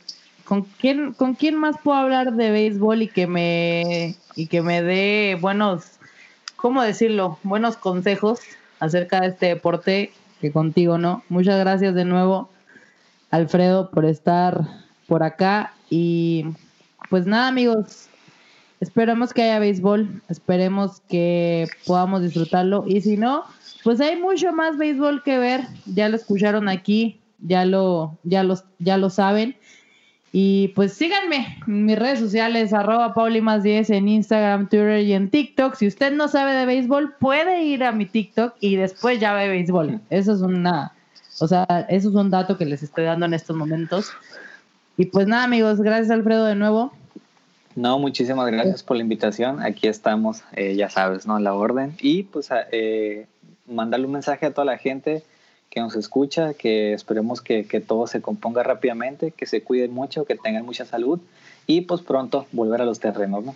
¿con 0.44 0.62
quién, 0.62 1.12
con 1.12 1.34
quién 1.34 1.56
más 1.56 1.76
puedo 1.82 1.98
hablar 1.98 2.32
de 2.32 2.50
béisbol 2.50 3.02
y 3.02 3.08
que 3.08 3.26
me, 3.26 4.16
y 4.34 4.48
que 4.48 4.60
me 4.60 4.82
dé 4.82 5.38
buenos, 5.40 5.84
¿cómo 6.56 6.82
decirlo? 6.82 7.38
Buenos 7.44 7.76
consejos 7.76 8.40
acerca 8.80 9.20
de 9.20 9.28
este 9.28 9.46
deporte 9.46 10.12
que 10.40 10.52
contigo, 10.52 10.98
¿no? 10.98 11.22
Muchas 11.28 11.58
gracias 11.60 11.94
de 11.94 12.04
nuevo, 12.04 12.48
Alfredo, 13.30 13.90
por 13.90 14.04
estar 14.04 14.62
por 15.06 15.22
acá 15.22 15.74
y 15.90 16.44
pues 17.08 17.26
nada, 17.26 17.48
amigos. 17.48 18.08
Esperamos 18.80 19.32
que 19.32 19.42
haya 19.42 19.58
béisbol. 19.58 20.22
Esperemos 20.28 21.00
que 21.08 21.66
podamos 21.86 22.22
disfrutarlo. 22.22 22.84
Y 22.86 23.00
si 23.00 23.16
no, 23.16 23.44
pues 23.84 24.00
hay 24.00 24.16
mucho 24.20 24.52
más 24.52 24.76
béisbol 24.76 25.22
que 25.22 25.38
ver. 25.38 25.62
Ya 25.86 26.08
lo 26.08 26.16
escucharon 26.16 26.68
aquí. 26.68 27.20
Ya 27.40 27.64
lo, 27.64 28.18
ya 28.24 28.42
los, 28.42 28.64
ya 28.78 28.96
lo 28.96 29.10
saben. 29.10 29.56
Y 30.30 30.68
pues 30.68 30.92
síganme 30.92 31.58
en 31.66 31.86
mis 31.86 31.98
redes 31.98 32.18
sociales, 32.18 32.74
arroba 32.74 33.14
Pauli 33.14 33.40
más 33.40 33.62
10 33.62 33.88
en 33.90 34.08
Instagram, 34.08 34.68
Twitter 34.68 35.00
y 35.00 35.12
en 35.14 35.30
TikTok. 35.30 35.74
Si 35.74 35.86
usted 35.86 36.12
no 36.12 36.28
sabe 36.28 36.52
de 36.54 36.66
béisbol, 36.66 37.14
puede 37.18 37.64
ir 37.64 37.82
a 37.82 37.92
mi 37.92 38.04
TikTok 38.04 38.54
y 38.60 38.76
después 38.76 39.20
ya 39.20 39.32
ve 39.32 39.48
béisbol. 39.48 40.00
Eso 40.10 40.34
es 40.34 40.40
una, 40.42 40.92
o 41.40 41.48
sea, 41.48 41.64
eso 41.88 42.10
es 42.10 42.14
un 42.14 42.30
dato 42.30 42.58
que 42.58 42.66
les 42.66 42.82
estoy 42.82 43.04
dando 43.04 43.24
en 43.24 43.34
estos 43.34 43.56
momentos. 43.56 44.10
Y 44.98 45.06
pues 45.06 45.26
nada, 45.26 45.44
amigos, 45.44 45.80
gracias 45.80 46.10
Alfredo 46.10 46.44
de 46.44 46.56
nuevo. 46.56 46.92
No, 47.78 48.00
muchísimas 48.00 48.50
gracias 48.50 48.82
por 48.82 48.96
la 48.96 49.04
invitación. 49.04 49.62
Aquí 49.62 49.86
estamos, 49.86 50.42
eh, 50.56 50.74
ya 50.74 50.90
sabes, 50.90 51.28
¿no? 51.28 51.38
La 51.38 51.54
orden. 51.54 51.94
Y 52.00 52.24
pues 52.24 52.48
eh, 52.72 53.28
mandarle 53.68 54.06
un 54.06 54.12
mensaje 54.14 54.46
a 54.46 54.50
toda 54.52 54.64
la 54.64 54.78
gente 54.78 55.22
que 55.70 55.78
nos 55.78 55.94
escucha, 55.94 56.54
que 56.54 56.92
esperemos 56.92 57.40
que, 57.40 57.68
que, 57.68 57.80
todo 57.80 58.08
se 58.08 58.20
componga 58.20 58.64
rápidamente, 58.64 59.30
que 59.30 59.46
se 59.46 59.62
cuiden 59.62 59.94
mucho, 59.94 60.24
que 60.24 60.34
tengan 60.34 60.66
mucha 60.66 60.86
salud 60.86 61.20
y 61.68 61.82
pues 61.82 62.00
pronto 62.00 62.46
volver 62.50 62.82
a 62.82 62.84
los 62.84 62.98
terrenos, 62.98 63.44
¿no? 63.44 63.54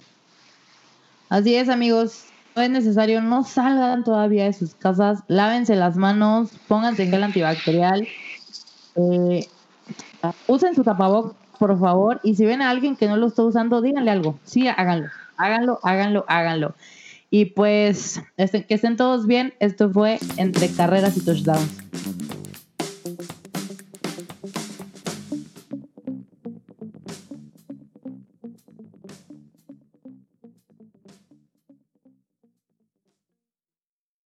Así 1.29 1.57
es, 1.57 1.69
amigos. 1.69 2.27
No 2.55 2.63
es 2.63 2.71
necesario, 2.71 3.23
no 3.23 3.43
salgan 3.43 4.05
todavía 4.05 4.45
de 4.45 4.53
sus 4.53 4.77
casas, 4.77 5.25
lávense 5.27 5.75
las 5.75 5.97
manos, 5.97 6.51
pónganse 6.69 7.09
gel 7.09 7.25
antibacterial. 7.25 8.07
Eh, 8.95 9.49
usen 10.47 10.77
su 10.77 10.85
tapabocas, 10.85 11.42
por 11.63 11.79
favor. 11.79 12.19
Y 12.25 12.35
si 12.35 12.45
ven 12.45 12.61
a 12.61 12.71
alguien 12.71 12.97
que 12.97 13.07
no 13.07 13.17
lo 13.17 13.29
está 13.29 13.45
usando, 13.45 13.81
díganle 13.81 14.11
algo. 14.11 14.37
Sí, 14.43 14.67
háganlo. 14.67 15.11
Háganlo, 15.37 15.79
háganlo, 15.85 16.25
háganlo. 16.27 16.75
Y 17.31 17.45
pues, 17.45 18.21
este, 18.37 18.65
que 18.65 18.75
estén 18.75 18.97
todos 18.97 19.29
bien. 19.29 19.55
Esto 19.61 19.89
fue 19.89 20.19
Entre 20.39 20.69
Carreras 20.69 21.17
y 21.17 21.25
Touchdowns. 21.25 21.79